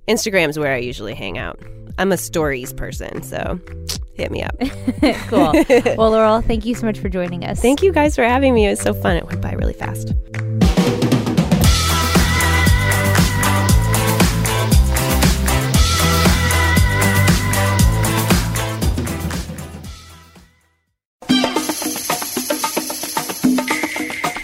Instagram's 0.07 0.57
where 0.59 0.73
I 0.73 0.77
usually 0.77 1.13
hang 1.13 1.37
out. 1.37 1.59
I'm 1.97 2.11
a 2.11 2.17
stories 2.17 2.73
person, 2.73 3.21
so 3.23 3.59
hit 4.21 4.31
me 4.31 4.43
up. 4.43 4.55
cool 5.27 5.51
well 5.97 6.11
laurel 6.11 6.41
thank 6.41 6.65
you 6.65 6.75
so 6.75 6.85
much 6.85 6.99
for 6.99 7.09
joining 7.09 7.43
us 7.45 7.61
Thank 7.71 7.83
you 7.83 7.91
guys 7.93 8.15
for 8.15 8.23
having 8.23 8.53
me. 8.53 8.65
It 8.65 8.71
was 8.71 8.81
so 8.81 8.93
fun. 8.93 9.15
It 9.15 9.25
went 9.25 9.41
by 9.41 9.53
really 9.53 9.73
fast. 9.73 10.13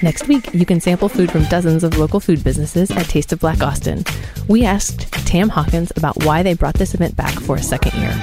Next 0.03 0.27
week, 0.27 0.53
you 0.53 0.65
can 0.65 0.79
sample 0.79 1.09
food 1.09 1.31
from 1.31 1.43
dozens 1.45 1.83
of 1.83 1.97
local 1.97 2.19
food 2.19 2.43
businesses 2.43 2.91
at 2.91 3.07
Taste 3.07 3.33
of 3.33 3.39
Black 3.39 3.61
Austin. 3.61 4.05
We 4.47 4.63
asked 4.63 5.11
Tam 5.27 5.49
Hawkins 5.49 5.91
about 5.97 6.23
why 6.23 6.43
they 6.43 6.53
brought 6.53 6.75
this 6.75 6.93
event 6.93 7.17
back 7.17 7.37
for 7.41 7.57
a 7.57 7.61
second 7.61 7.99
year. 7.99 8.13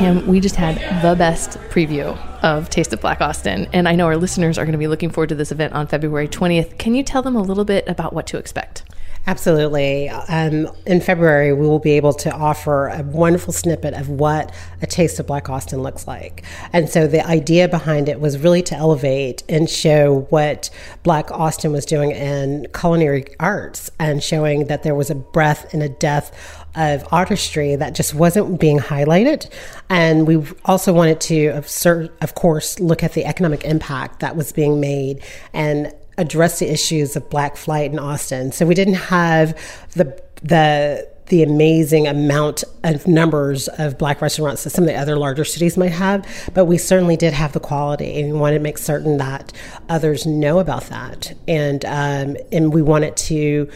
Tam, 0.00 0.26
we 0.26 0.40
just 0.40 0.56
had 0.56 0.76
the 1.02 1.14
best 1.14 1.58
preview 1.68 2.16
of 2.42 2.70
Taste 2.70 2.94
of 2.94 3.02
Black 3.02 3.20
Austin, 3.20 3.68
and 3.74 3.86
I 3.86 3.94
know 3.94 4.06
our 4.06 4.16
listeners 4.16 4.56
are 4.56 4.64
going 4.64 4.72
to 4.72 4.78
be 4.78 4.88
looking 4.88 5.10
forward 5.10 5.28
to 5.28 5.34
this 5.34 5.52
event 5.52 5.74
on 5.74 5.86
February 5.86 6.26
20th. 6.26 6.78
Can 6.78 6.94
you 6.94 7.02
tell 7.02 7.20
them 7.20 7.36
a 7.36 7.42
little 7.42 7.66
bit 7.66 7.86
about 7.86 8.14
what 8.14 8.26
to 8.28 8.38
expect? 8.38 8.82
Absolutely. 9.26 10.08
Um, 10.08 10.68
in 10.86 11.00
February, 11.00 11.52
we 11.52 11.66
will 11.66 11.78
be 11.78 11.92
able 11.92 12.14
to 12.14 12.32
offer 12.32 12.88
a 12.88 13.02
wonderful 13.02 13.52
snippet 13.52 13.94
of 13.94 14.08
what 14.08 14.52
a 14.80 14.86
taste 14.86 15.20
of 15.20 15.26
Black 15.26 15.50
Austin 15.50 15.82
looks 15.82 16.08
like. 16.08 16.42
And 16.72 16.88
so 16.88 17.06
the 17.06 17.24
idea 17.26 17.68
behind 17.68 18.08
it 18.08 18.18
was 18.18 18.38
really 18.38 18.62
to 18.62 18.74
elevate 18.74 19.42
and 19.48 19.68
show 19.68 20.26
what 20.30 20.70
Black 21.02 21.30
Austin 21.30 21.70
was 21.70 21.84
doing 21.84 22.12
in 22.12 22.66
culinary 22.74 23.26
arts 23.38 23.90
and 23.98 24.22
showing 24.22 24.66
that 24.66 24.82
there 24.82 24.94
was 24.94 25.10
a 25.10 25.14
breadth 25.14 25.72
and 25.74 25.82
a 25.82 25.88
depth 25.88 26.32
of 26.74 27.06
artistry 27.12 27.76
that 27.76 27.94
just 27.94 28.14
wasn't 28.14 28.58
being 28.58 28.78
highlighted. 28.78 29.50
And 29.90 30.26
we 30.26 30.42
also 30.64 30.92
wanted 30.92 31.20
to, 31.22 31.48
of 31.50 32.34
course, 32.34 32.80
look 32.80 33.02
at 33.02 33.12
the 33.12 33.26
economic 33.26 33.64
impact 33.64 34.20
that 34.20 34.34
was 34.34 34.52
being 34.52 34.80
made 34.80 35.22
and 35.52 35.92
address 36.20 36.58
the 36.58 36.70
issues 36.70 37.16
of 37.16 37.28
black 37.30 37.56
flight 37.56 37.90
in 37.90 37.98
Austin. 37.98 38.52
So 38.52 38.66
we 38.66 38.74
didn't 38.74 38.94
have 38.94 39.58
the 39.94 40.22
the 40.42 41.08
the 41.26 41.42
amazing 41.44 42.08
amount 42.08 42.64
of 42.82 43.06
numbers 43.06 43.68
of 43.78 43.96
black 43.96 44.20
restaurants 44.20 44.64
that 44.64 44.70
some 44.70 44.82
of 44.82 44.88
the 44.88 44.96
other 44.96 45.16
larger 45.16 45.44
cities 45.44 45.76
might 45.76 45.92
have, 45.92 46.26
but 46.54 46.64
we 46.64 46.76
certainly 46.76 47.16
did 47.16 47.32
have 47.32 47.52
the 47.52 47.60
quality, 47.60 48.20
and 48.20 48.32
we 48.32 48.38
wanted 48.38 48.58
to 48.58 48.62
make 48.62 48.78
certain 48.78 49.16
that 49.18 49.52
others 49.88 50.26
know 50.26 50.58
about 50.58 50.84
that, 50.86 51.32
and 51.48 51.84
um, 51.84 52.36
and 52.52 52.74
we 52.74 52.82
wanted 52.82 53.16
to 53.16 53.70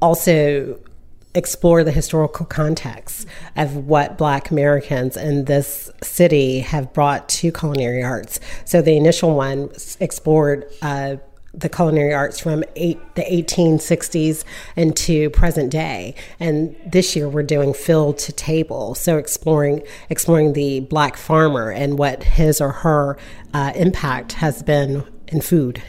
also 0.00 0.78
explore 1.34 1.84
the 1.84 1.92
historical 1.92 2.46
context 2.46 3.26
of 3.56 3.76
what 3.76 4.18
Black 4.18 4.50
Americans 4.50 5.16
in 5.16 5.44
this 5.44 5.90
city 6.02 6.60
have 6.60 6.92
brought 6.92 7.28
to 7.28 7.52
culinary 7.52 8.02
arts. 8.02 8.40
So 8.64 8.82
the 8.82 8.96
initial 8.96 9.34
one 9.34 9.70
explored. 10.00 10.66
Uh, 10.82 11.16
the 11.58 11.68
culinary 11.68 12.14
arts 12.14 12.38
from 12.40 12.64
eight, 12.76 12.98
the 13.14 13.22
1860s 13.22 14.44
into 14.76 15.30
present 15.30 15.70
day. 15.70 16.14
And 16.38 16.76
this 16.86 17.16
year 17.16 17.28
we're 17.28 17.42
doing 17.42 17.74
field 17.74 18.18
to 18.18 18.32
table, 18.32 18.94
so 18.94 19.18
exploring 19.18 19.82
exploring 20.08 20.52
the 20.52 20.80
black 20.80 21.16
farmer 21.16 21.70
and 21.70 21.98
what 21.98 22.22
his 22.22 22.60
or 22.60 22.70
her 22.70 23.16
uh, 23.54 23.72
impact 23.74 24.32
has 24.34 24.62
been 24.62 25.04
in 25.28 25.40
food 25.40 25.82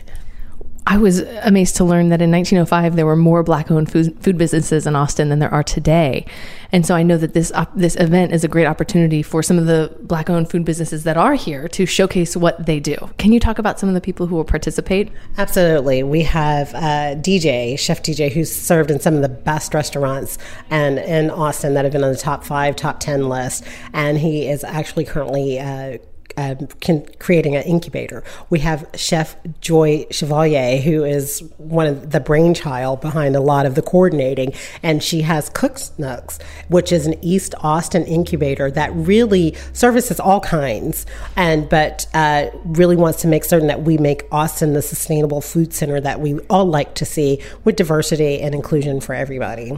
I 0.89 0.97
was 0.97 1.19
amazed 1.43 1.75
to 1.75 1.83
learn 1.83 2.09
that 2.09 2.19
in 2.19 2.31
1905 2.31 2.95
there 2.95 3.05
were 3.05 3.15
more 3.15 3.43
black-owned 3.43 3.91
food, 3.91 4.17
food 4.23 4.39
businesses 4.39 4.87
in 4.87 4.95
Austin 4.95 5.29
than 5.29 5.37
there 5.37 5.53
are 5.53 5.61
today, 5.61 6.25
and 6.71 6.83
so 6.83 6.95
I 6.95 7.03
know 7.03 7.15
that 7.15 7.35
this 7.35 7.51
uh, 7.53 7.67
this 7.75 7.95
event 7.97 8.33
is 8.33 8.43
a 8.43 8.47
great 8.47 8.65
opportunity 8.65 9.21
for 9.21 9.43
some 9.43 9.59
of 9.59 9.67
the 9.67 9.95
black-owned 10.01 10.49
food 10.49 10.65
businesses 10.65 11.03
that 11.03 11.15
are 11.15 11.35
here 11.35 11.67
to 11.67 11.85
showcase 11.85 12.35
what 12.35 12.65
they 12.65 12.79
do. 12.79 12.97
Can 13.19 13.31
you 13.31 13.39
talk 13.39 13.59
about 13.59 13.79
some 13.79 13.87
of 13.87 13.93
the 13.93 14.01
people 14.01 14.25
who 14.25 14.35
will 14.35 14.43
participate? 14.43 15.11
Absolutely, 15.37 16.01
we 16.01 16.23
have 16.23 16.73
uh, 16.73 17.13
DJ 17.21 17.77
Chef 17.77 18.01
DJ 18.01 18.31
who's 18.31 18.51
served 18.51 18.89
in 18.89 18.99
some 18.99 19.13
of 19.13 19.21
the 19.21 19.29
best 19.29 19.75
restaurants 19.75 20.39
and 20.71 20.97
in 20.97 21.29
Austin 21.29 21.75
that 21.75 21.85
have 21.85 21.93
been 21.93 22.03
on 22.03 22.11
the 22.11 22.17
top 22.17 22.43
five, 22.43 22.75
top 22.75 22.99
ten 22.99 23.29
list, 23.29 23.63
and 23.93 24.17
he 24.17 24.47
is 24.47 24.63
actually 24.63 25.05
currently. 25.05 25.59
Uh, 25.59 25.99
um, 26.39 26.67
can, 26.79 27.05
creating 27.19 27.55
an 27.57 27.63
incubator. 27.63 28.23
We 28.49 28.59
have 28.59 28.87
Chef 28.95 29.35
Joy 29.59 30.05
Chevalier, 30.09 30.77
who 30.77 31.03
is 31.03 31.43
one 31.57 31.85
of 31.85 32.11
the 32.11 32.21
brainchild 32.21 33.01
behind 33.01 33.35
a 33.35 33.41
lot 33.41 33.65
of 33.65 33.75
the 33.75 33.81
coordinating, 33.81 34.53
and 34.81 35.03
she 35.03 35.21
has 35.23 35.49
Cook's 35.49 35.91
Nook, 35.97 36.31
which 36.69 36.91
is 36.93 37.05
an 37.05 37.15
East 37.21 37.55
Austin 37.59 38.05
incubator 38.05 38.71
that 38.71 38.93
really 38.93 39.55
services 39.73 40.19
all 40.19 40.39
kinds, 40.39 41.05
and 41.35 41.67
but 41.67 42.07
uh, 42.13 42.47
really 42.63 42.95
wants 42.95 43.21
to 43.21 43.27
make 43.27 43.43
certain 43.43 43.67
that 43.67 43.81
we 43.81 43.97
make 43.97 44.23
Austin 44.31 44.73
the 44.73 44.81
sustainable 44.81 45.41
food 45.41 45.73
center 45.73 45.99
that 45.99 46.21
we 46.21 46.39
all 46.49 46.65
like 46.65 46.93
to 46.95 47.05
see 47.05 47.41
with 47.65 47.75
diversity 47.75 48.39
and 48.39 48.55
inclusion 48.55 49.01
for 49.01 49.13
everybody. 49.13 49.77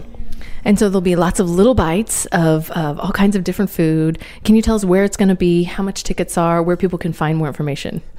And 0.65 0.77
so 0.77 0.89
there'll 0.89 1.01
be 1.01 1.15
lots 1.15 1.39
of 1.39 1.49
little 1.49 1.75
bites 1.75 2.25
of, 2.27 2.71
of 2.71 2.99
all 2.99 3.11
kinds 3.11 3.35
of 3.35 3.43
different 3.43 3.71
food. 3.71 4.19
Can 4.43 4.55
you 4.55 4.61
tell 4.61 4.75
us 4.75 4.85
where 4.85 5.03
it's 5.03 5.17
going 5.17 5.29
to 5.29 5.35
be, 5.35 5.63
how 5.63 5.83
much 5.83 6.03
tickets 6.03 6.37
are, 6.37 6.61
where 6.61 6.77
people 6.77 6.99
can 6.99 7.13
find 7.13 7.37
more 7.37 7.47
information? 7.47 8.01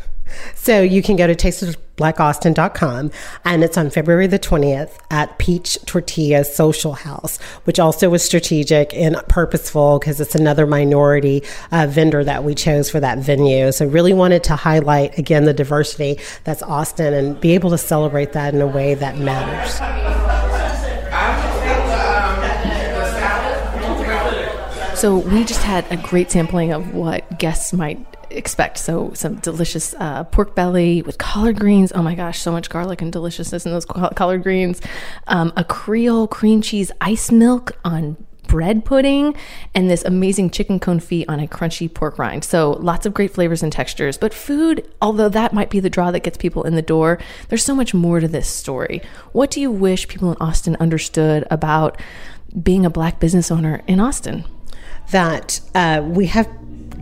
So 0.54 0.80
you 0.80 1.02
can 1.02 1.16
go 1.16 1.26
to 1.26 1.34
tastesofblackaustin.com 1.34 3.10
and 3.44 3.64
it's 3.64 3.76
on 3.76 3.90
February 3.90 4.26
the 4.26 4.38
20th 4.38 4.98
at 5.10 5.38
Peach 5.38 5.78
Tortilla 5.86 6.44
Social 6.44 6.94
House, 6.94 7.40
which 7.64 7.78
also 7.78 8.08
was 8.08 8.22
strategic 8.22 8.94
and 8.94 9.16
purposeful 9.28 9.98
because 9.98 10.20
it's 10.20 10.34
another 10.34 10.66
minority 10.66 11.42
uh, 11.70 11.86
vendor 11.88 12.24
that 12.24 12.44
we 12.44 12.54
chose 12.54 12.90
for 12.90 13.00
that 13.00 13.18
venue. 13.18 13.72
So 13.72 13.86
really 13.86 14.12
wanted 14.12 14.44
to 14.44 14.56
highlight 14.56 15.18
again 15.18 15.44
the 15.44 15.54
diversity 15.54 16.18
that's 16.44 16.62
Austin 16.62 17.12
and 17.12 17.40
be 17.40 17.54
able 17.54 17.70
to 17.70 17.78
celebrate 17.78 18.32
that 18.32 18.54
in 18.54 18.60
a 18.60 18.66
way 18.66 18.94
that 18.94 19.18
matters. 19.18 20.51
So 25.02 25.16
we 25.16 25.42
just 25.42 25.64
had 25.64 25.84
a 25.90 25.96
great 25.96 26.30
sampling 26.30 26.72
of 26.72 26.94
what 26.94 27.36
guests 27.40 27.72
might 27.72 27.98
expect. 28.30 28.78
So 28.78 29.12
some 29.14 29.34
delicious 29.34 29.94
uh, 29.98 30.22
pork 30.22 30.54
belly 30.54 31.02
with 31.02 31.18
collard 31.18 31.58
greens. 31.58 31.90
Oh 31.92 32.04
my 32.04 32.14
gosh, 32.14 32.38
so 32.38 32.52
much 32.52 32.70
garlic 32.70 33.02
and 33.02 33.12
deliciousness 33.12 33.66
in 33.66 33.72
those 33.72 33.84
collard 33.84 34.44
greens. 34.44 34.80
Um, 35.26 35.52
a 35.56 35.64
Creole 35.64 36.28
cream 36.28 36.62
cheese 36.62 36.92
ice 37.00 37.32
milk 37.32 37.72
on 37.84 38.16
bread 38.46 38.84
pudding 38.84 39.34
and 39.74 39.90
this 39.90 40.04
amazing 40.04 40.50
chicken 40.50 40.78
confit 40.78 41.24
on 41.26 41.40
a 41.40 41.48
crunchy 41.48 41.92
pork 41.92 42.16
rind. 42.16 42.44
So 42.44 42.70
lots 42.70 43.04
of 43.04 43.12
great 43.12 43.32
flavors 43.32 43.64
and 43.64 43.72
textures. 43.72 44.16
But 44.16 44.32
food, 44.32 44.88
although 45.02 45.30
that 45.30 45.52
might 45.52 45.68
be 45.68 45.80
the 45.80 45.90
draw 45.90 46.12
that 46.12 46.22
gets 46.22 46.38
people 46.38 46.62
in 46.62 46.76
the 46.76 46.80
door, 46.80 47.18
there's 47.48 47.64
so 47.64 47.74
much 47.74 47.92
more 47.92 48.20
to 48.20 48.28
this 48.28 48.46
story. 48.46 49.02
What 49.32 49.50
do 49.50 49.60
you 49.60 49.72
wish 49.72 50.06
people 50.06 50.30
in 50.30 50.36
Austin 50.38 50.76
understood 50.78 51.44
about 51.50 52.00
being 52.62 52.86
a 52.86 52.90
black 52.90 53.18
business 53.18 53.50
owner 53.50 53.82
in 53.88 53.98
Austin? 53.98 54.44
That 55.10 55.60
uh, 55.74 56.02
we 56.04 56.26
have 56.26 56.48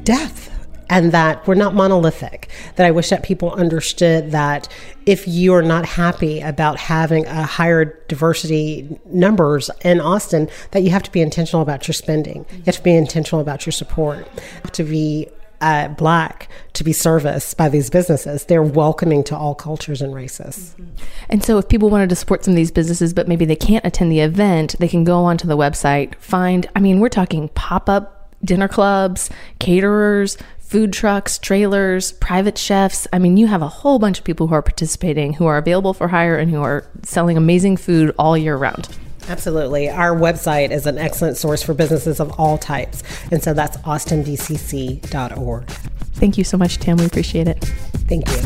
death 0.04 0.50
and 0.90 1.12
that 1.12 1.46
we're 1.46 1.54
not 1.54 1.74
monolithic. 1.74 2.48
That 2.74 2.84
I 2.84 2.90
wish 2.90 3.10
that 3.10 3.22
people 3.22 3.52
understood 3.52 4.32
that 4.32 4.68
if 5.06 5.26
you're 5.26 5.62
not 5.62 5.86
happy 5.86 6.40
about 6.40 6.78
having 6.78 7.26
a 7.26 7.44
higher 7.44 8.04
diversity 8.08 8.98
numbers 9.06 9.70
in 9.84 10.00
Austin, 10.00 10.50
that 10.72 10.82
you 10.82 10.90
have 10.90 11.04
to 11.04 11.12
be 11.12 11.20
intentional 11.20 11.62
about 11.62 11.86
your 11.86 11.94
spending. 11.94 12.44
You 12.50 12.62
have 12.66 12.76
to 12.76 12.82
be 12.82 12.94
intentional 12.94 13.40
about 13.40 13.64
your 13.64 13.72
support. 13.72 14.18
You 14.18 14.42
have 14.64 14.72
to 14.72 14.84
be 14.84 15.28
uh, 15.60 15.88
black 15.88 16.48
to 16.74 16.84
be 16.84 16.92
serviced 16.92 17.56
by 17.56 17.68
these 17.68 17.90
businesses. 17.90 18.44
They're 18.44 18.62
welcoming 18.62 19.24
to 19.24 19.36
all 19.36 19.54
cultures 19.54 20.00
and 20.00 20.14
races. 20.14 20.74
Mm-hmm. 20.78 21.04
And 21.28 21.44
so, 21.44 21.58
if 21.58 21.68
people 21.68 21.90
wanted 21.90 22.08
to 22.10 22.16
support 22.16 22.44
some 22.44 22.52
of 22.52 22.56
these 22.56 22.70
businesses, 22.70 23.12
but 23.12 23.28
maybe 23.28 23.44
they 23.44 23.56
can't 23.56 23.84
attend 23.84 24.10
the 24.10 24.20
event, 24.20 24.76
they 24.78 24.88
can 24.88 25.04
go 25.04 25.24
onto 25.24 25.46
the 25.46 25.56
website, 25.56 26.14
find, 26.16 26.68
I 26.74 26.80
mean, 26.80 27.00
we're 27.00 27.08
talking 27.08 27.48
pop 27.50 27.88
up 27.88 28.34
dinner 28.44 28.68
clubs, 28.68 29.30
caterers, 29.58 30.38
food 30.58 30.92
trucks, 30.92 31.38
trailers, 31.38 32.12
private 32.12 32.56
chefs. 32.56 33.06
I 33.12 33.18
mean, 33.18 33.36
you 33.36 33.48
have 33.48 33.60
a 33.60 33.68
whole 33.68 33.98
bunch 33.98 34.18
of 34.18 34.24
people 34.24 34.46
who 34.46 34.54
are 34.54 34.62
participating, 34.62 35.34
who 35.34 35.46
are 35.46 35.58
available 35.58 35.92
for 35.92 36.08
hire, 36.08 36.36
and 36.36 36.50
who 36.50 36.62
are 36.62 36.86
selling 37.02 37.36
amazing 37.36 37.76
food 37.76 38.14
all 38.18 38.38
year 38.38 38.56
round. 38.56 38.88
Absolutely. 39.30 39.88
Our 39.88 40.10
website 40.16 40.72
is 40.72 40.86
an 40.86 40.98
excellent 40.98 41.36
source 41.36 41.62
for 41.62 41.72
businesses 41.72 42.18
of 42.18 42.32
all 42.38 42.58
types. 42.58 43.04
And 43.30 43.40
so 43.40 43.54
that's 43.54 43.76
austindcc.org. 43.76 45.68
Thank 46.14 46.36
you 46.36 46.42
so 46.42 46.56
much, 46.56 46.78
Tam. 46.78 46.96
We 46.96 47.06
appreciate 47.06 47.46
it. 47.46 47.64
Thank 48.08 48.28
you. 48.28 48.42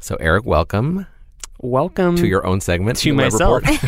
So, 0.00 0.16
Eric, 0.16 0.44
welcome. 0.44 1.06
Welcome 1.60 2.16
to 2.16 2.26
your 2.26 2.46
own 2.46 2.60
segment 2.60 2.98
to 2.98 3.14
myself. 3.14 3.62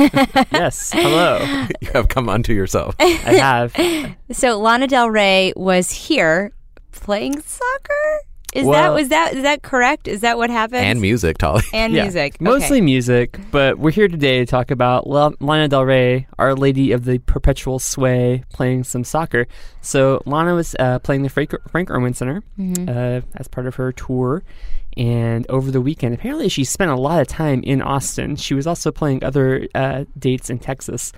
yes, 0.50 0.92
hello. 0.92 1.66
you 1.82 1.90
have 1.92 2.08
come 2.08 2.30
unto 2.30 2.54
yourself. 2.54 2.96
I 2.98 3.04
have. 3.04 4.16
So 4.32 4.58
Lana 4.58 4.86
Del 4.86 5.10
Rey 5.10 5.52
was 5.54 5.90
here 5.90 6.52
playing 6.90 7.40
soccer 7.42 8.20
Is 8.56 8.64
Well- 8.64 8.72
that 8.72 8.94
was 8.98 9.08
that 9.10 9.34
is 9.34 9.42
that 9.42 9.62
correct? 9.62 10.08
Is 10.08 10.22
that 10.22 10.38
what 10.38 10.48
happened? 10.50 10.80
And 10.84 11.00
music, 11.00 11.38
Tolly. 11.38 11.62
And 11.74 11.92
Yeah, 11.92 12.04
music. 12.04 12.40
Mostly 12.40 12.80
music, 12.80 13.38
but 13.50 13.78
we're 13.78 13.90
here 13.90 14.08
today 14.08 14.38
to 14.38 14.46
talk 14.46 14.70
about 14.70 15.06
La- 15.06 15.32
Lana 15.40 15.68
Del 15.68 15.84
Rey, 15.84 16.26
Our 16.38 16.54
Lady 16.54 16.92
of 16.92 17.04
the 17.04 17.18
Perpetual 17.18 17.78
Sway, 17.78 18.44
playing 18.52 18.84
some 18.84 19.04
soccer. 19.04 19.46
So 19.82 20.22
Lana 20.24 20.54
was 20.54 20.74
uh, 20.78 20.98
playing 21.00 21.22
the 21.22 21.28
Frank, 21.28 21.52
Frank 21.70 21.90
Erwin 21.90 22.14
Center 22.14 22.42
Mm-hmm. 22.58 22.88
uh, 22.88 23.20
as 23.36 23.46
part 23.48 23.66
of 23.66 23.74
her 23.76 23.92
tour. 23.92 24.42
And 24.96 25.44
over 25.50 25.70
the 25.70 25.80
weekend, 25.82 26.14
apparently 26.14 26.48
she 26.48 26.64
spent 26.64 26.90
a 26.90 26.96
lot 26.96 27.20
of 27.20 27.26
time 27.28 27.62
in 27.62 27.82
Austin. 27.82 28.36
She 28.36 28.54
was 28.54 28.66
also 28.66 28.90
playing 28.90 29.22
other 29.22 29.68
uh, 29.74 30.04
dates 30.18 30.48
in 30.48 30.58
Texas, 30.58 31.12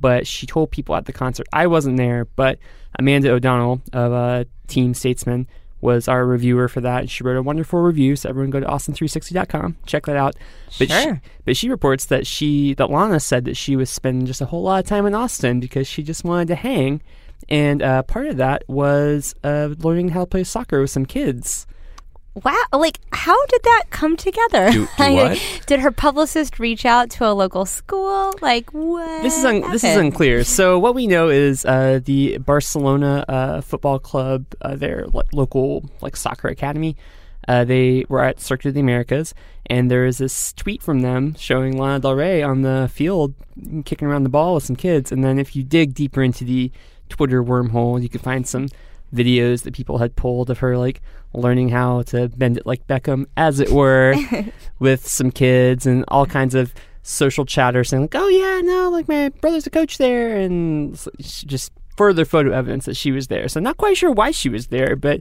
but 0.00 0.26
she 0.28 0.46
told 0.46 0.70
people 0.70 0.94
at 0.94 1.06
the 1.06 1.12
concert, 1.12 1.48
I 1.52 1.66
wasn't 1.66 1.96
there, 1.96 2.26
but 2.36 2.60
Amanda 2.96 3.32
O'Donnell 3.32 3.80
of 3.92 4.12
uh, 4.12 4.44
Team 4.68 4.94
Statesman 4.94 5.48
was 5.84 6.08
our 6.08 6.26
reviewer 6.26 6.66
for 6.66 6.80
that. 6.80 7.00
And 7.02 7.10
she 7.10 7.22
wrote 7.22 7.36
a 7.36 7.42
wonderful 7.42 7.78
review, 7.80 8.16
so 8.16 8.28
everyone 8.28 8.50
go 8.50 8.58
to 8.58 8.66
austin360.com, 8.66 9.76
check 9.86 10.06
that 10.06 10.16
out. 10.16 10.34
But 10.78 10.88
she, 10.90 11.02
Sure. 11.02 11.20
but 11.44 11.56
she 11.56 11.68
reports 11.68 12.06
that 12.06 12.26
she 12.26 12.74
that 12.74 12.90
Lana 12.90 13.20
said 13.20 13.44
that 13.44 13.56
she 13.56 13.76
was 13.76 13.90
spending 13.90 14.26
just 14.26 14.40
a 14.40 14.46
whole 14.46 14.62
lot 14.62 14.82
of 14.82 14.88
time 14.88 15.06
in 15.06 15.14
Austin 15.14 15.60
because 15.60 15.86
she 15.86 16.02
just 16.02 16.24
wanted 16.24 16.48
to 16.48 16.54
hang, 16.56 17.00
and 17.48 17.82
uh, 17.82 18.02
part 18.02 18.26
of 18.26 18.38
that 18.38 18.64
was 18.66 19.34
uh, 19.44 19.74
learning 19.78 20.08
how 20.08 20.20
to 20.20 20.26
play 20.26 20.42
soccer 20.42 20.80
with 20.80 20.90
some 20.90 21.06
kids. 21.06 21.66
Wow, 22.42 22.64
like 22.72 22.98
how 23.12 23.46
did 23.46 23.62
that 23.62 23.84
come 23.90 24.16
together? 24.16 24.70
Do- 24.72 24.86
do 24.86 24.88
what? 25.14 25.62
did 25.66 25.80
her 25.80 25.92
publicist 25.92 26.58
reach 26.58 26.84
out 26.84 27.10
to 27.10 27.26
a 27.26 27.32
local 27.32 27.64
school? 27.64 28.34
Like 28.42 28.70
what? 28.70 29.22
This 29.22 29.38
is 29.38 29.44
un- 29.44 29.70
this 29.70 29.84
is 29.84 29.96
unclear. 29.96 30.42
So 30.42 30.78
what 30.78 30.96
we 30.96 31.06
know 31.06 31.28
is 31.28 31.64
uh, 31.64 32.00
the 32.04 32.38
Barcelona 32.38 33.24
uh, 33.28 33.60
football 33.60 34.00
club, 34.00 34.46
uh, 34.62 34.74
their 34.74 35.06
lo- 35.12 35.22
local 35.32 35.88
like 36.00 36.16
soccer 36.16 36.48
academy. 36.48 36.96
Uh, 37.46 37.62
they 37.62 38.04
were 38.08 38.22
at 38.22 38.40
Circuit 38.40 38.68
of 38.68 38.74
the 38.74 38.80
Americas, 38.80 39.34
and 39.66 39.90
there 39.90 40.06
is 40.06 40.18
this 40.18 40.52
tweet 40.54 40.82
from 40.82 41.00
them 41.00 41.34
showing 41.34 41.76
Lana 41.76 42.00
Del 42.00 42.14
Rey 42.14 42.42
on 42.42 42.62
the 42.62 42.90
field 42.92 43.34
kicking 43.84 44.08
around 44.08 44.22
the 44.24 44.30
ball 44.30 44.54
with 44.54 44.64
some 44.64 44.76
kids. 44.76 45.12
And 45.12 45.22
then 45.22 45.38
if 45.38 45.54
you 45.54 45.62
dig 45.62 45.94
deeper 45.94 46.22
into 46.22 46.44
the 46.44 46.72
Twitter 47.10 47.44
wormhole, 47.44 48.02
you 48.02 48.08
can 48.08 48.20
find 48.20 48.48
some 48.48 48.68
videos 49.14 49.62
that 49.62 49.74
people 49.74 49.98
had 49.98 50.16
pulled 50.16 50.50
of 50.50 50.58
her 50.58 50.76
like 50.76 51.00
learning 51.32 51.68
how 51.68 52.02
to 52.02 52.28
bend 52.28 52.56
it 52.56 52.66
like 52.66 52.86
Beckham, 52.86 53.26
as 53.36 53.60
it 53.60 53.70
were, 53.70 54.14
with 54.78 55.06
some 55.06 55.30
kids 55.30 55.86
and 55.86 56.04
all 56.08 56.26
kinds 56.26 56.54
of 56.54 56.74
social 57.02 57.44
chatter 57.44 57.84
saying 57.84 58.02
like, 58.02 58.14
"Oh 58.14 58.28
yeah, 58.28 58.60
no, 58.62 58.90
like 58.90 59.08
my 59.08 59.28
brother's 59.28 59.66
a 59.66 59.70
coach 59.70 59.98
there," 59.98 60.36
and 60.36 60.98
just 61.20 61.72
further 61.96 62.24
photo 62.24 62.52
evidence 62.52 62.86
that 62.86 62.96
she 62.96 63.12
was 63.12 63.28
there. 63.28 63.48
So 63.48 63.60
not 63.60 63.76
quite 63.76 63.96
sure 63.96 64.10
why 64.10 64.30
she 64.30 64.48
was 64.48 64.68
there, 64.68 64.96
but 64.96 65.20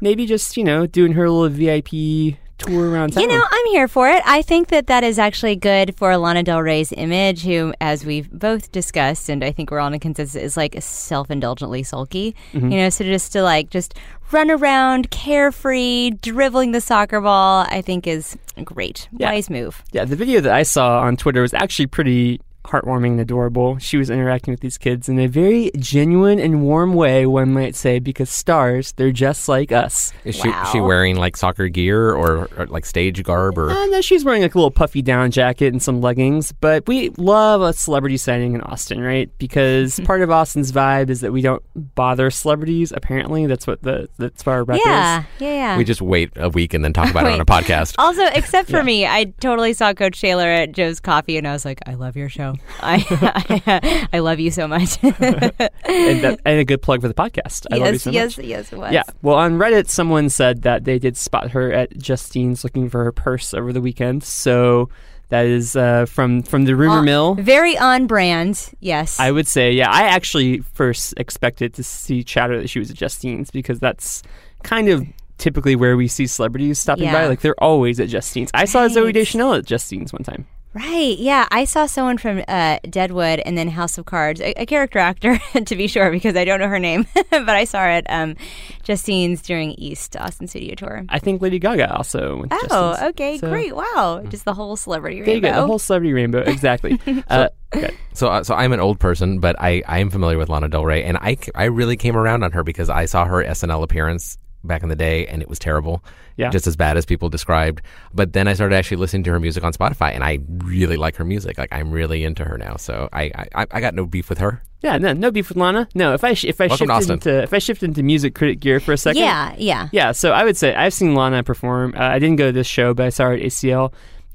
maybe 0.00 0.26
just 0.26 0.56
you 0.56 0.64
know 0.64 0.86
doing 0.86 1.12
her 1.12 1.28
little 1.28 1.48
VIP 1.48 2.38
tour 2.58 2.90
around 2.90 3.12
town. 3.12 3.22
You 3.22 3.28
know, 3.28 3.44
I'm 3.50 3.66
here 3.66 3.88
for 3.88 4.08
it. 4.08 4.22
I 4.24 4.42
think 4.42 4.68
that 4.68 4.86
that 4.86 5.04
is 5.04 5.18
actually 5.18 5.56
good 5.56 5.96
for 5.96 6.16
Lana 6.16 6.42
Del 6.42 6.62
Rey's 6.62 6.92
image, 6.92 7.42
who, 7.42 7.74
as 7.80 8.04
we've 8.04 8.30
both 8.30 8.72
discussed, 8.72 9.28
and 9.28 9.44
I 9.44 9.52
think 9.52 9.70
we're 9.70 9.80
all 9.80 9.92
in 9.92 9.98
consensus, 10.00 10.40
is 10.40 10.56
like 10.56 10.76
self-indulgently 10.80 11.82
sulky. 11.82 12.34
Mm-hmm. 12.52 12.70
You 12.70 12.78
know, 12.78 12.88
so 12.90 13.04
just 13.04 13.32
to 13.32 13.42
like 13.42 13.70
just 13.70 13.94
run 14.30 14.50
around 14.50 15.10
carefree, 15.10 16.10
dribbling 16.22 16.72
the 16.72 16.80
soccer 16.80 17.20
ball, 17.20 17.66
I 17.68 17.82
think 17.82 18.06
is 18.06 18.36
great. 18.64 19.08
Yeah. 19.12 19.32
Wise 19.32 19.50
move. 19.50 19.82
Yeah, 19.92 20.04
the 20.04 20.16
video 20.16 20.40
that 20.40 20.52
I 20.52 20.62
saw 20.62 21.00
on 21.00 21.16
Twitter 21.16 21.42
was 21.42 21.54
actually 21.54 21.86
pretty 21.86 22.40
heartwarming 22.64 23.12
and 23.12 23.20
adorable. 23.20 23.78
She 23.78 23.96
was 23.96 24.10
interacting 24.10 24.52
with 24.52 24.60
these 24.60 24.78
kids 24.78 25.08
in 25.08 25.18
a 25.18 25.26
very 25.26 25.70
genuine 25.78 26.38
and 26.38 26.62
warm 26.62 26.94
way, 26.94 27.26
one 27.26 27.52
might 27.52 27.74
say, 27.74 27.98
because 27.98 28.30
stars, 28.30 28.92
they're 28.92 29.12
just 29.12 29.48
like 29.48 29.70
us. 29.72 30.12
Is 30.24 30.34
she, 30.36 30.48
Wow. 30.48 30.64
she 30.72 30.80
wearing 30.80 31.16
like 31.16 31.36
soccer 31.36 31.68
gear 31.68 32.10
or, 32.12 32.48
or 32.56 32.66
like 32.66 32.84
stage 32.86 33.22
garb 33.22 33.58
or? 33.58 33.70
Uh, 33.70 33.86
no, 33.86 34.00
she's 34.00 34.24
wearing 34.24 34.42
like 34.42 34.54
a 34.54 34.58
little 34.58 34.70
puffy 34.70 35.02
down 35.02 35.30
jacket 35.30 35.72
and 35.72 35.82
some 35.82 36.00
leggings, 36.00 36.52
but 36.52 36.86
we 36.86 37.10
love 37.18 37.60
a 37.60 37.72
celebrity 37.72 38.16
sighting 38.16 38.54
in 38.54 38.60
Austin, 38.62 39.00
right? 39.00 39.30
Because 39.38 40.00
part 40.04 40.22
of 40.22 40.30
Austin's 40.30 40.72
vibe 40.72 41.10
is 41.10 41.20
that 41.20 41.32
we 41.32 41.42
don't 41.42 41.62
bother 41.94 42.30
celebrities. 42.30 42.92
Apparently, 42.96 43.46
that's 43.46 43.66
what 43.66 43.82
the 43.82 44.08
that's 44.18 44.44
what 44.46 44.52
our 44.52 44.64
rep 44.64 44.80
Yeah, 44.84 45.20
is. 45.20 45.26
yeah, 45.40 45.54
yeah. 45.54 45.76
We 45.78 45.84
just 45.84 46.00
wait 46.02 46.30
a 46.36 46.48
week 46.48 46.74
and 46.74 46.84
then 46.84 46.92
talk 46.92 47.10
about 47.10 47.26
it 47.26 47.32
on 47.32 47.40
a 47.40 47.44
podcast. 47.46 47.94
Also, 47.98 48.24
except 48.26 48.70
for 48.70 48.82
me, 48.82 49.06
I 49.06 49.24
totally 49.40 49.72
saw 49.74 49.92
Coach 49.92 50.20
Taylor 50.20 50.46
at 50.48 50.72
Joe's 50.72 51.00
Coffee, 51.00 51.36
and 51.36 51.46
I 51.46 51.52
was 51.52 51.64
like, 51.64 51.80
"I 51.86 51.94
love 51.94 52.16
your 52.16 52.28
show. 52.28 52.53
I, 52.80 53.04
I, 53.66 54.08
I 54.12 54.18
love 54.20 54.40
you 54.40 54.50
so 54.50 54.66
much." 54.68 54.98
and, 55.02 55.14
that, 55.14 56.40
and 56.44 56.58
a 56.60 56.64
good 56.64 56.82
plug 56.82 57.00
for 57.00 57.08
the 57.08 57.14
podcast. 57.14 57.66
I 57.70 57.76
love 57.76 57.86
you 57.86 57.92
yes, 57.92 58.02
so 58.02 58.10
yes, 58.10 58.36
much. 58.36 58.46
yes, 58.46 58.72
it 58.72 58.78
was. 58.78 58.92
Yeah. 58.92 59.02
Well, 59.22 59.36
on 59.36 59.58
Reddit, 59.58 59.88
someone 59.88 60.28
said 60.30 60.62
that 60.62 60.84
they 60.84 60.98
did 60.98 61.16
spot 61.16 61.50
her 61.50 61.72
at 61.72 61.96
Justine's 61.98 62.64
looking 62.64 62.88
for 62.88 63.04
her 63.04 63.12
purse 63.12 63.54
over 63.54 63.72
the 63.72 63.80
weekend. 63.80 64.24
So 64.24 64.88
that 65.28 65.46
is 65.46 65.74
uh, 65.76 66.06
from 66.06 66.42
from 66.42 66.64
the 66.64 66.76
rumor 66.76 66.98
Uh, 66.98 67.02
mill. 67.02 67.34
Very 67.34 67.76
on 67.78 68.06
brand. 68.06 68.70
Yes. 68.80 69.18
I 69.18 69.30
would 69.30 69.48
say, 69.48 69.72
yeah. 69.72 69.90
I 69.90 70.02
actually 70.02 70.60
first 70.60 71.14
expected 71.16 71.74
to 71.74 71.82
see 71.82 72.22
chatter 72.22 72.60
that 72.60 72.68
she 72.68 72.78
was 72.78 72.90
at 72.90 72.96
Justine's 72.96 73.50
because 73.50 73.80
that's 73.80 74.22
kind 74.62 74.88
of 74.88 75.06
typically 75.38 75.76
where 75.76 75.96
we 75.96 76.08
see 76.08 76.26
celebrities 76.26 76.78
stopping 76.78 77.10
by. 77.10 77.26
Like 77.26 77.40
they're 77.40 77.60
always 77.62 77.98
at 78.00 78.08
Justine's. 78.08 78.50
I 78.54 78.66
saw 78.66 78.86
Zooey 78.88 79.12
Deschanel 79.12 79.54
at 79.54 79.66
Justine's 79.66 80.12
one 80.12 80.22
time. 80.22 80.46
Right. 80.74 81.16
Yeah. 81.18 81.46
I 81.52 81.64
saw 81.66 81.86
someone 81.86 82.18
from 82.18 82.42
uh, 82.48 82.78
Deadwood 82.90 83.38
and 83.40 83.56
then 83.56 83.68
House 83.68 83.96
of 83.96 84.06
Cards, 84.06 84.40
a, 84.40 84.52
a 84.62 84.66
character 84.66 84.98
actor, 84.98 85.38
to 85.64 85.76
be 85.76 85.86
sure, 85.86 86.10
because 86.10 86.34
I 86.36 86.44
don't 86.44 86.58
know 86.58 86.66
her 86.68 86.80
name, 86.80 87.06
but 87.30 87.48
I 87.48 87.62
saw 87.64 87.78
her 87.80 87.88
at 87.88 88.06
um, 88.08 88.34
Justine's 88.82 89.40
during 89.42 89.72
East 89.72 90.16
Austin 90.16 90.48
Studio 90.48 90.74
Tour. 90.74 91.04
I 91.08 91.18
think 91.20 91.40
Lady 91.40 91.58
Gaga 91.60 91.94
also 91.96 92.42
Oh, 92.50 92.58
Justine's. 92.62 93.10
okay. 93.10 93.38
So- 93.38 93.48
Great. 93.48 93.74
Wow. 93.76 94.24
Just 94.28 94.44
the 94.44 94.54
whole 94.54 94.76
celebrity 94.76 95.20
There 95.20 95.28
you 95.36 95.40
rainbow. 95.40 95.50
go. 95.50 95.60
The 95.60 95.66
whole 95.68 95.78
celebrity 95.78 96.12
rainbow. 96.12 96.40
Exactly. 96.46 96.98
uh, 97.28 97.48
okay. 97.74 97.94
So, 98.12 98.28
uh, 98.28 98.42
so 98.42 98.54
I'm 98.54 98.72
an 98.72 98.80
old 98.80 98.98
person, 98.98 99.38
but 99.38 99.56
I, 99.60 99.82
I 99.86 99.98
am 100.00 100.10
familiar 100.10 100.38
with 100.38 100.48
Lana 100.48 100.68
Del 100.68 100.84
Rey, 100.84 101.04
and 101.04 101.16
I, 101.18 101.36
I 101.54 101.64
really 101.64 101.96
came 101.96 102.16
around 102.16 102.42
on 102.42 102.52
her 102.52 102.62
because 102.64 102.90
I 102.90 103.06
saw 103.06 103.24
her 103.24 103.44
SNL 103.44 103.82
appearance 103.82 104.38
back 104.64 104.82
in 104.82 104.88
the 104.88 104.96
day, 104.96 105.26
and 105.26 105.42
it 105.42 105.48
was 105.48 105.58
terrible. 105.58 106.02
Yeah. 106.36 106.50
just 106.50 106.66
as 106.66 106.74
bad 106.74 106.96
as 106.96 107.06
people 107.06 107.28
described. 107.28 107.80
But 108.12 108.32
then 108.32 108.48
I 108.48 108.54
started 108.54 108.74
actually 108.74 108.96
listening 108.96 109.22
to 109.22 109.30
her 109.30 109.38
music 109.38 109.62
on 109.62 109.72
Spotify, 109.72 110.12
and 110.12 110.24
I 110.24 110.40
really 110.64 110.96
like 110.96 111.14
her 111.16 111.24
music. 111.24 111.58
Like 111.58 111.68
I'm 111.70 111.92
really 111.92 112.24
into 112.24 112.44
her 112.44 112.58
now. 112.58 112.74
So 112.74 113.08
I, 113.12 113.30
I, 113.54 113.66
I 113.70 113.80
got 113.80 113.94
no 113.94 114.04
beef 114.04 114.28
with 114.28 114.38
her. 114.38 114.60
Yeah, 114.82 114.98
no, 114.98 115.12
no 115.12 115.30
beef 115.30 115.48
with 115.48 115.56
Lana. 115.56 115.88
No, 115.94 116.12
if 116.12 116.24
I 116.24 116.34
sh- 116.34 116.44
if 116.46 116.60
I 116.60 116.66
Welcome 116.66 116.88
to 116.88 116.94
shifted 116.94 117.12
Austin. 117.12 117.30
into 117.30 117.42
if 117.44 117.54
I 117.54 117.58
shifted 117.58 117.86
into 117.88 118.02
music 118.02 118.34
critic 118.34 118.58
gear 118.58 118.80
for 118.80 118.92
a 118.92 118.96
second, 118.98 119.22
yeah. 119.22 119.54
Yeah. 119.56 119.88
yeah. 119.92 120.10
So 120.12 120.32
I 120.32 120.42
would 120.44 120.56
say 120.56 120.74
I've 120.74 120.92
seen 120.92 121.14
Lana 121.14 121.44
perform. 121.44 121.94
Uh, 121.96 122.00
I 122.02 122.18
didn't 122.18 122.36
go 122.36 122.46
to 122.46 122.52
this 122.52 122.66
show, 122.66 122.94
but 122.94 123.06
I 123.06 123.10
saw 123.10 123.26
her 123.26 123.34
at 123.34 123.40
ACL, 123.40 123.92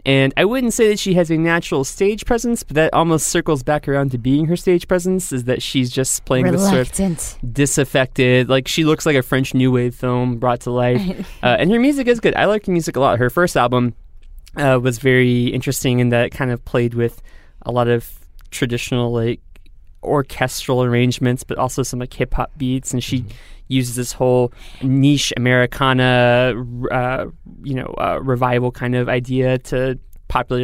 and 0.09 0.33
I 0.35 0.43
wouldn't 0.43 0.73
say 0.73 0.87
that 0.87 0.97
she 0.97 1.13
has 1.13 1.29
a 1.29 1.37
natural 1.37 1.83
stage 1.83 2.25
presence, 2.25 2.63
but 2.63 2.73
that 2.73 2.95
almost 2.95 3.27
circles 3.27 3.61
back 3.61 3.87
around 3.87 4.09
to 4.09 4.17
being 4.17 4.47
her 4.47 4.55
stage 4.55 4.87
presence. 4.87 5.31
Is 5.31 5.43
that 5.43 5.61
she's 5.61 5.91
just 5.91 6.25
playing 6.25 6.51
this 6.51 6.67
sort 6.67 6.99
of 6.99 7.53
disaffected. 7.53 8.49
Like 8.49 8.67
she 8.67 8.85
looks 8.85 9.05
like 9.05 9.15
a 9.15 9.21
French 9.21 9.53
New 9.53 9.71
Wave 9.71 9.93
film 9.93 10.37
brought 10.37 10.61
to 10.61 10.71
life, 10.71 10.99
uh, 11.43 11.57
and 11.59 11.71
her 11.71 11.79
music 11.79 12.07
is 12.07 12.19
good. 12.19 12.33
I 12.33 12.45
like 12.45 12.65
her 12.65 12.71
music 12.71 12.95
a 12.95 12.99
lot. 12.99 13.19
Her 13.19 13.29
first 13.29 13.55
album 13.55 13.93
uh, 14.55 14.79
was 14.81 14.97
very 14.97 15.43
interesting 15.45 15.99
in 15.99 16.09
that 16.09 16.25
it 16.25 16.29
kind 16.31 16.49
of 16.49 16.65
played 16.65 16.95
with 16.95 17.21
a 17.61 17.71
lot 17.71 17.87
of 17.87 18.11
traditional 18.49 19.11
like 19.11 19.41
orchestral 20.03 20.83
arrangements, 20.83 21.43
but 21.43 21.57
also 21.57 21.83
some 21.83 21.99
like 21.99 22.13
hip 22.13 22.33
hop 22.33 22.51
beats, 22.57 22.93
and 22.93 23.03
she. 23.03 23.25
Uses 23.71 23.95
this 23.95 24.13
whole 24.13 24.51
niche 24.81 25.31
Americana, 25.37 26.55
uh, 26.89 27.27
you 27.61 27.75
know, 27.75 27.93
uh, 27.99 28.17
revival 28.19 28.71
kind 28.71 28.95
of 28.95 29.07
idea 29.07 29.59
to 29.59 29.99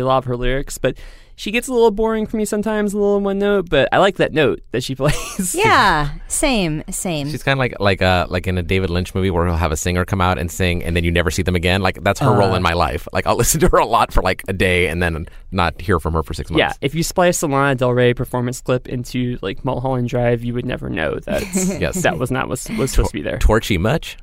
lot 0.01 0.17
of 0.17 0.25
her 0.25 0.35
lyrics, 0.35 0.79
but 0.79 0.97
she 1.35 1.51
gets 1.51 1.67
a 1.67 1.73
little 1.73 1.91
boring 1.91 2.25
for 2.25 2.37
me 2.37 2.45
sometimes, 2.45 2.93
a 2.93 2.97
little 2.97 3.19
one 3.19 3.39
note. 3.39 3.69
But 3.69 3.89
I 3.91 3.97
like 3.97 4.15
that 4.17 4.33
note 4.33 4.61
that 4.71 4.83
she 4.83 4.95
plays. 4.95 5.53
Yeah. 5.55 6.09
Same. 6.27 6.83
Same. 6.89 7.29
She's 7.29 7.43
kind 7.43 7.57
of 7.57 7.59
like 7.59 7.79
like 7.79 8.01
uh 8.01 8.27
like 8.29 8.47
in 8.47 8.57
a 8.57 8.63
David 8.63 8.89
Lynch 8.89 9.13
movie 9.13 9.29
where 9.29 9.45
he'll 9.45 9.55
have 9.55 9.71
a 9.71 9.77
singer 9.77 10.05
come 10.05 10.21
out 10.21 10.37
and 10.37 10.51
sing, 10.51 10.83
and 10.83 10.95
then 10.95 11.03
you 11.03 11.11
never 11.11 11.29
see 11.31 11.41
them 11.41 11.55
again. 11.55 11.81
Like 11.81 12.03
that's 12.03 12.19
her 12.19 12.31
role 12.31 12.55
in 12.55 12.61
my 12.63 12.73
life. 12.73 13.07
Like 13.13 13.27
I'll 13.27 13.35
listen 13.43 13.59
to 13.61 13.67
her 13.69 13.77
a 13.77 13.85
lot 13.85 14.13
for 14.13 14.21
like 14.21 14.43
a 14.47 14.53
day, 14.53 14.87
and 14.87 15.01
then 15.03 15.27
not 15.51 15.79
hear 15.81 15.99
from 15.99 16.13
her 16.13 16.23
for 16.23 16.33
six 16.33 16.49
months. 16.49 16.59
Yeah, 16.59 16.73
if 16.81 16.95
you 16.95 17.03
splice 17.03 17.41
a 17.41 17.47
Lana 17.47 17.75
Del 17.75 17.91
Rey 17.93 18.13
performance 18.13 18.61
clip 18.61 18.87
into 18.87 19.37
like 19.41 19.63
Mulholland 19.65 20.09
Drive, 20.09 20.43
you 20.43 20.53
would 20.53 20.65
never 20.65 20.89
know 20.89 21.19
that 21.19 21.41
Yes. 21.79 22.01
that 22.03 22.17
was 22.17 22.31
not 22.31 22.47
was, 22.49 22.67
was 22.77 22.91
supposed 22.91 23.09
to 23.11 23.13
be 23.13 23.21
there. 23.21 23.37
Torchy 23.39 23.77
much? 23.77 24.17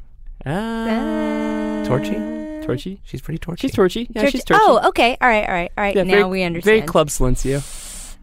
Uh, 0.45 1.85
Torchy? 1.85 2.42
Torchy? 2.63 3.01
She's 3.05 3.21
pretty 3.21 3.39
torchy. 3.39 3.67
She's 3.69 3.75
torchy. 3.75 4.09
Yeah, 4.15 4.23
Church- 4.23 4.33
she's 4.33 4.45
torchy. 4.45 4.63
Oh, 4.65 4.89
okay. 4.89 5.17
All 5.21 5.29
right. 5.29 5.47
All 5.49 5.55
right. 5.55 5.71
All 5.77 5.85
right. 5.85 5.97
yeah, 5.97 6.03
now 6.05 6.11
very, 6.11 6.25
we 6.25 6.43
understand. 6.43 6.65
Very 6.79 6.87
Club 6.87 7.09
Silencio. 7.09 7.63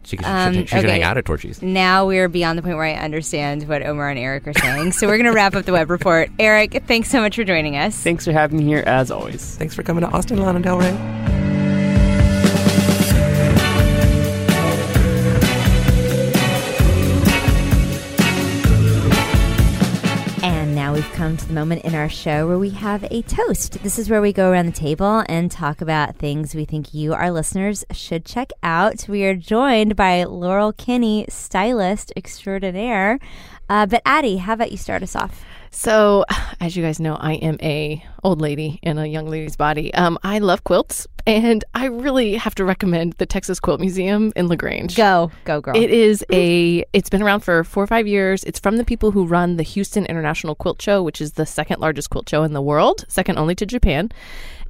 She, 0.02 0.16
should- 0.16 0.24
Um, 0.24 0.54
she, 0.54 0.66
should 0.66 0.78
okay. 0.78 0.88
hang 0.90 1.02
out 1.02 1.18
at 1.18 1.24
Torchy's. 1.26 1.60
Now 1.62 2.06
we're 2.06 2.28
beyond 2.28 2.58
the 2.58 2.62
point 2.62 2.76
where 2.76 2.86
I 2.86 2.94
understand 2.94 3.68
what 3.68 3.84
Omar 3.84 4.08
and 4.10 4.18
Eric 4.18 4.46
are 4.48 4.54
saying. 4.54 4.92
so 4.92 5.06
we're 5.06 5.16
going 5.18 5.26
to 5.26 5.32
wrap 5.32 5.54
up 5.54 5.64
the 5.66 5.72
Webb 5.72 5.90
Report. 5.90 6.30
Eric, 6.38 6.82
thanks 6.86 7.10
so 7.10 7.20
much 7.20 7.36
for 7.36 7.44
joining 7.44 7.76
us. 7.76 7.96
Thanks 7.96 8.24
for 8.24 8.32
having 8.32 8.58
me 8.58 8.64
here 8.64 8.82
as 8.86 9.10
always. 9.10 9.56
Thanks 9.56 9.74
for 9.74 9.82
coming 9.82 10.02
to 10.02 10.08
Austin, 10.10 10.38
Lana 10.38 10.60
Del 10.60 10.78
Rey. 10.78 11.39
To 21.36 21.46
the 21.46 21.52
moment 21.52 21.84
in 21.84 21.94
our 21.94 22.08
show 22.08 22.46
where 22.46 22.58
we 22.58 22.70
have 22.70 23.04
a 23.10 23.22
toast. 23.22 23.82
This 23.82 23.98
is 23.98 24.08
where 24.08 24.20
we 24.20 24.32
go 24.32 24.50
around 24.50 24.66
the 24.66 24.72
table 24.72 25.24
and 25.28 25.50
talk 25.50 25.80
about 25.80 26.16
things 26.16 26.54
we 26.54 26.64
think 26.64 26.94
you, 26.94 27.12
our 27.12 27.30
listeners, 27.30 27.84
should 27.92 28.24
check 28.24 28.50
out. 28.62 29.06
We 29.08 29.24
are 29.24 29.34
joined 29.34 29.96
by 29.96 30.24
Laurel 30.24 30.72
Kinney, 30.72 31.26
stylist 31.28 32.12
extraordinaire. 32.16 33.18
Uh, 33.68 33.86
but 33.86 34.02
Addie, 34.04 34.38
how 34.38 34.54
about 34.54 34.72
you 34.72 34.76
start 34.76 35.02
us 35.02 35.14
off? 35.14 35.44
So, 35.70 36.24
as 36.60 36.76
you 36.76 36.82
guys 36.82 37.00
know, 37.00 37.16
I 37.16 37.34
am 37.34 37.56
a 37.62 38.04
old 38.22 38.40
lady 38.40 38.78
in 38.82 38.98
a 38.98 39.06
young 39.06 39.26
lady's 39.26 39.56
body. 39.56 39.92
Um, 39.94 40.18
I 40.22 40.38
love 40.38 40.64
quilts, 40.64 41.06
and 41.26 41.64
I 41.74 41.86
really 41.86 42.34
have 42.34 42.54
to 42.56 42.64
recommend 42.64 43.14
the 43.14 43.26
Texas 43.26 43.60
Quilt 43.60 43.80
Museum 43.80 44.32
in 44.36 44.48
La 44.48 44.56
Grange. 44.56 44.96
Go, 44.96 45.30
go, 45.44 45.60
girl! 45.60 45.76
It 45.76 45.90
is 45.90 46.24
a. 46.32 46.84
It's 46.92 47.10
been 47.10 47.22
around 47.22 47.40
for 47.40 47.64
four 47.64 47.82
or 47.82 47.86
five 47.86 48.06
years. 48.06 48.44
It's 48.44 48.58
from 48.58 48.76
the 48.76 48.84
people 48.84 49.10
who 49.10 49.24
run 49.24 49.56
the 49.56 49.62
Houston 49.62 50.06
International 50.06 50.54
Quilt 50.54 50.82
Show, 50.82 51.02
which 51.02 51.20
is 51.20 51.32
the 51.32 51.46
second 51.46 51.80
largest 51.80 52.10
quilt 52.10 52.28
show 52.28 52.42
in 52.42 52.52
the 52.52 52.62
world, 52.62 53.04
second 53.08 53.38
only 53.38 53.54
to 53.54 53.66
Japan. 53.66 54.10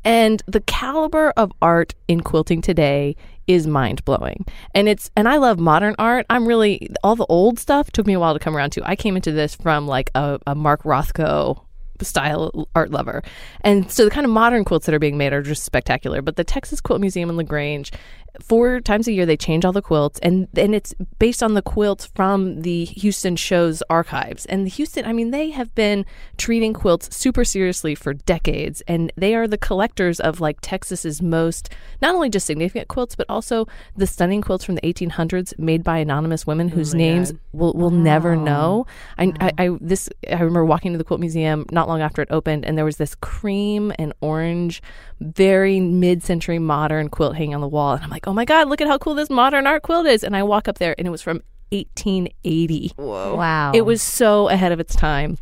And 0.03 0.43
the 0.47 0.61
caliber 0.61 1.31
of 1.37 1.53
art 1.61 1.95
in 2.09 2.23
quilting 2.23 2.63
today 2.63 3.17
is 3.47 3.67
mind 3.67 4.05
blowing. 4.05 4.45
And 4.75 4.89
it's 4.89 5.11
and 5.17 5.29
I 5.29 5.37
love 5.37 5.59
modern 5.59 5.95
art. 5.99 6.27
I'm 6.31 6.47
really 6.47 6.91
all 7.03 7.17
the 7.17 7.27
old 7.27 7.59
stuff 7.59 7.91
took 7.91 8.07
me 8.07 8.13
a 8.15 8.21
while 8.21 8.33
to 8.33 8.39
come 8.39 8.57
around 8.57 8.71
to. 8.71 8.83
I 8.89 8.97
came 8.97 9.17
into 9.17 9.33
this 9.33 9.55
from 9.55 9.87
like 9.87 10.11
a, 10.15 10.39
a 10.47 10.55
Mark 10.55 10.83
Rothko 10.83 11.65
style 12.03 12.69
art 12.75 12.91
lover. 12.91 13.23
And 13.63 13.91
so 13.91 14.05
the 14.05 14.11
kind 14.11 14.25
of 14.25 14.33
modern 14.33 14.65
quilts 14.65 14.87
that 14.87 14.95
are 14.95 14.99
being 14.99 15.19
made 15.19 15.33
are 15.33 15.43
just 15.43 15.65
spectacular. 15.65 16.23
But 16.23 16.37
the 16.37 16.45
Texas 16.45 16.81
Quilt 16.81 17.01
Museum 17.01 17.31
in 17.31 17.37
La 17.37 17.43
Grange 17.43 17.93
four 18.41 18.81
times 18.81 19.09
a 19.09 19.13
year 19.13 19.27
they 19.27 19.37
change 19.37 19.65
all 19.65 19.73
the 19.73 19.83
quilts 19.83 20.19
and 20.21 20.49
and 20.57 20.75
it's 20.75 20.95
based 21.19 21.43
on 21.43 21.55
the 21.55 21.63
quilts 21.63 22.07
from 22.07 22.63
the 22.63 22.85
Houston 22.87 23.37
show's 23.37 23.83
archives. 23.91 24.47
And 24.47 24.67
the 24.67 24.71
Houston, 24.71 25.05
I 25.05 25.13
mean, 25.13 25.31
they 25.31 25.51
have 25.51 25.75
been 25.75 26.07
treating 26.37 26.73
quilts 26.73 27.15
super 27.15 27.45
seriously 27.45 27.95
for 27.95 28.15
decades 28.15 28.83
and 28.83 29.13
they 29.17 29.35
are 29.35 29.49
the 29.49 29.59
collectors 29.59 30.21
of 30.21 30.41
like 30.41 30.59
Texas's 30.61 31.21
most 31.21 31.71
not 32.01 32.15
only 32.15 32.29
just 32.29 32.47
significant 32.47 32.89
quilts 32.89 33.15
but 33.15 33.27
also 33.29 33.67
the 33.97 34.07
stunning 34.07 34.43
quilts 34.43 34.65
from 34.65 34.77
the 34.77 34.83
1800s 34.83 35.59
made 35.59 35.83
by 35.83 35.99
anonymous 35.99 36.47
women 36.47 36.69
oh 36.73 36.77
whose 36.77 36.95
names 36.95 37.33
God. 37.33 37.41
we'll, 37.53 37.73
we'll 37.75 37.91
wow. 37.91 37.97
never 37.97 38.37
know. 38.37 38.87
I, 39.19 39.27
wow. 39.27 39.35
I, 39.41 39.53
I 39.59 39.79
this 39.81 40.09
I 40.29 40.35
remember 40.35 40.65
walking 40.65 40.93
to 40.93 40.99
the 40.99 41.05
quilt 41.05 41.21
museum 41.21 41.67
not 41.73 41.89
long 41.89 42.01
after 42.01 42.23
it 42.23 42.29
opened 42.31 42.65
and 42.65 42.77
there 42.77 42.85
was 42.85 42.97
this 42.97 43.15
cream 43.17 43.93
and 43.99 44.13
orange 44.21 44.83
very 45.21 45.81
mid-century 45.81 46.59
modern 46.59 47.09
quilt 47.09 47.37
hanging 47.37 47.55
on 47.55 47.61
the 47.61 47.69
wall 47.69 47.93
and 47.93 48.03
I'm 48.03 48.11
like, 48.11 48.20
"Oh 48.27 48.33
my 48.33 48.45
god, 48.45 48.69
look 48.69 48.81
at 48.81 48.89
how 48.89 48.99
cool 48.99 49.15
this 49.15 49.31
modern 49.31 49.67
art 49.67 49.83
quilt 49.83 50.07
is." 50.07 50.25
And 50.25 50.37
I 50.37 50.43
walk 50.43 50.69
up 50.69 50.79
there 50.79 50.95
and 50.99 51.07
it 51.07 51.11
was 51.11 51.23
from 51.23 51.43
1880. 51.73 52.93
Whoa. 52.97 53.37
Wow. 53.37 53.73
It 53.75 53.83
was 53.83 54.03
so 54.03 54.49
ahead 54.49 54.73
of 54.73 54.81
its 54.81 54.95
time. 54.95 55.39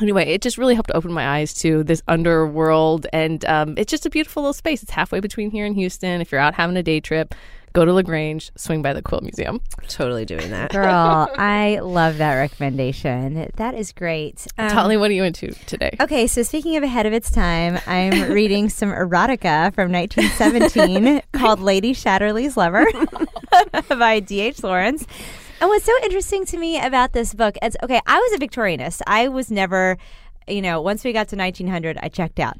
Anyway, 0.00 0.26
it 0.26 0.42
just 0.42 0.58
really 0.58 0.74
helped 0.74 0.90
open 0.94 1.10
my 1.12 1.38
eyes 1.38 1.54
to 1.54 1.82
this 1.82 2.02
underworld, 2.06 3.06
and 3.14 3.42
um, 3.46 3.74
it's 3.78 3.90
just 3.90 4.04
a 4.04 4.10
beautiful 4.10 4.42
little 4.42 4.52
space. 4.52 4.82
It's 4.82 4.92
halfway 4.92 5.20
between 5.20 5.50
here 5.50 5.64
and 5.64 5.74
Houston. 5.74 6.20
If 6.20 6.30
you're 6.30 6.40
out 6.40 6.54
having 6.54 6.76
a 6.76 6.82
day 6.82 7.00
trip, 7.00 7.34
go 7.76 7.84
to 7.84 7.92
La 7.92 8.00
Grange, 8.00 8.50
swing 8.56 8.80
by 8.80 8.94
the 8.94 9.02
Quilt 9.02 9.22
Museum. 9.22 9.60
Totally 9.86 10.24
doing 10.24 10.50
that. 10.50 10.72
Girl, 10.72 11.30
I 11.36 11.80
love 11.82 12.16
that 12.16 12.34
recommendation. 12.36 13.50
That 13.56 13.74
is 13.74 13.92
great. 13.92 14.46
Um, 14.56 14.70
Tolly, 14.70 14.96
what 14.96 15.10
are 15.10 15.14
you 15.14 15.24
into 15.24 15.52
today? 15.66 15.94
Okay, 16.00 16.26
so 16.26 16.42
speaking 16.42 16.78
of 16.78 16.82
ahead 16.82 17.04
of 17.04 17.12
its 17.12 17.30
time, 17.30 17.78
I'm 17.86 18.32
reading 18.32 18.70
some 18.70 18.88
erotica 18.88 19.74
from 19.74 19.92
1917 19.92 21.20
called 21.32 21.60
Lady 21.60 21.92
Chatterley's 21.92 22.56
Lover 22.56 22.86
by 23.90 24.20
D.H. 24.20 24.62
Lawrence. 24.62 25.06
And 25.60 25.68
what's 25.68 25.84
so 25.84 25.92
interesting 26.02 26.46
to 26.46 26.56
me 26.56 26.80
about 26.80 27.12
this 27.12 27.34
book 27.34 27.56
is 27.62 27.76
okay, 27.82 28.00
I 28.06 28.18
was 28.18 28.32
a 28.32 28.38
Victorianist. 28.38 29.02
I 29.06 29.28
was 29.28 29.50
never, 29.50 29.98
you 30.48 30.62
know, 30.62 30.80
once 30.80 31.04
we 31.04 31.12
got 31.12 31.28
to 31.28 31.36
1900, 31.36 31.98
I 32.02 32.08
checked 32.08 32.40
out 32.40 32.56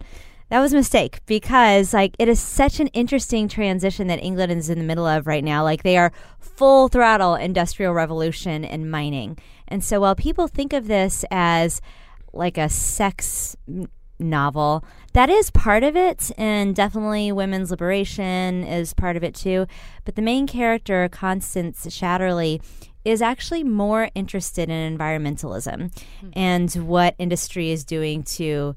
that 0.48 0.60
was 0.60 0.72
a 0.72 0.76
mistake 0.76 1.20
because 1.26 1.92
like 1.92 2.14
it 2.18 2.28
is 2.28 2.40
such 2.40 2.78
an 2.78 2.86
interesting 2.88 3.48
transition 3.48 4.06
that 4.06 4.22
England 4.22 4.52
is 4.52 4.70
in 4.70 4.78
the 4.78 4.84
middle 4.84 5.06
of 5.06 5.26
right 5.26 5.42
now. 5.42 5.64
Like 5.64 5.82
they 5.82 5.96
are 5.96 6.12
full 6.38 6.88
throttle 6.88 7.34
industrial 7.34 7.92
revolution 7.92 8.64
and 8.64 8.90
mining. 8.90 9.38
And 9.68 9.82
so 9.82 10.00
while 10.00 10.14
people 10.14 10.46
think 10.46 10.72
of 10.72 10.86
this 10.86 11.24
as 11.30 11.80
like 12.32 12.58
a 12.58 12.68
sex 12.68 13.56
novel, 14.18 14.84
that 15.14 15.28
is 15.28 15.50
part 15.50 15.82
of 15.82 15.96
it 15.96 16.30
and 16.38 16.76
definitely 16.76 17.32
women's 17.32 17.70
liberation 17.70 18.62
is 18.62 18.94
part 18.94 19.16
of 19.16 19.24
it 19.24 19.34
too. 19.34 19.66
But 20.04 20.14
the 20.14 20.22
main 20.22 20.46
character, 20.46 21.08
Constance 21.08 21.86
Chatterley, 21.86 22.62
is 23.04 23.22
actually 23.22 23.62
more 23.62 24.10
interested 24.14 24.68
in 24.68 24.96
environmentalism 24.98 25.92
mm-hmm. 25.92 26.28
and 26.32 26.72
what 26.74 27.14
industry 27.18 27.70
is 27.70 27.84
doing 27.84 28.22
to 28.24 28.74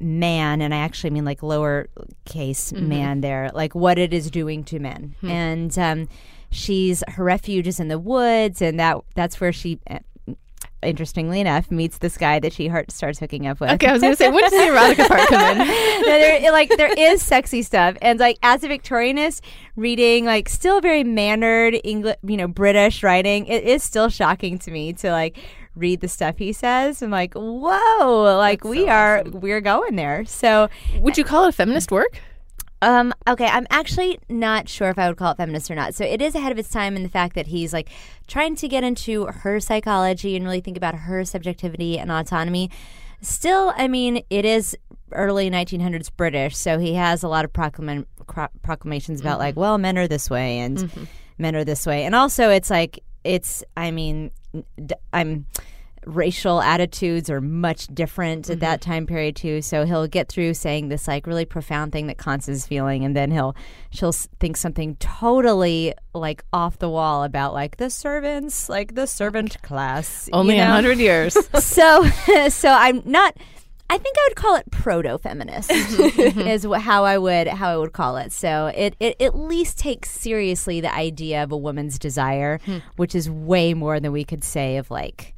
man, 0.00 0.60
and 0.60 0.74
I 0.74 0.78
actually 0.78 1.10
mean 1.10 1.24
like 1.24 1.42
lower 1.42 1.88
case 2.24 2.72
mm-hmm. 2.72 2.88
man 2.88 3.20
there, 3.20 3.50
like 3.54 3.74
what 3.74 3.98
it 3.98 4.12
is 4.12 4.30
doing 4.30 4.64
to 4.64 4.78
men. 4.78 5.14
Hmm. 5.20 5.30
And 5.30 5.78
um, 5.78 6.08
she's 6.50 7.02
her 7.08 7.24
refuge 7.24 7.66
is 7.66 7.80
in 7.80 7.88
the 7.88 7.98
woods, 7.98 8.62
and 8.62 8.78
that 8.80 8.98
that's 9.14 9.40
where 9.40 9.52
she. 9.52 9.80
Uh, 9.88 9.98
interestingly 10.82 11.40
enough, 11.40 11.70
meets 11.70 11.98
this 11.98 12.16
guy 12.16 12.40
that 12.40 12.52
she 12.52 12.66
heart 12.66 12.90
starts 12.90 13.18
hooking 13.18 13.46
up 13.46 13.60
with. 13.60 13.70
Okay, 13.70 13.86
I 13.86 13.92
was 13.92 14.02
gonna 14.02 14.16
say, 14.16 14.28
when 14.28 14.42
does 14.42 14.50
the 14.50 14.56
erotica 14.56 15.06
part 15.08 15.28
come 15.28 15.40
in? 15.40 15.58
no, 15.58 16.04
there, 16.04 16.52
like 16.52 16.70
there 16.76 16.92
is 16.92 17.22
sexy 17.22 17.62
stuff, 17.62 17.96
and 18.02 18.18
like 18.18 18.38
as 18.42 18.64
a 18.64 18.68
Victorianist, 18.68 19.42
reading 19.76 20.24
like 20.24 20.48
still 20.48 20.80
very 20.80 21.04
mannered 21.04 21.78
English, 21.84 22.16
you 22.24 22.36
know, 22.36 22.48
British 22.48 23.02
writing, 23.02 23.46
it 23.46 23.64
is 23.64 23.82
still 23.82 24.08
shocking 24.08 24.58
to 24.60 24.70
me 24.70 24.92
to 24.94 25.10
like 25.10 25.38
read 25.74 26.00
the 26.00 26.08
stuff 26.08 26.38
he 26.38 26.52
says. 26.52 27.02
I'm 27.02 27.10
like, 27.10 27.34
whoa, 27.34 28.36
like 28.38 28.62
That's 28.62 28.70
we 28.70 28.84
so 28.84 28.88
are 28.88 29.20
awesome. 29.20 29.40
we're 29.40 29.60
going 29.60 29.96
there. 29.96 30.24
So 30.24 30.68
would 30.98 31.16
you 31.16 31.24
call 31.24 31.44
it 31.44 31.48
a 31.50 31.52
feminist 31.52 31.90
work? 31.90 32.20
Um, 32.82 33.14
okay, 33.28 33.46
I'm 33.46 33.66
actually 33.70 34.18
not 34.28 34.68
sure 34.68 34.90
if 34.90 34.98
I 34.98 35.06
would 35.06 35.16
call 35.16 35.30
it 35.30 35.36
feminist 35.36 35.70
or 35.70 35.76
not. 35.76 35.94
So 35.94 36.04
it 36.04 36.20
is 36.20 36.34
ahead 36.34 36.50
of 36.50 36.58
its 36.58 36.68
time 36.68 36.96
in 36.96 37.04
the 37.04 37.08
fact 37.08 37.36
that 37.36 37.46
he's 37.46 37.72
like 37.72 37.88
trying 38.26 38.56
to 38.56 38.66
get 38.66 38.82
into 38.82 39.26
her 39.26 39.60
psychology 39.60 40.34
and 40.34 40.44
really 40.44 40.60
think 40.60 40.76
about 40.76 40.96
her 40.96 41.24
subjectivity 41.24 41.96
and 41.96 42.10
autonomy. 42.10 42.70
Still, 43.20 43.72
I 43.76 43.86
mean, 43.86 44.24
it 44.30 44.44
is 44.44 44.76
early 45.12 45.48
1900s 45.48 46.10
British, 46.16 46.56
so 46.56 46.80
he 46.80 46.94
has 46.94 47.22
a 47.22 47.28
lot 47.28 47.44
of 47.44 47.52
proclam- 47.52 48.06
proclamations 48.62 49.20
about 49.20 49.34
mm-hmm. 49.34 49.40
like, 49.40 49.56
well, 49.56 49.78
men 49.78 49.96
are 49.96 50.08
this 50.08 50.28
way 50.28 50.58
and 50.58 50.78
mm-hmm. 50.78 51.04
men 51.38 51.54
are 51.54 51.64
this 51.64 51.86
way, 51.86 52.04
and 52.04 52.16
also 52.16 52.50
it's 52.50 52.68
like 52.68 52.98
it's. 53.22 53.62
I 53.76 53.92
mean, 53.92 54.32
I'm 55.12 55.46
racial 56.06 56.60
attitudes 56.60 57.30
are 57.30 57.40
much 57.40 57.86
different 57.88 58.44
mm-hmm. 58.44 58.52
at 58.52 58.60
that 58.60 58.80
time 58.80 59.06
period 59.06 59.36
too. 59.36 59.62
So 59.62 59.84
he'll 59.84 60.06
get 60.06 60.28
through 60.28 60.54
saying 60.54 60.88
this 60.88 61.06
like 61.06 61.26
really 61.26 61.44
profound 61.44 61.92
thing 61.92 62.06
that 62.08 62.18
Constance 62.18 62.58
is 62.58 62.66
feeling, 62.66 63.04
and 63.04 63.16
then 63.16 63.30
he'll 63.30 63.54
she'll 63.90 64.12
think 64.12 64.56
something 64.56 64.96
totally 64.96 65.94
like 66.14 66.44
off 66.52 66.78
the 66.78 66.90
wall 66.90 67.24
about 67.24 67.54
like 67.54 67.76
the 67.76 67.90
servants, 67.90 68.68
like 68.68 68.94
the 68.94 69.06
servant 69.06 69.60
class. 69.62 70.28
Only 70.32 70.58
a 70.58 70.66
hundred 70.66 70.98
years. 70.98 71.36
so 71.58 72.04
so 72.48 72.70
I'm 72.70 73.02
not. 73.04 73.36
I 73.92 73.98
think 73.98 74.16
I 74.16 74.28
would 74.30 74.36
call 74.36 74.56
it 74.56 74.70
proto 74.70 75.18
feminist 75.18 75.68
mm-hmm. 75.70 76.40
is 76.40 76.66
how 76.80 77.04
I 77.04 77.18
would 77.18 77.46
how 77.46 77.68
I 77.68 77.76
would 77.76 77.92
call 77.92 78.16
it. 78.16 78.32
So 78.32 78.72
it, 78.74 78.96
it 78.98 79.20
at 79.20 79.36
least 79.36 79.76
takes 79.76 80.10
seriously 80.10 80.80
the 80.80 80.92
idea 80.94 81.42
of 81.42 81.52
a 81.52 81.58
woman's 81.58 81.98
desire, 81.98 82.58
hmm. 82.64 82.78
which 82.96 83.14
is 83.14 83.28
way 83.28 83.74
more 83.74 84.00
than 84.00 84.10
we 84.10 84.24
could 84.24 84.44
say 84.44 84.78
of 84.78 84.90
like, 84.90 85.34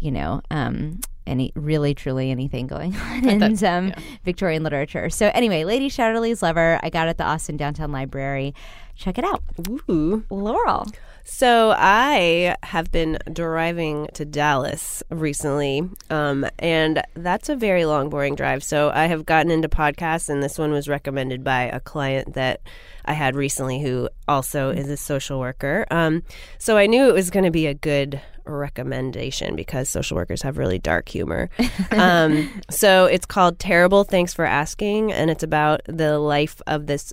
you 0.00 0.10
know, 0.10 0.42
um, 0.50 0.98
any 1.28 1.52
really 1.54 1.94
truly 1.94 2.32
anything 2.32 2.66
going 2.66 2.96
on 3.00 3.28
in 3.28 3.38
that, 3.38 3.62
um, 3.62 3.88
yeah. 3.88 4.00
Victorian 4.24 4.64
literature. 4.64 5.08
So 5.08 5.30
anyway, 5.32 5.62
Lady 5.62 5.88
Chatterley's 5.88 6.42
Lover, 6.42 6.80
I 6.82 6.90
got 6.90 7.06
it 7.06 7.10
at 7.10 7.18
the 7.18 7.24
Austin 7.24 7.56
Downtown 7.56 7.92
Library. 7.92 8.52
Check 8.96 9.16
it 9.16 9.24
out. 9.24 9.44
Ooh, 9.88 10.24
Laurel. 10.28 10.86
So 11.28 11.74
I 11.76 12.54
have 12.62 12.92
been 12.92 13.18
driving 13.32 14.06
to 14.14 14.24
Dallas 14.24 15.02
recently, 15.10 15.82
um, 16.08 16.46
and 16.60 17.02
that's 17.14 17.48
a 17.48 17.56
very 17.56 17.84
long, 17.84 18.08
boring 18.08 18.36
drive. 18.36 18.62
So 18.62 18.90
I 18.94 19.06
have 19.06 19.26
gotten 19.26 19.50
into 19.50 19.68
podcasts, 19.68 20.28
and 20.28 20.40
this 20.40 20.56
one 20.56 20.70
was 20.70 20.88
recommended 20.88 21.42
by 21.42 21.62
a 21.62 21.80
client 21.80 22.34
that 22.34 22.60
I 23.04 23.12
had 23.12 23.34
recently, 23.34 23.82
who 23.82 24.08
also 24.28 24.70
is 24.70 24.88
a 24.88 24.96
social 24.96 25.40
worker. 25.40 25.84
Um, 25.90 26.22
so 26.58 26.76
I 26.76 26.86
knew 26.86 27.08
it 27.08 27.14
was 27.14 27.30
going 27.30 27.44
to 27.44 27.50
be 27.50 27.66
a 27.66 27.74
good 27.74 28.20
recommendation 28.44 29.56
because 29.56 29.88
social 29.88 30.16
workers 30.16 30.42
have 30.42 30.58
really 30.58 30.78
dark 30.78 31.08
humor. 31.08 31.50
um, 31.90 32.48
so 32.70 33.06
it's 33.06 33.26
called 33.26 33.58
Terrible 33.58 34.04
Thanks 34.04 34.32
for 34.32 34.44
Asking, 34.44 35.12
and 35.12 35.28
it's 35.28 35.42
about 35.42 35.80
the 35.86 36.20
life 36.20 36.62
of 36.68 36.86
this 36.86 37.12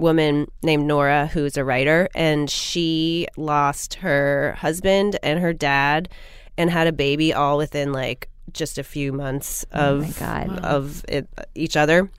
woman 0.00 0.50
named 0.62 0.86
Nora 0.86 1.26
who's 1.28 1.56
a 1.56 1.64
writer 1.64 2.08
and 2.14 2.50
she 2.50 3.26
lost 3.36 3.94
her 3.94 4.56
husband 4.58 5.18
and 5.22 5.38
her 5.40 5.52
dad 5.52 6.08
and 6.56 6.70
had 6.70 6.86
a 6.86 6.92
baby 6.92 7.32
all 7.32 7.56
within 7.56 7.92
like 7.92 8.28
just 8.52 8.78
a 8.78 8.82
few 8.82 9.12
months 9.12 9.64
oh 9.72 9.98
of 9.98 10.22
oh 10.22 10.56
of 10.62 11.04
it, 11.08 11.28
each 11.54 11.76
other. 11.76 12.10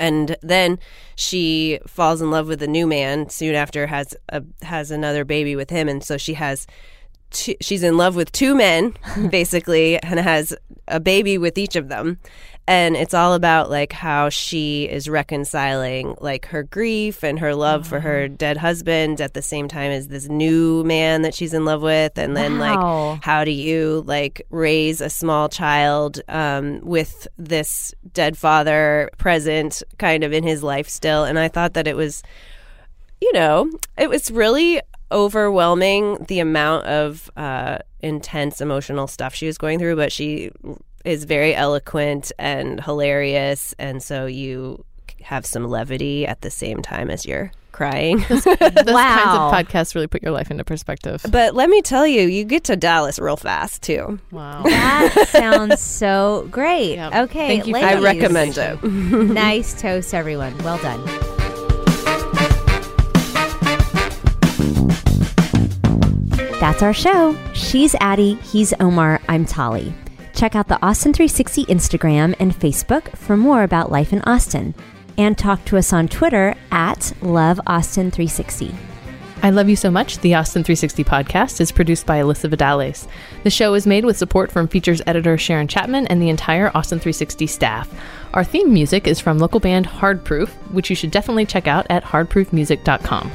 And 0.00 0.36
then 0.42 0.78
she 1.14 1.78
falls 1.86 2.22
in 2.22 2.30
love 2.30 2.48
with 2.48 2.62
a 2.62 2.66
new 2.66 2.86
man 2.86 3.28
soon 3.28 3.54
after 3.54 3.86
has 3.86 4.14
a 4.30 4.42
has 4.62 4.90
another 4.90 5.24
baby 5.24 5.54
with 5.54 5.70
him 5.70 5.88
and 5.88 6.02
so 6.02 6.16
she 6.16 6.34
has 6.34 6.66
two, 7.32 7.54
she's 7.60 7.82
in 7.82 7.96
love 7.96 8.14
with 8.14 8.30
two 8.32 8.54
men, 8.54 8.94
basically, 9.30 10.00
and 10.02 10.20
has 10.20 10.54
a 10.88 11.00
baby 11.00 11.38
with 11.38 11.58
each 11.58 11.76
of 11.76 11.88
them. 11.88 12.18
And 12.68 12.94
it's 12.96 13.12
all 13.12 13.34
about 13.34 13.70
like 13.70 13.92
how 13.92 14.28
she 14.28 14.84
is 14.84 15.08
reconciling 15.08 16.14
like 16.20 16.46
her 16.46 16.62
grief 16.62 17.24
and 17.24 17.40
her 17.40 17.56
love 17.56 17.86
for 17.88 17.98
her 18.00 18.28
dead 18.28 18.56
husband 18.56 19.20
at 19.20 19.34
the 19.34 19.42
same 19.42 19.66
time 19.66 19.90
as 19.90 20.06
this 20.08 20.28
new 20.28 20.84
man 20.84 21.22
that 21.22 21.34
she's 21.34 21.54
in 21.54 21.64
love 21.64 21.82
with. 21.82 22.16
And 22.16 22.36
then 22.36 22.58
Wow. 22.58 23.10
like 23.10 23.22
how 23.24 23.44
do 23.44 23.50
you 23.50 24.04
like 24.06 24.46
raise 24.50 25.00
a 25.00 25.10
small 25.10 25.48
child 25.48 26.20
um, 26.28 26.80
with 26.82 27.26
this 27.36 27.94
dead 28.12 28.38
father 28.38 29.10
present 29.18 29.82
kind 29.98 30.22
of 30.22 30.32
in 30.32 30.44
his 30.44 30.62
life 30.62 30.88
still? 30.88 31.24
And 31.24 31.40
I 31.40 31.48
thought 31.48 31.74
that 31.74 31.88
it 31.88 31.96
was 31.96 32.22
you 33.20 33.32
know, 33.32 33.70
it 33.96 34.08
was 34.08 34.30
really 34.30 34.80
overwhelming 35.12 36.24
the 36.28 36.40
amount 36.40 36.86
of 36.86 37.30
uh, 37.36 37.78
intense 38.00 38.60
emotional 38.60 39.06
stuff 39.06 39.34
she 39.34 39.46
was 39.46 39.58
going 39.58 39.78
through, 39.78 39.94
but 39.96 40.10
she 40.12 40.50
is 41.04 41.24
very 41.24 41.54
eloquent 41.54 42.32
and 42.38 42.82
hilarious. 42.82 43.74
And 43.78 44.02
so 44.02 44.26
you 44.26 44.84
have 45.22 45.46
some 45.46 45.64
levity 45.68 46.26
at 46.26 46.40
the 46.40 46.50
same 46.50 46.82
time 46.82 47.10
as 47.10 47.24
you're 47.26 47.52
crying. 47.70 48.18
Those 48.28 48.44
Wow. 48.46 48.54
kinds 48.56 48.86
of 48.86 48.86
podcasts 49.52 49.94
really 49.94 50.06
put 50.06 50.22
your 50.22 50.32
life 50.32 50.50
into 50.50 50.62
perspective. 50.64 51.24
but 51.30 51.54
let 51.54 51.70
me 51.70 51.80
tell 51.80 52.06
you, 52.06 52.22
you 52.22 52.44
get 52.44 52.64
to 52.64 52.76
Dallas 52.76 53.18
real 53.18 53.36
fast 53.36 53.82
too. 53.82 54.18
Wow. 54.30 54.62
That 54.64 55.28
sounds 55.30 55.80
so 55.80 56.46
great. 56.50 56.96
Yep. 56.96 57.14
Okay, 57.14 57.48
Thank 57.48 57.66
you 57.66 57.74
for 57.74 57.80
I 57.80 57.94
recommend 58.00 58.58
it. 58.58 58.82
nice 58.84 59.80
toast, 59.80 60.12
everyone. 60.12 60.56
Well 60.58 60.78
done. 60.78 61.00
That's 66.60 66.82
our 66.82 66.92
show. 66.94 67.36
She's 67.54 67.94
Addie, 68.00 68.34
he's 68.34 68.72
Omar, 68.78 69.20
I'm 69.28 69.44
Tolly. 69.44 69.92
Check 70.34 70.54
out 70.54 70.68
the 70.68 70.82
Austin 70.84 71.12
360 71.12 71.66
Instagram 71.66 72.34
and 72.38 72.54
Facebook 72.54 73.16
for 73.16 73.36
more 73.36 73.62
about 73.62 73.92
life 73.92 74.12
in 74.12 74.22
Austin. 74.22 74.74
And 75.18 75.36
talk 75.36 75.64
to 75.66 75.76
us 75.76 75.92
on 75.92 76.08
Twitter 76.08 76.54
at 76.70 77.12
Love 77.20 77.60
Austin 77.66 78.10
360. 78.10 78.74
I 79.44 79.50
Love 79.50 79.68
You 79.68 79.74
So 79.74 79.90
Much, 79.90 80.18
the 80.18 80.34
Austin 80.36 80.62
360 80.62 81.02
podcast, 81.02 81.60
is 81.60 81.72
produced 81.72 82.06
by 82.06 82.20
Alyssa 82.20 82.48
Vidales. 82.48 83.08
The 83.42 83.50
show 83.50 83.74
is 83.74 83.88
made 83.88 84.04
with 84.04 84.16
support 84.16 84.52
from 84.52 84.68
features 84.68 85.02
editor 85.04 85.36
Sharon 85.36 85.66
Chapman 85.66 86.06
and 86.06 86.22
the 86.22 86.28
entire 86.28 86.68
Austin 86.76 87.00
360 87.00 87.48
staff. 87.48 87.92
Our 88.34 88.44
theme 88.44 88.72
music 88.72 89.08
is 89.08 89.18
from 89.18 89.38
local 89.38 89.58
band 89.58 89.86
Hard 89.86 90.24
Proof, 90.24 90.52
which 90.70 90.90
you 90.90 90.96
should 90.96 91.10
definitely 91.10 91.44
check 91.44 91.66
out 91.66 91.88
at 91.90 92.04
hardproofmusic.com. 92.04 93.32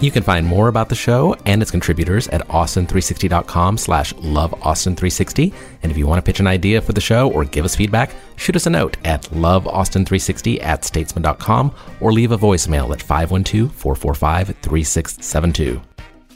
You 0.00 0.10
can 0.10 0.22
find 0.22 0.46
more 0.46 0.68
about 0.68 0.90
the 0.90 0.94
show 0.94 1.34
and 1.46 1.62
its 1.62 1.70
contributors 1.70 2.28
at 2.28 2.46
austin360.com 2.48 3.78
slash 3.78 4.12
loveaustin360. 4.14 5.54
And 5.82 5.90
if 5.90 5.96
you 5.96 6.06
want 6.06 6.18
to 6.18 6.22
pitch 6.22 6.38
an 6.38 6.46
idea 6.46 6.82
for 6.82 6.92
the 6.92 7.00
show 7.00 7.30
or 7.30 7.44
give 7.44 7.64
us 7.64 7.74
feedback, 7.74 8.10
shoot 8.36 8.56
us 8.56 8.66
a 8.66 8.70
note 8.70 8.98
at 9.04 9.22
loveaustin360 9.22 10.62
at 10.62 10.84
statesman.com 10.84 11.74
or 12.00 12.12
leave 12.12 12.32
a 12.32 12.38
voicemail 12.38 12.92
at 12.92 12.98
512-445-3672. 12.98 15.82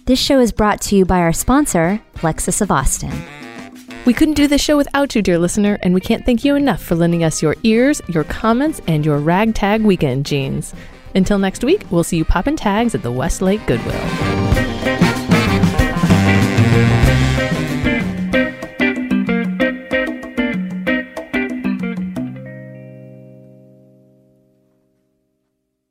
This 0.06 0.18
show 0.18 0.40
is 0.40 0.52
brought 0.52 0.80
to 0.82 0.96
you 0.96 1.04
by 1.04 1.18
our 1.18 1.34
sponsor, 1.34 2.00
Lexus 2.16 2.62
of 2.62 2.70
Austin. 2.70 3.12
We 4.06 4.14
couldn't 4.14 4.34
do 4.34 4.48
this 4.48 4.62
show 4.62 4.78
without 4.78 5.14
you, 5.14 5.20
dear 5.20 5.38
listener, 5.38 5.78
and 5.82 5.92
we 5.92 6.00
can't 6.00 6.24
thank 6.24 6.46
you 6.46 6.56
enough 6.56 6.82
for 6.82 6.94
lending 6.94 7.22
us 7.22 7.42
your 7.42 7.54
ears, 7.64 8.00
your 8.08 8.24
comments, 8.24 8.80
and 8.86 9.04
your 9.04 9.18
ragtag 9.18 9.82
weekend 9.82 10.24
jeans. 10.24 10.72
Until 11.14 11.38
next 11.38 11.64
week, 11.64 11.82
we'll 11.90 12.04
see 12.04 12.16
you 12.16 12.24
popping 12.24 12.56
tags 12.56 12.94
at 12.94 13.02
the 13.02 13.12
Westlake 13.12 13.66
Goodwill. 13.66 14.00